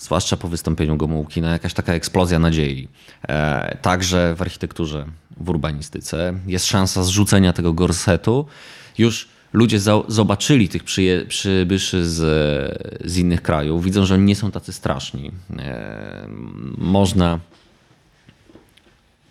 zwłaszcza 0.00 0.36
po 0.36 0.48
wystąpieniu 0.48 0.96
Gomułki, 0.96 1.42
no 1.42 1.48
jakaś 1.48 1.74
taka 1.74 1.94
eksplozja 1.94 2.38
nadziei. 2.38 2.88
E, 3.28 3.78
także 3.82 4.34
w 4.34 4.42
architekturze, 4.42 5.06
w 5.40 5.48
urbanistyce 5.48 6.34
jest 6.46 6.66
szansa 6.66 7.02
zrzucenia 7.02 7.52
tego 7.52 7.72
gorsetu 7.72 8.46
już 8.98 9.28
ludzie 9.52 9.80
zobaczyli 10.08 10.68
tych 10.68 10.84
przybyszy 11.28 12.08
z, 12.08 12.18
z 13.04 13.16
innych 13.16 13.42
krajów, 13.42 13.84
widzą, 13.84 14.06
że 14.06 14.14
oni 14.14 14.24
nie 14.24 14.36
są 14.36 14.50
tacy 14.50 14.72
straszni. 14.72 15.30
E, 15.58 16.28
można 16.78 17.38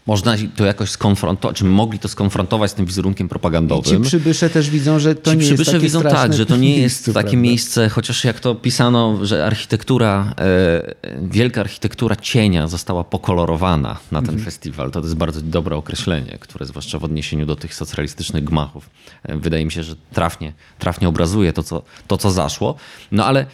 można 0.10 0.36
to 0.56 0.66
jakoś 0.66 0.90
skonfrontować, 0.90 1.58
czy 1.58 1.66
mogli 1.66 2.00
to 2.00 2.08
skonfrontować 2.08 2.72
z 2.72 2.74
tym 2.74 2.86
wizerunkiem 2.86 3.30
propagandowym. 3.30 4.02
I 4.02 4.04
ci 4.04 4.08
przybysze 4.08 4.50
też 4.50 4.70
widzą, 4.70 5.00
że 5.00 5.16
to 5.16 5.32
ci 5.32 5.38
nie 5.38 5.46
jest 5.46 5.66
takie 5.66 5.80
widzą 5.80 6.02
tak, 6.02 6.34
że 6.34 6.46
to 6.46 6.58
nie 6.58 6.78
jest 6.78 7.06
takie 7.06 7.14
prawda? 7.14 7.38
miejsce, 7.38 7.90
chociaż 7.90 8.24
jak 8.24 8.40
to 8.40 8.56
pisano, 8.56 9.26
że 9.26 9.46
architektura, 9.46 10.34
e, 10.38 10.96
wielka 11.22 11.62
architektura 11.62 12.16
cienia 12.16 12.68
została 12.68 13.04
pokolorowana 13.04 14.00
na 14.12 14.20
ten 14.22 14.30
mhm. 14.30 14.46
festiwal. 14.46 14.92
To 14.92 15.00
jest 15.00 15.16
bardzo 15.16 15.42
dobre 15.42 15.76
określenie, 15.76 16.38
które 16.40 16.66
zwłaszcza 16.66 17.00
w 17.00 17.04
odniesieniu 17.04 17.46
do 17.46 17.56
tych 17.56 17.74
socjalistycznych 17.76 18.44
gmachów. 18.44 18.90
E, 19.24 19.38
wydaje 19.38 19.66
mi 19.66 19.72
się, 19.72 19.84
że 19.84 19.96
trafnie, 20.14 20.54
trafnie 20.80 21.08
obrazuje 21.10 21.54
to 21.54 21.64
co, 21.64 21.82
to, 22.08 22.18
co 22.18 22.32
zaszło. 22.32 22.76
No 23.12 23.26
ale 23.26 23.46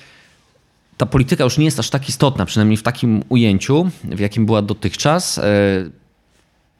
ta 0.97 1.05
polityka 1.05 1.43
już 1.43 1.57
nie 1.57 1.65
jest 1.65 1.79
aż 1.79 1.89
tak 1.89 2.09
istotna, 2.09 2.45
przynajmniej 2.45 2.77
w 2.77 2.83
takim 2.83 3.23
ujęciu, 3.29 3.89
w 4.03 4.19
jakim 4.19 4.45
była 4.45 4.61
dotychczas. 4.61 5.37
E, 5.37 6.04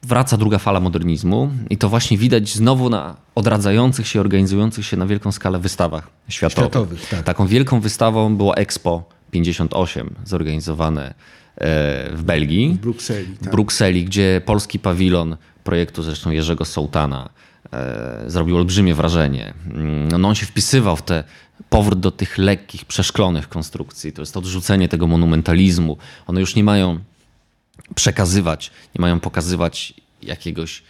wraca 0.02 0.36
druga 0.36 0.58
fala 0.58 0.80
modernizmu 0.80 1.50
i 1.70 1.76
to 1.76 1.88
właśnie 1.88 2.18
widać 2.18 2.48
znowu 2.48 2.90
na 2.90 3.16
odradzających 3.34 4.08
się, 4.08 4.20
organizujących 4.20 4.86
się 4.86 4.96
na 4.96 5.06
wielką 5.06 5.32
skalę 5.32 5.58
wystawach 5.58 6.10
światowych. 6.28 6.70
światowych 6.70 7.08
tak. 7.08 7.22
Taką 7.22 7.46
wielką 7.46 7.80
wystawą 7.80 8.36
było 8.36 8.56
Expo 8.56 9.08
58 9.30 10.14
zorganizowane 10.24 11.14
e, 11.56 12.16
w 12.16 12.22
Belgii. 12.22 12.74
W 12.74 12.78
Brukseli. 12.78 13.36
Tak. 13.36 13.48
W 13.48 13.50
Brukseli, 13.50 14.04
gdzie 14.04 14.42
polski 14.44 14.78
pawilon 14.78 15.36
projektu 15.64 16.02
zresztą 16.02 16.30
Jerzego 16.30 16.64
Sołtana 16.64 17.28
e, 17.72 18.24
zrobił 18.26 18.56
olbrzymie 18.56 18.94
wrażenie. 18.94 19.54
Mm, 19.66 20.08
no 20.08 20.28
on 20.28 20.34
się 20.34 20.46
wpisywał 20.46 20.96
w 20.96 21.02
te 21.02 21.24
powrót 21.70 22.00
do 22.00 22.10
tych 22.10 22.38
lekkich, 22.38 22.84
przeszklonych 22.84 23.48
konstrukcji. 23.48 24.12
To 24.12 24.22
jest 24.22 24.36
odrzucenie 24.36 24.88
tego 24.88 25.06
monumentalizmu. 25.06 25.96
One 26.26 26.40
już 26.40 26.54
nie 26.54 26.64
mają 26.64 26.98
przekazywać, 27.94 28.70
nie 28.94 29.02
mają 29.02 29.20
pokazywać 29.20 29.94
jakiegoś 30.22 30.82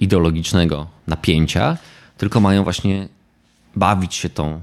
ideologicznego 0.00 0.86
napięcia, 1.06 1.78
tylko 2.18 2.40
mają 2.40 2.64
właśnie 2.64 3.08
bawić 3.76 4.14
się 4.14 4.28
tą 4.28 4.60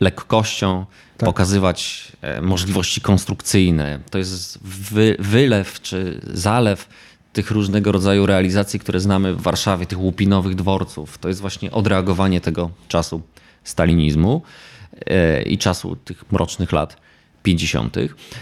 lekkością, 0.00 0.86
tak. 1.16 1.26
pokazywać 1.26 2.12
e, 2.22 2.40
możliwości 2.40 3.00
konstrukcyjne. 3.00 4.00
To 4.10 4.18
jest 4.18 4.58
wy, 4.62 5.16
wylew 5.18 5.80
czy 5.80 6.20
zalew 6.32 6.88
tych 7.32 7.50
różnego 7.50 7.92
rodzaju 7.92 8.26
realizacji, 8.26 8.80
które 8.80 9.00
znamy 9.00 9.34
w 9.34 9.42
Warszawie, 9.42 9.86
tych 9.86 10.00
łupinowych 10.00 10.54
dworców. 10.54 11.18
To 11.18 11.28
jest 11.28 11.40
właśnie 11.40 11.70
odreagowanie 11.70 12.40
tego 12.40 12.70
czasu 12.88 13.22
stalinizmu 13.64 14.42
e, 15.06 15.42
i 15.42 15.58
czasu 15.58 15.96
tych 15.96 16.32
mrocznych 16.32 16.72
lat 16.72 16.96
50. 17.42 17.96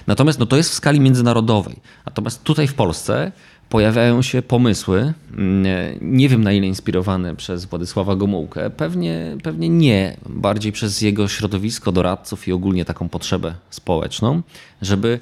Natomiast 0.06 0.38
no, 0.38 0.46
to 0.46 0.56
jest 0.56 0.70
w 0.70 0.74
skali 0.74 1.00
międzynarodowej. 1.00 1.76
Natomiast 2.06 2.42
tutaj 2.42 2.68
w 2.68 2.74
Polsce 2.74 3.32
pojawiają 3.68 4.22
się 4.22 4.42
pomysły, 4.42 5.14
mm, 5.30 5.66
nie 6.00 6.28
wiem 6.28 6.44
na 6.44 6.52
ile 6.52 6.66
inspirowane 6.66 7.36
przez 7.36 7.64
Władysława 7.64 8.16
Gomułkę, 8.16 8.70
pewnie, 8.70 9.36
pewnie 9.42 9.68
nie, 9.68 10.16
bardziej 10.28 10.72
przez 10.72 11.00
jego 11.00 11.28
środowisko 11.28 11.92
doradców 11.92 12.48
i 12.48 12.52
ogólnie 12.52 12.84
taką 12.84 13.08
potrzebę 13.08 13.54
społeczną, 13.70 14.42
żeby 14.82 15.20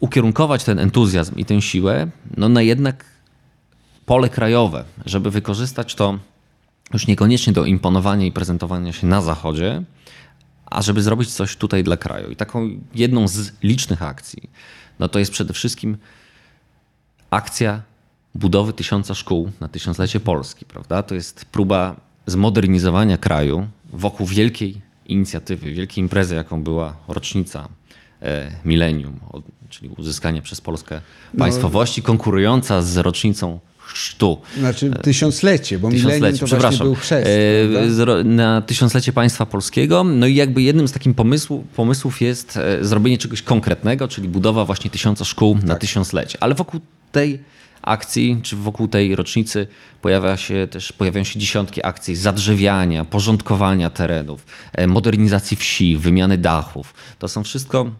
ukierunkować 0.00 0.64
ten 0.64 0.78
entuzjazm 0.78 1.36
i 1.36 1.44
tę 1.44 1.62
siłę 1.62 2.08
no, 2.36 2.48
na 2.48 2.62
jednak 2.62 3.04
pole 4.06 4.28
krajowe, 4.28 4.84
żeby 5.06 5.30
wykorzystać 5.30 5.94
to 5.94 6.18
już 6.92 7.06
niekoniecznie 7.06 7.52
do 7.52 7.64
imponowania 7.64 8.26
i 8.26 8.32
prezentowania 8.32 8.92
się 8.92 9.06
na 9.06 9.22
zachodzie, 9.22 9.82
a 10.70 10.82
żeby 10.82 11.02
zrobić 11.02 11.32
coś 11.32 11.56
tutaj 11.56 11.84
dla 11.84 11.96
kraju. 11.96 12.30
I 12.30 12.36
taką 12.36 12.70
jedną 12.94 13.28
z 13.28 13.52
licznych 13.62 14.02
akcji, 14.02 14.50
no 14.98 15.08
to 15.08 15.18
jest 15.18 15.32
przede 15.32 15.52
wszystkim 15.52 15.96
akcja 17.30 17.82
budowy 18.34 18.72
tysiąca 18.72 19.14
szkół 19.14 19.50
na 19.60 19.68
tysiąclecie 19.68 20.20
Polski, 20.20 20.64
prawda? 20.64 21.02
To 21.02 21.14
jest 21.14 21.44
próba 21.44 21.96
zmodernizowania 22.26 23.18
kraju 23.18 23.68
wokół 23.92 24.26
wielkiej 24.26 24.80
inicjatywy, 25.06 25.72
wielkiej 25.72 26.04
imprezy, 26.04 26.34
jaką 26.34 26.62
była 26.62 26.96
rocznica 27.08 27.68
e, 28.22 28.52
milenium, 28.64 29.20
czyli 29.68 29.88
uzyskanie 29.88 30.42
przez 30.42 30.60
Polskę 30.60 31.00
no. 31.34 31.38
państwowości, 31.38 32.02
konkurująca 32.02 32.82
z 32.82 32.96
rocznicą 32.96 33.60
chrztu. 33.88 34.38
Znaczy 34.58 34.90
tysiąclecie, 35.02 35.78
bo 35.78 35.90
tysiąclecie, 35.90 36.20
milenium 36.20 36.48
to 36.48 36.56
właśnie 36.56 36.84
był 36.84 36.94
chrzest. 36.94 37.28
E, 37.28 38.24
na 38.24 38.62
tysiąclecie 38.62 39.12
państwa 39.12 39.46
polskiego. 39.46 40.04
No 40.04 40.26
i 40.26 40.34
jakby 40.34 40.62
jednym 40.62 40.88
z 40.88 40.92
takich 40.92 41.14
pomysłów, 41.14 41.64
pomysłów 41.76 42.20
jest 42.20 42.56
e, 42.56 42.84
zrobienie 42.84 43.18
czegoś 43.18 43.42
konkretnego, 43.42 44.08
czyli 44.08 44.28
budowa 44.28 44.64
właśnie 44.64 44.90
tysiąca 44.90 45.24
szkół 45.24 45.54
tak. 45.54 45.64
na 45.64 45.74
tysiąclecie. 45.74 46.38
Ale 46.40 46.54
wokół 46.54 46.80
tej 47.12 47.40
akcji, 47.82 48.40
czy 48.42 48.56
wokół 48.56 48.88
tej 48.88 49.16
rocznicy 49.16 49.66
pojawia 50.02 50.36
się 50.36 50.68
też, 50.70 50.92
pojawiają 50.92 51.24
się 51.24 51.38
dziesiątki 51.38 51.86
akcji 51.86 52.16
zadrzewiania, 52.16 53.04
porządkowania 53.04 53.90
terenów, 53.90 54.46
e, 54.72 54.86
modernizacji 54.86 55.56
wsi, 55.56 55.96
wymiany 55.96 56.38
dachów. 56.38 56.94
To 57.18 57.28
są 57.28 57.44
wszystko 57.44 57.90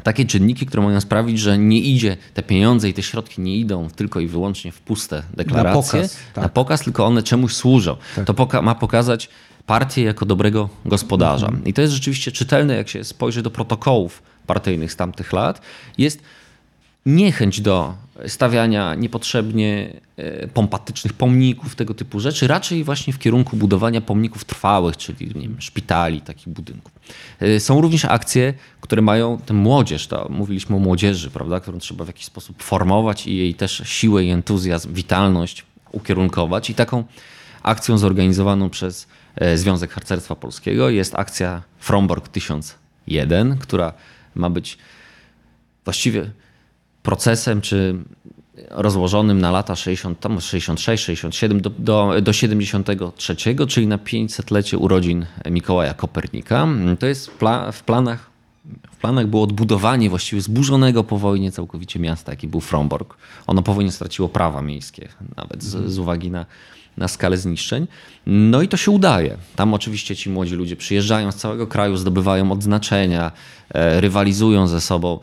takie 0.00 0.24
czynniki, 0.24 0.66
które 0.66 0.82
mają 0.82 1.00
sprawić, 1.00 1.38
że 1.38 1.58
nie 1.58 1.80
idzie, 1.80 2.16
te 2.34 2.42
pieniądze 2.42 2.88
i 2.88 2.94
te 2.94 3.02
środki 3.02 3.40
nie 3.40 3.56
idą 3.56 3.88
tylko 3.96 4.20
i 4.20 4.26
wyłącznie 4.26 4.72
w 4.72 4.80
puste 4.80 5.22
deklaracje, 5.34 5.98
na 5.98 6.02
pokaz, 6.02 6.16
tak. 6.34 6.44
na 6.44 6.48
pokaz 6.48 6.80
tylko 6.80 7.06
one 7.06 7.22
czemuś 7.22 7.54
służą. 7.54 7.96
Tak. 8.16 8.24
To 8.24 8.34
poka 8.34 8.62
ma 8.62 8.74
pokazać 8.74 9.28
partię 9.66 10.02
jako 10.02 10.26
dobrego 10.26 10.68
gospodarza. 10.84 11.46
Mhm. 11.46 11.64
I 11.64 11.72
to 11.72 11.82
jest 11.82 11.94
rzeczywiście 11.94 12.32
czytelne, 12.32 12.76
jak 12.76 12.88
się 12.88 13.04
spojrzy 13.04 13.42
do 13.42 13.50
protokołów 13.50 14.22
partyjnych 14.46 14.92
z 14.92 14.96
tamtych 14.96 15.32
lat. 15.32 15.60
Jest 15.98 16.22
niechęć 17.06 17.60
do 17.60 17.94
stawiania 18.26 18.94
niepotrzebnie 18.94 20.00
e, 20.16 20.48
pompatycznych 20.48 21.12
pomników, 21.12 21.74
tego 21.74 21.94
typu 21.94 22.20
rzeczy, 22.20 22.46
raczej 22.46 22.84
właśnie 22.84 23.12
w 23.12 23.18
kierunku 23.18 23.56
budowania 23.56 24.00
pomników 24.00 24.44
trwałych, 24.44 24.96
czyli 24.96 25.26
nie 25.26 25.48
wiem, 25.48 25.60
szpitali, 25.60 26.20
takich 26.20 26.48
budynków. 26.48 26.92
E, 27.40 27.60
są 27.60 27.80
również 27.80 28.04
akcje, 28.04 28.54
które 28.80 29.02
mają 29.02 29.38
tę 29.38 29.54
młodzież, 29.54 30.06
to 30.06 30.26
mówiliśmy 30.30 30.76
o 30.76 30.78
młodzieży, 30.78 31.30
prawda, 31.30 31.60
którą 31.60 31.78
trzeba 31.78 32.04
w 32.04 32.08
jakiś 32.08 32.24
sposób 32.24 32.62
formować 32.62 33.26
i 33.26 33.36
jej 33.36 33.54
też 33.54 33.82
siłę 33.84 34.24
i 34.24 34.30
entuzjazm, 34.30 34.94
witalność 34.94 35.64
ukierunkować. 35.92 36.70
I 36.70 36.74
taką 36.74 37.04
akcją 37.62 37.98
zorganizowaną 37.98 38.70
przez 38.70 39.06
e, 39.36 39.58
Związek 39.58 39.92
Harcerstwa 39.92 40.36
Polskiego 40.36 40.90
jest 40.90 41.14
akcja 41.14 41.62
Fromborg 41.78 42.28
1001, 42.28 43.58
która 43.58 43.92
ma 44.34 44.50
być 44.50 44.78
właściwie 45.84 46.30
procesem, 47.02 47.60
czy 47.60 47.94
rozłożonym 48.70 49.40
na 49.40 49.50
lata 49.50 49.76
60, 49.76 50.20
tam 50.20 50.40
66, 50.40 51.04
67 51.04 51.60
do, 51.60 51.70
do, 51.70 52.14
do 52.22 52.32
73, 52.32 53.36
czyli 53.68 53.86
na 53.86 53.96
500-lecie 53.96 54.78
urodzin 54.78 55.26
Mikołaja 55.50 55.94
Kopernika. 55.94 56.68
To 56.98 57.06
jest 57.06 57.30
pla, 57.30 57.72
w 57.72 57.82
planach 57.82 58.30
w 58.90 58.96
planach 58.96 59.26
było 59.26 59.42
odbudowanie 59.42 60.10
właściwie 60.10 60.42
zburzonego 60.42 61.04
po 61.04 61.18
wojnie 61.18 61.52
całkowicie 61.52 62.00
miasta, 62.00 62.32
jaki 62.32 62.48
był 62.48 62.60
Fromborg. 62.60 63.16
Ono 63.46 63.62
po 63.62 63.74
wojnie 63.74 63.92
straciło 63.92 64.28
prawa 64.28 64.62
miejskie, 64.62 65.08
nawet 65.36 65.62
z, 65.62 65.92
z 65.92 65.98
uwagi 65.98 66.30
na, 66.30 66.46
na 66.96 67.08
skalę 67.08 67.36
zniszczeń. 67.36 67.86
No 68.26 68.62
i 68.62 68.68
to 68.68 68.76
się 68.76 68.90
udaje. 68.90 69.36
Tam 69.56 69.74
oczywiście 69.74 70.16
ci 70.16 70.30
młodzi 70.30 70.54
ludzie 70.54 70.76
przyjeżdżają 70.76 71.32
z 71.32 71.36
całego 71.36 71.66
kraju, 71.66 71.96
zdobywają 71.96 72.52
odznaczenia, 72.52 73.32
e, 73.74 74.00
rywalizują 74.00 74.66
ze 74.66 74.80
sobą 74.80 75.18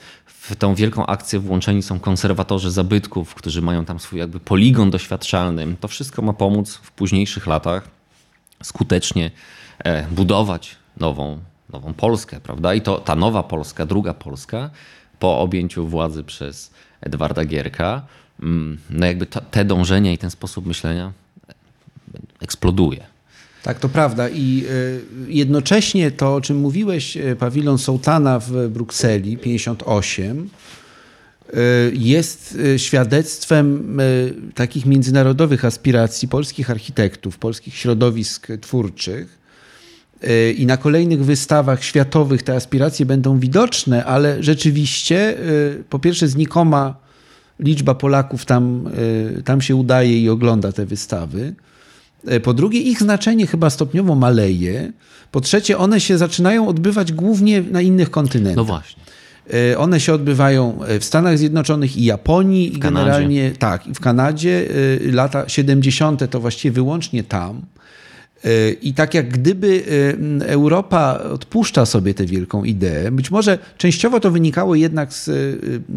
w 0.49 0.55
tą 0.55 0.75
wielką 0.75 1.05
akcję 1.05 1.39
włączeni 1.39 1.83
są 1.83 1.99
konserwatorzy 1.99 2.71
zabytków, 2.71 3.35
którzy 3.35 3.61
mają 3.61 3.85
tam 3.85 3.99
swój 3.99 4.19
jakby 4.19 4.39
poligon 4.39 4.89
doświadczalny. 4.89 5.75
To 5.79 5.87
wszystko 5.87 6.21
ma 6.21 6.33
pomóc 6.33 6.75
w 6.75 6.91
późniejszych 6.91 7.47
latach 7.47 7.87
skutecznie 8.63 9.31
e, 9.79 10.07
budować 10.07 10.75
nową, 10.99 11.39
nową 11.73 11.93
Polskę, 11.93 12.39
prawda? 12.39 12.73
I 12.73 12.81
to 12.81 12.99
ta 12.99 13.15
nowa 13.15 13.43
Polska, 13.43 13.85
druga 13.85 14.13
Polska 14.13 14.69
po 15.19 15.39
objęciu 15.39 15.87
władzy 15.87 16.23
przez 16.23 16.71
Edwarda 17.01 17.45
Gierka, 17.45 18.01
mm, 18.41 18.77
no 18.89 19.05
jakby 19.05 19.25
te 19.25 19.65
dążenia 19.65 20.11
i 20.11 20.17
ten 20.17 20.31
sposób 20.31 20.65
myślenia 20.65 21.11
eksploduje. 22.41 23.16
Tak, 23.67 23.79
to 23.79 23.89
prawda. 23.89 24.29
I 24.29 24.65
e, 25.27 25.31
jednocześnie 25.31 26.11
to, 26.11 26.35
o 26.35 26.41
czym 26.41 26.57
mówiłeś, 26.57 27.17
e, 27.17 27.35
pawilon 27.35 27.77
Sołtana 27.77 28.39
w 28.39 28.67
Brukseli 28.69 29.37
58 29.37 30.49
e, 31.49 31.59
jest 31.93 32.57
świadectwem 32.77 33.97
takich 34.55 34.85
międzynarodowych 34.85 35.65
aspiracji 35.65 36.27
polskich 36.27 36.71
architektów, 36.71 37.37
polskich 37.37 37.75
środowisk 37.75 38.47
twórczych. 38.61 39.37
I 40.57 40.65
na 40.65 40.77
kolejnych 40.77 41.25
wystawach 41.25 41.83
światowych 41.83 42.43
te 42.43 42.55
aspiracje 42.55 43.05
będą 43.05 43.39
widoczne, 43.39 44.05
ale 44.05 44.43
rzeczywiście, 44.43 45.37
po 45.89 45.99
pierwsze, 45.99 46.27
znikoma 46.27 46.95
liczba 47.59 47.95
Polaków 47.95 48.45
tam, 48.45 48.89
tam 49.45 49.61
się 49.61 49.75
udaje 49.75 50.21
i 50.21 50.29
ogląda 50.29 50.71
te 50.71 50.85
wystawy. 50.85 51.53
E, 52.25 52.39
po 52.39 52.53
drugie, 52.53 52.79
ich 52.79 52.99
znaczenie 52.99 53.47
chyba 53.47 53.69
stopniowo 53.69 54.15
maleje. 54.15 54.91
Po 55.31 55.41
trzecie, 55.41 55.77
one 55.77 55.99
się 55.99 56.17
zaczynają 56.17 56.67
odbywać 56.67 57.13
głównie 57.13 57.61
na 57.61 57.81
innych 57.81 58.11
kontynentach. 58.11 58.55
No 58.55 58.65
właśnie. 58.65 59.03
E, 59.71 59.77
one 59.77 59.99
się 59.99 60.13
odbywają 60.13 60.83
e, 60.83 60.99
w 60.99 61.05
Stanach 61.05 61.37
Zjednoczonych 61.37 61.97
i 61.97 62.05
Japonii, 62.05 62.75
i 62.75 62.79
generalnie 62.79 63.51
tak, 63.51 63.87
i 63.87 63.93
w 63.93 63.99
Kanadzie. 63.99 64.67
Lata 65.11 65.49
70. 65.49 66.29
to 66.29 66.39
właściwie 66.39 66.71
wyłącznie 66.71 67.23
tam. 67.23 67.61
I 68.81 68.93
tak 68.93 69.13
jak 69.13 69.29
gdyby 69.29 69.83
Europa 70.45 71.19
odpuszcza 71.33 71.85
sobie 71.85 72.13
tę 72.13 72.25
wielką 72.25 72.63
ideę, 72.63 73.11
być 73.11 73.31
może 73.31 73.57
częściowo 73.77 74.19
to 74.19 74.31
wynikało 74.31 74.75
jednak 74.75 75.13
z 75.13 75.29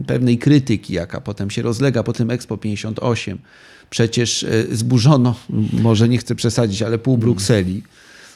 pewnej 0.06 0.38
krytyki, 0.38 0.94
jaka 0.94 1.20
potem 1.20 1.50
się 1.50 1.62
rozlega 1.62 2.02
po 2.02 2.12
tym 2.12 2.30
Expo 2.30 2.56
58 2.56 3.38
Przecież 3.90 4.42
e, 4.42 4.76
zburzono, 4.76 5.34
może 5.72 6.08
nie 6.08 6.18
chcę 6.18 6.34
przesadzić, 6.34 6.82
ale 6.82 6.98
pół 6.98 7.18
Brukseli. 7.18 7.82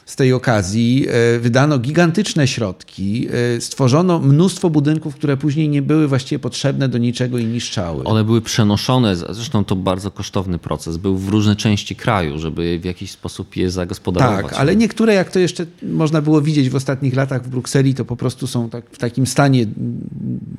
Z 0.05 0.15
tej 0.15 0.33
okazji 0.33 1.07
e, 1.09 1.39
wydano 1.39 1.79
gigantyczne 1.79 2.47
środki, 2.47 3.27
e, 3.57 3.61
stworzono 3.61 4.19
mnóstwo 4.19 4.69
budynków, 4.69 5.15
które 5.15 5.37
później 5.37 5.69
nie 5.69 5.81
były 5.81 6.07
właściwie 6.07 6.39
potrzebne 6.39 6.89
do 6.89 6.97
niczego 6.97 7.37
i 7.37 7.45
niszczały. 7.45 8.03
One 8.03 8.23
były 8.23 8.41
przenoszone, 8.41 9.15
zresztą 9.15 9.65
to 9.65 9.75
bardzo 9.75 10.11
kosztowny 10.11 10.59
proces, 10.59 10.97
był 10.97 11.17
w 11.17 11.29
różne 11.29 11.55
części 11.55 11.95
kraju, 11.95 12.39
żeby 12.39 12.79
w 12.79 12.85
jakiś 12.85 13.11
sposób 13.11 13.55
je 13.55 13.71
zagospodarować. 13.71 14.45
Tak, 14.45 14.59
ale 14.59 14.75
niektóre, 14.75 15.13
jak 15.13 15.31
to 15.31 15.39
jeszcze 15.39 15.65
można 15.83 16.21
było 16.21 16.41
widzieć 16.41 16.69
w 16.69 16.75
ostatnich 16.75 17.15
latach 17.15 17.43
w 17.43 17.47
Brukseli, 17.47 17.93
to 17.93 18.05
po 18.05 18.15
prostu 18.15 18.47
są 18.47 18.69
tak, 18.69 18.85
w 18.91 18.97
takim 18.97 19.27
stanie 19.27 19.65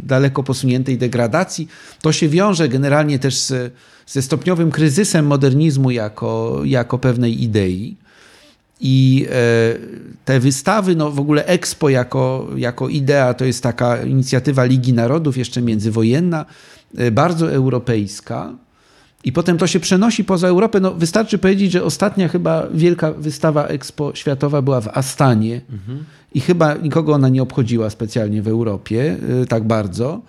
daleko 0.06 0.42
posuniętej 0.42 0.98
degradacji. 0.98 1.68
To 2.02 2.12
się 2.12 2.28
wiąże 2.28 2.68
generalnie 2.68 3.18
też 3.18 3.38
z 3.38 3.72
ze 4.06 4.22
stopniowym 4.22 4.70
kryzysem 4.70 5.26
modernizmu 5.26 5.90
jako, 5.90 6.60
jako 6.64 6.98
pewnej 6.98 7.42
idei. 7.42 7.96
I 8.80 9.26
e, 9.30 9.34
te 10.24 10.40
wystawy, 10.40 10.96
no 10.96 11.10
w 11.10 11.20
ogóle 11.20 11.46
Expo 11.46 11.88
jako, 11.88 12.48
jako 12.56 12.88
idea, 12.88 13.34
to 13.34 13.44
jest 13.44 13.62
taka 13.62 14.02
inicjatywa 14.02 14.64
Ligi 14.64 14.92
Narodów, 14.92 15.36
jeszcze 15.36 15.62
międzywojenna, 15.62 16.46
e, 16.98 17.10
bardzo 17.10 17.52
europejska. 17.52 18.52
I 19.24 19.32
potem 19.32 19.58
to 19.58 19.66
się 19.66 19.80
przenosi 19.80 20.24
poza 20.24 20.48
Europę. 20.48 20.80
No, 20.80 20.94
wystarczy 20.94 21.38
powiedzieć, 21.38 21.72
że 21.72 21.84
ostatnia 21.84 22.28
chyba 22.28 22.66
wielka 22.74 23.12
wystawa 23.12 23.66
Expo 23.66 24.14
światowa 24.14 24.62
była 24.62 24.80
w 24.80 24.88
Astanie 24.88 25.60
mhm. 25.72 26.04
i 26.34 26.40
chyba 26.40 26.74
nikogo 26.74 27.12
ona 27.12 27.28
nie 27.28 27.42
obchodziła 27.42 27.90
specjalnie 27.90 28.42
w 28.42 28.48
Europie 28.48 29.16
e, 29.42 29.46
tak 29.46 29.64
bardzo. 29.64 30.20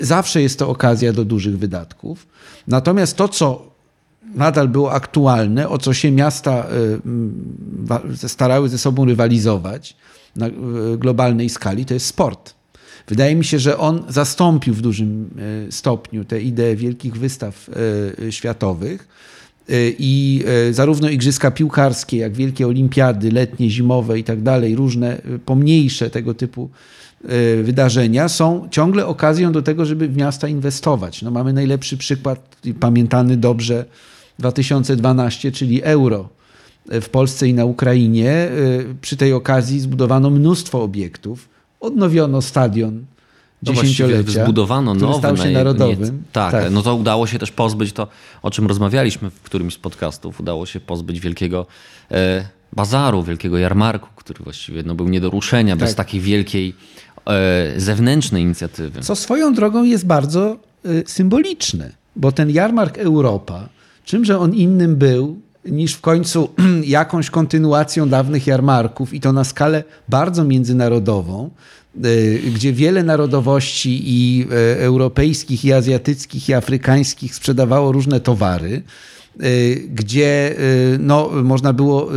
Zawsze 0.00 0.42
jest 0.42 0.58
to 0.58 0.68
okazja 0.68 1.12
do 1.12 1.24
dużych 1.24 1.58
wydatków. 1.58 2.26
Natomiast 2.68 3.16
to, 3.16 3.28
co 3.28 3.70
nadal 4.34 4.68
było 4.68 4.92
aktualne, 4.92 5.68
o 5.68 5.78
co 5.78 5.94
się 5.94 6.10
miasta 6.10 6.66
y, 8.24 8.28
starały 8.28 8.68
ze 8.68 8.78
sobą 8.78 9.04
rywalizować 9.04 9.96
na 10.36 10.46
globalnej 10.98 11.48
skali, 11.48 11.84
to 11.84 11.94
jest 11.94 12.06
sport. 12.06 12.54
Wydaje 13.08 13.36
mi 13.36 13.44
się, 13.44 13.58
że 13.58 13.78
on 13.78 14.04
zastąpił 14.08 14.74
w 14.74 14.80
dużym 14.80 15.30
stopniu 15.70 16.24
te 16.24 16.40
idee 16.40 16.76
wielkich 16.76 17.16
wystaw 17.16 17.70
światowych. 18.30 19.08
I 19.98 20.44
zarówno 20.70 21.08
igrzyska 21.08 21.50
piłkarskie, 21.50 22.16
jak 22.16 22.32
wielkie 22.32 22.66
olimpiady 22.66 23.32
letnie, 23.32 23.70
zimowe 23.70 24.18
i 24.18 24.24
tak 24.24 24.42
dalej, 24.42 24.76
różne 24.76 25.22
pomniejsze 25.44 26.10
tego 26.10 26.34
typu 26.34 26.70
wydarzenia 27.62 28.28
są 28.28 28.68
ciągle 28.70 29.06
okazją 29.06 29.52
do 29.52 29.62
tego, 29.62 29.86
żeby 29.86 30.08
w 30.08 30.16
miasta 30.16 30.48
inwestować. 30.48 31.22
No 31.22 31.30
mamy 31.30 31.52
najlepszy 31.52 31.96
przykład, 31.96 32.56
pamiętany 32.80 33.36
dobrze 33.36 33.84
2012, 34.38 35.52
czyli 35.52 35.82
euro 35.82 36.28
w 36.86 37.08
Polsce 37.08 37.48
i 37.48 37.54
na 37.54 37.64
Ukrainie. 37.64 38.30
Y, 38.30 38.94
przy 39.00 39.16
tej 39.16 39.32
okazji 39.32 39.80
zbudowano 39.80 40.30
mnóstwo 40.30 40.82
obiektów. 40.82 41.48
Odnowiono 41.80 42.42
stadion 42.42 43.04
no 43.62 43.72
dziesięciolecia, 43.72 44.44
zbudowano 44.44 44.94
który 44.94 45.06
nowy, 45.06 45.18
stał 45.18 45.36
się 45.36 45.50
narodowym. 45.50 46.16
Nie, 46.16 46.22
tak, 46.32 46.52
tak, 46.52 46.72
no 46.72 46.82
to 46.82 46.94
udało 46.94 47.26
się 47.26 47.38
też 47.38 47.50
pozbyć 47.50 47.92
to, 47.92 48.08
o 48.42 48.50
czym 48.50 48.66
rozmawialiśmy 48.66 49.30
w 49.30 49.40
którymś 49.40 49.74
z 49.74 49.78
podcastów, 49.78 50.40
udało 50.40 50.66
się 50.66 50.80
pozbyć 50.80 51.20
wielkiego 51.20 51.66
e, 52.10 52.48
bazaru, 52.72 53.22
wielkiego 53.22 53.58
jarmarku, 53.58 54.08
który 54.16 54.44
właściwie 54.44 54.82
no, 54.82 54.94
był 54.94 55.08
nie 55.08 55.20
do 55.20 55.30
ruszenia 55.30 55.76
tak. 55.76 55.80
bez 55.80 55.94
takiej 55.94 56.20
wielkiej 56.20 56.74
e, 57.26 57.80
zewnętrznej 57.80 58.42
inicjatywy. 58.42 59.00
Co 59.00 59.16
swoją 59.16 59.54
drogą 59.54 59.84
jest 59.84 60.06
bardzo 60.06 60.56
e, 60.84 60.88
symboliczne, 61.06 61.92
bo 62.16 62.32
ten 62.32 62.50
jarmark 62.50 62.98
Europa, 62.98 63.68
czymże 64.04 64.38
on 64.38 64.54
innym 64.54 64.96
był 64.96 65.40
niż 65.64 65.94
w 65.94 66.00
końcu 66.00 66.48
jakąś 66.84 67.30
kontynuacją 67.30 68.08
dawnych 68.08 68.46
jarmarków 68.46 69.14
i 69.14 69.20
to 69.20 69.32
na 69.32 69.44
skalę 69.44 69.84
bardzo 70.08 70.44
międzynarodową, 70.44 71.50
gdzie 72.54 72.72
wiele 72.72 73.02
narodowości 73.02 74.02
i 74.04 74.46
e, 74.50 74.80
europejskich, 74.80 75.64
i 75.64 75.72
azjatyckich, 75.72 76.48
i 76.48 76.54
afrykańskich 76.54 77.34
sprzedawało 77.34 77.92
różne 77.92 78.20
towary, 78.20 78.82
e, 79.40 79.46
gdzie 79.76 80.56
no, 80.98 81.30
można 81.42 81.72
było 81.72 82.08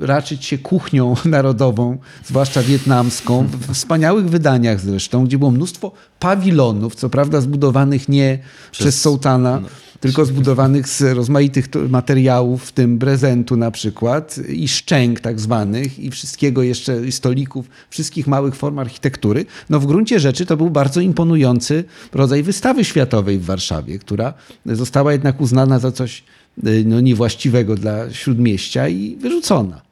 raczyć 0.00 0.44
się 0.44 0.58
kuchnią 0.58 1.14
narodową, 1.24 1.98
zwłaszcza 2.24 2.62
wietnamską, 2.62 3.46
w 3.46 3.74
wspaniałych 3.74 4.30
wydaniach 4.30 4.80
zresztą, 4.80 5.24
gdzie 5.24 5.38
było 5.38 5.50
mnóstwo 5.50 5.92
pawilonów, 6.18 6.94
co 6.94 7.08
prawda 7.08 7.40
zbudowanych 7.40 8.08
nie 8.08 8.38
przez, 8.72 8.82
przez 8.82 9.00
sołtana, 9.00 9.60
no 9.60 9.68
tylko 10.02 10.24
zbudowanych 10.24 10.88
z 10.88 11.02
rozmaitych 11.02 11.68
materiałów, 11.88 12.64
w 12.64 12.72
tym 12.72 12.98
prezentu 12.98 13.56
na 13.56 13.70
przykład 13.70 14.38
i 14.48 14.68
szczęk 14.68 15.20
tak 15.20 15.40
zwanych 15.40 15.98
i 15.98 16.10
wszystkiego 16.10 16.62
jeszcze, 16.62 17.06
i 17.06 17.12
stolików, 17.12 17.70
wszystkich 17.90 18.26
małych 18.26 18.54
form 18.54 18.78
architektury. 18.78 19.46
No 19.70 19.80
w 19.80 19.86
gruncie 19.86 20.20
rzeczy 20.20 20.46
to 20.46 20.56
był 20.56 20.70
bardzo 20.70 21.00
imponujący 21.00 21.84
rodzaj 22.12 22.42
wystawy 22.42 22.84
światowej 22.84 23.38
w 23.38 23.44
Warszawie, 23.44 23.98
która 23.98 24.34
została 24.66 25.12
jednak 25.12 25.40
uznana 25.40 25.78
za 25.78 25.92
coś 25.92 26.22
y, 26.66 26.84
no, 26.86 27.00
niewłaściwego 27.00 27.74
dla 27.74 28.12
Śródmieścia 28.12 28.88
i 28.88 29.16
wyrzucona. 29.16 29.82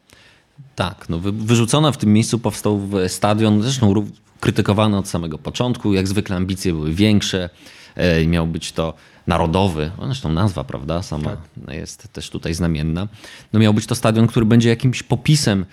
Tak, 0.77 1.09
no 1.09 1.19
wyrzucona 1.19 1.93
w 1.93 1.97
tym 1.97 2.13
miejscu 2.13 2.39
powstał 2.39 2.81
stadion, 3.09 3.63
zresztą 3.63 4.07
krytykowany 4.41 4.97
od 4.97 5.09
samego 5.09 5.39
początku. 5.39 5.95
Jak 5.95 6.09
zwykle 6.09 6.37
ambicje 6.37 6.73
były 6.73 6.95
większe. 6.95 7.51
E, 7.95 8.27
miał 8.27 8.47
być 8.47 8.73
to 8.73 8.95
narodowy, 9.27 9.91
no 9.99 10.07
zresztą 10.07 10.33
nazwa, 10.33 10.65
prawda, 10.65 11.03
sama 11.03 11.31
tak. 11.31 11.75
jest 11.75 12.13
też 12.13 12.31
tutaj 12.31 12.55
znamienna. 12.55 13.09
No 13.53 13.61
miał 13.61 13.75
być 13.75 13.87
to 13.87 13.95
stadion, 13.95 14.27
który 14.27 14.47
będzie 14.47 14.69
jakimś 14.69 15.03
popisem 15.03 15.67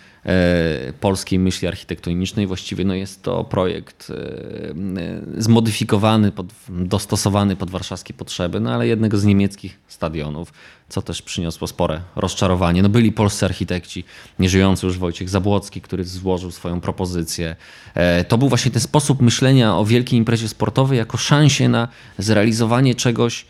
polskiej 1.00 1.40
myśli 1.40 1.68
architektonicznej. 1.68 2.48
Właściwie 2.48 2.86
no 2.86 2.94
jest 2.94 3.24
to 3.24 3.44
projekt 3.44 4.10
e, 4.10 5.42
zmodyfikowany, 5.42 6.32
pod, 6.32 6.48
dostosowany 6.70 7.56
pod 7.56 7.70
warszawskie 7.70 8.14
potrzeby, 8.14 8.60
no 8.60 8.74
ale 8.74 8.88
jednego 8.88 9.18
z 9.18 9.26
niemieckich 9.26 9.80
stadionów, 9.88 10.54
co 10.90 11.02
też 11.02 11.22
przyniosło 11.22 11.68
spore 11.68 12.02
rozczarowanie. 12.16 12.82
No 12.82 12.90
byli 12.90 13.12
polscy 13.12 13.46
architekci, 13.46 14.04
nieżyjący 14.40 14.86
już 14.86 14.98
Wojciech 14.98 15.30
Zabłocki, 15.30 15.82
który 15.82 16.04
złożył 16.04 16.52
swoją 16.52 16.82
propozycję. 16.82 17.56
E, 17.94 18.24
to 18.24 18.38
był 18.38 18.50
właśnie 18.50 18.72
ten 18.72 18.82
sposób 18.82 19.22
myślenia 19.22 19.78
o 19.78 19.86
wielkiej 19.86 20.20
imprezie 20.20 20.48
sportowej 20.48 20.98
jako 20.98 21.18
szansie 21.18 21.70
na 21.70 21.88
zrealizowanie 22.18 22.96
czegoś 22.96 23.46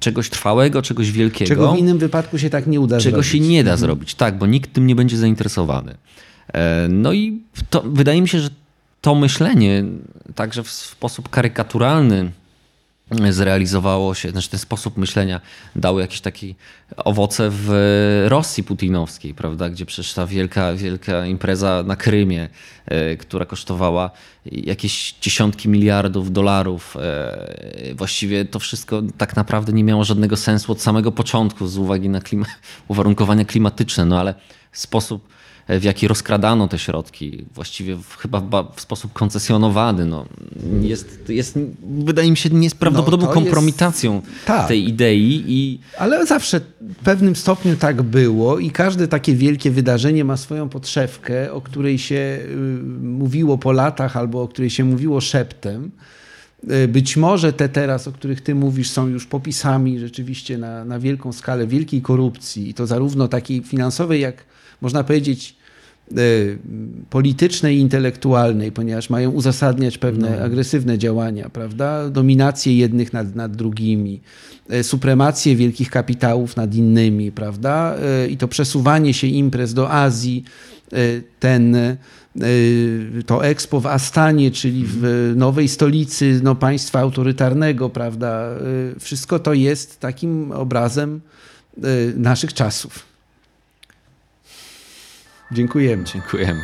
czegoś 0.00 0.30
trwałego, 0.30 0.82
czegoś 0.82 1.10
wielkiego. 1.10 1.48
Czego 1.48 1.72
w 1.72 1.78
innym 1.78 1.98
wypadku 1.98 2.38
się 2.38 2.50
tak 2.50 2.66
nie 2.66 2.80
uda 2.80 2.98
Czego 3.00 3.22
zrobić. 3.22 3.30
się 3.32 3.40
nie 3.40 3.64
da 3.64 3.76
zrobić, 3.76 4.14
tak, 4.14 4.38
bo 4.38 4.46
nikt 4.46 4.72
tym 4.72 4.86
nie 4.86 4.94
będzie 4.94 5.16
zainteresowany. 5.16 5.94
E, 6.54 6.88
no 6.90 7.12
i 7.12 7.40
to, 7.70 7.82
wydaje 7.82 8.22
mi 8.22 8.28
się, 8.28 8.40
że 8.40 8.50
to 9.00 9.14
myślenie 9.14 9.84
także 10.34 10.62
w 10.62 10.70
sposób 10.70 11.28
karykaturalny 11.28 12.30
zrealizowało 13.30 14.14
się, 14.14 14.30
znaczy 14.30 14.50
ten 14.50 14.60
sposób 14.60 14.96
myślenia 14.96 15.40
dał 15.76 15.98
jakieś 15.98 16.20
takie 16.20 16.54
owoce 16.96 17.48
w 17.52 17.70
Rosji 18.28 18.64
putinowskiej, 18.64 19.34
prawda, 19.34 19.70
gdzie 19.70 19.86
przecież 19.86 20.12
ta 20.12 20.26
wielka, 20.26 20.74
wielka 20.74 21.26
impreza 21.26 21.82
na 21.86 21.96
Krymie, 21.96 22.48
e, 22.86 23.16
która 23.16 23.44
kosztowała 23.46 24.10
jakieś 24.46 25.14
dziesiątki 25.20 25.68
miliardów 25.68 26.32
dolarów. 26.32 26.96
E, 27.00 27.94
właściwie 27.94 28.44
to 28.44 28.58
wszystko 28.58 29.02
tak 29.18 29.36
naprawdę 29.36 29.72
nie 29.72 29.84
miało 29.84 30.04
żadnego 30.04 30.36
sensu 30.36 30.72
od 30.72 30.82
samego 30.82 31.12
początku 31.12 31.66
z 31.66 31.78
uwagi 31.78 32.08
na 32.08 32.20
klima 32.20 32.46
uwarunkowania 32.88 33.44
klimatyczne, 33.44 34.04
no 34.04 34.20
ale 34.20 34.34
sposób 34.72 35.28
w 35.68 35.82
jaki 35.82 36.08
rozkradano 36.08 36.68
te 36.68 36.78
środki, 36.78 37.44
właściwie 37.54 37.96
w, 37.96 38.16
chyba 38.16 38.40
w, 38.76 38.80
sposób 38.80 39.12
koncesjonowany, 39.12 40.06
no, 40.06 40.26
jest, 40.80 41.28
jest, 41.28 41.58
wydaje 41.82 42.30
mi 42.30 42.36
się, 42.36 42.50
nieprawdopodobną 42.50 43.26
no, 43.26 43.32
kompromitacją 43.32 44.14
jest, 44.14 44.26
tak. 44.46 44.68
tej 44.68 44.88
idei. 44.88 45.44
I... 45.46 45.78
Ale 45.98 46.26
zawsze 46.26 46.60
w 46.80 47.04
pewnym 47.04 47.36
stopniu 47.36 47.76
tak 47.76 48.02
było 48.02 48.58
i 48.58 48.70
każde 48.70 49.08
takie 49.08 49.34
wielkie 49.34 49.70
wydarzenie 49.70 50.24
ma 50.24 50.36
swoją 50.36 50.68
podszewkę, 50.68 51.52
o 51.52 51.60
której 51.60 51.98
się 51.98 52.14
y, 52.14 52.46
mówiło 53.02 53.58
po 53.58 53.72
latach 53.72 54.16
albo 54.16 54.42
o 54.42 54.48
której 54.48 54.70
się 54.70 54.84
mówiło 54.84 55.20
szeptem. 55.20 55.90
Y, 56.70 56.88
być 56.88 57.16
może 57.16 57.52
te 57.52 57.68
teraz, 57.68 58.08
o 58.08 58.12
których 58.12 58.40
ty 58.40 58.54
mówisz, 58.54 58.90
są 58.90 59.08
już 59.08 59.26
popisami 59.26 59.98
rzeczywiście 59.98 60.58
na, 60.58 60.84
na 60.84 60.98
wielką 60.98 61.32
skalę 61.32 61.66
wielkiej 61.66 62.02
korupcji 62.02 62.68
i 62.68 62.74
to 62.74 62.86
zarówno 62.86 63.28
takiej 63.28 63.62
finansowej, 63.62 64.20
jak 64.20 64.53
można 64.80 65.04
powiedzieć, 65.04 65.56
e, 66.10 66.16
politycznej 67.10 67.76
i 67.76 67.80
intelektualnej, 67.80 68.72
ponieważ 68.72 69.10
mają 69.10 69.30
uzasadniać 69.30 69.98
pewne 69.98 70.30
no. 70.30 70.44
agresywne 70.44 70.98
działania, 70.98 71.48
prawda? 71.48 72.10
Dominację 72.10 72.76
jednych 72.76 73.12
nad, 73.12 73.34
nad 73.34 73.56
drugimi, 73.56 74.20
e, 74.68 74.82
supremację 74.82 75.56
wielkich 75.56 75.90
kapitałów 75.90 76.56
nad 76.56 76.74
innymi, 76.74 77.32
prawda? 77.32 77.96
E, 77.96 78.28
I 78.28 78.36
to 78.36 78.48
przesuwanie 78.48 79.14
się 79.14 79.26
imprez 79.26 79.74
do 79.74 79.90
Azji, 79.90 80.44
ten, 81.40 81.76
to 83.26 83.46
Expo 83.46 83.80
w 83.80 83.86
Astanie, 83.86 84.50
czyli 84.50 84.84
w 84.86 85.32
nowej 85.36 85.68
stolicy 85.68 86.40
no, 86.42 86.54
państwa 86.54 87.00
autorytarnego, 87.00 87.90
prawda? 87.90 88.48
Wszystko 89.00 89.38
to 89.38 89.54
jest 89.54 90.00
takim 90.00 90.52
obrazem 90.52 91.20
naszych 92.16 92.54
czasów. 92.54 93.13
Dziękujemy. 95.54 96.04
Dziękujemy. 96.04 96.60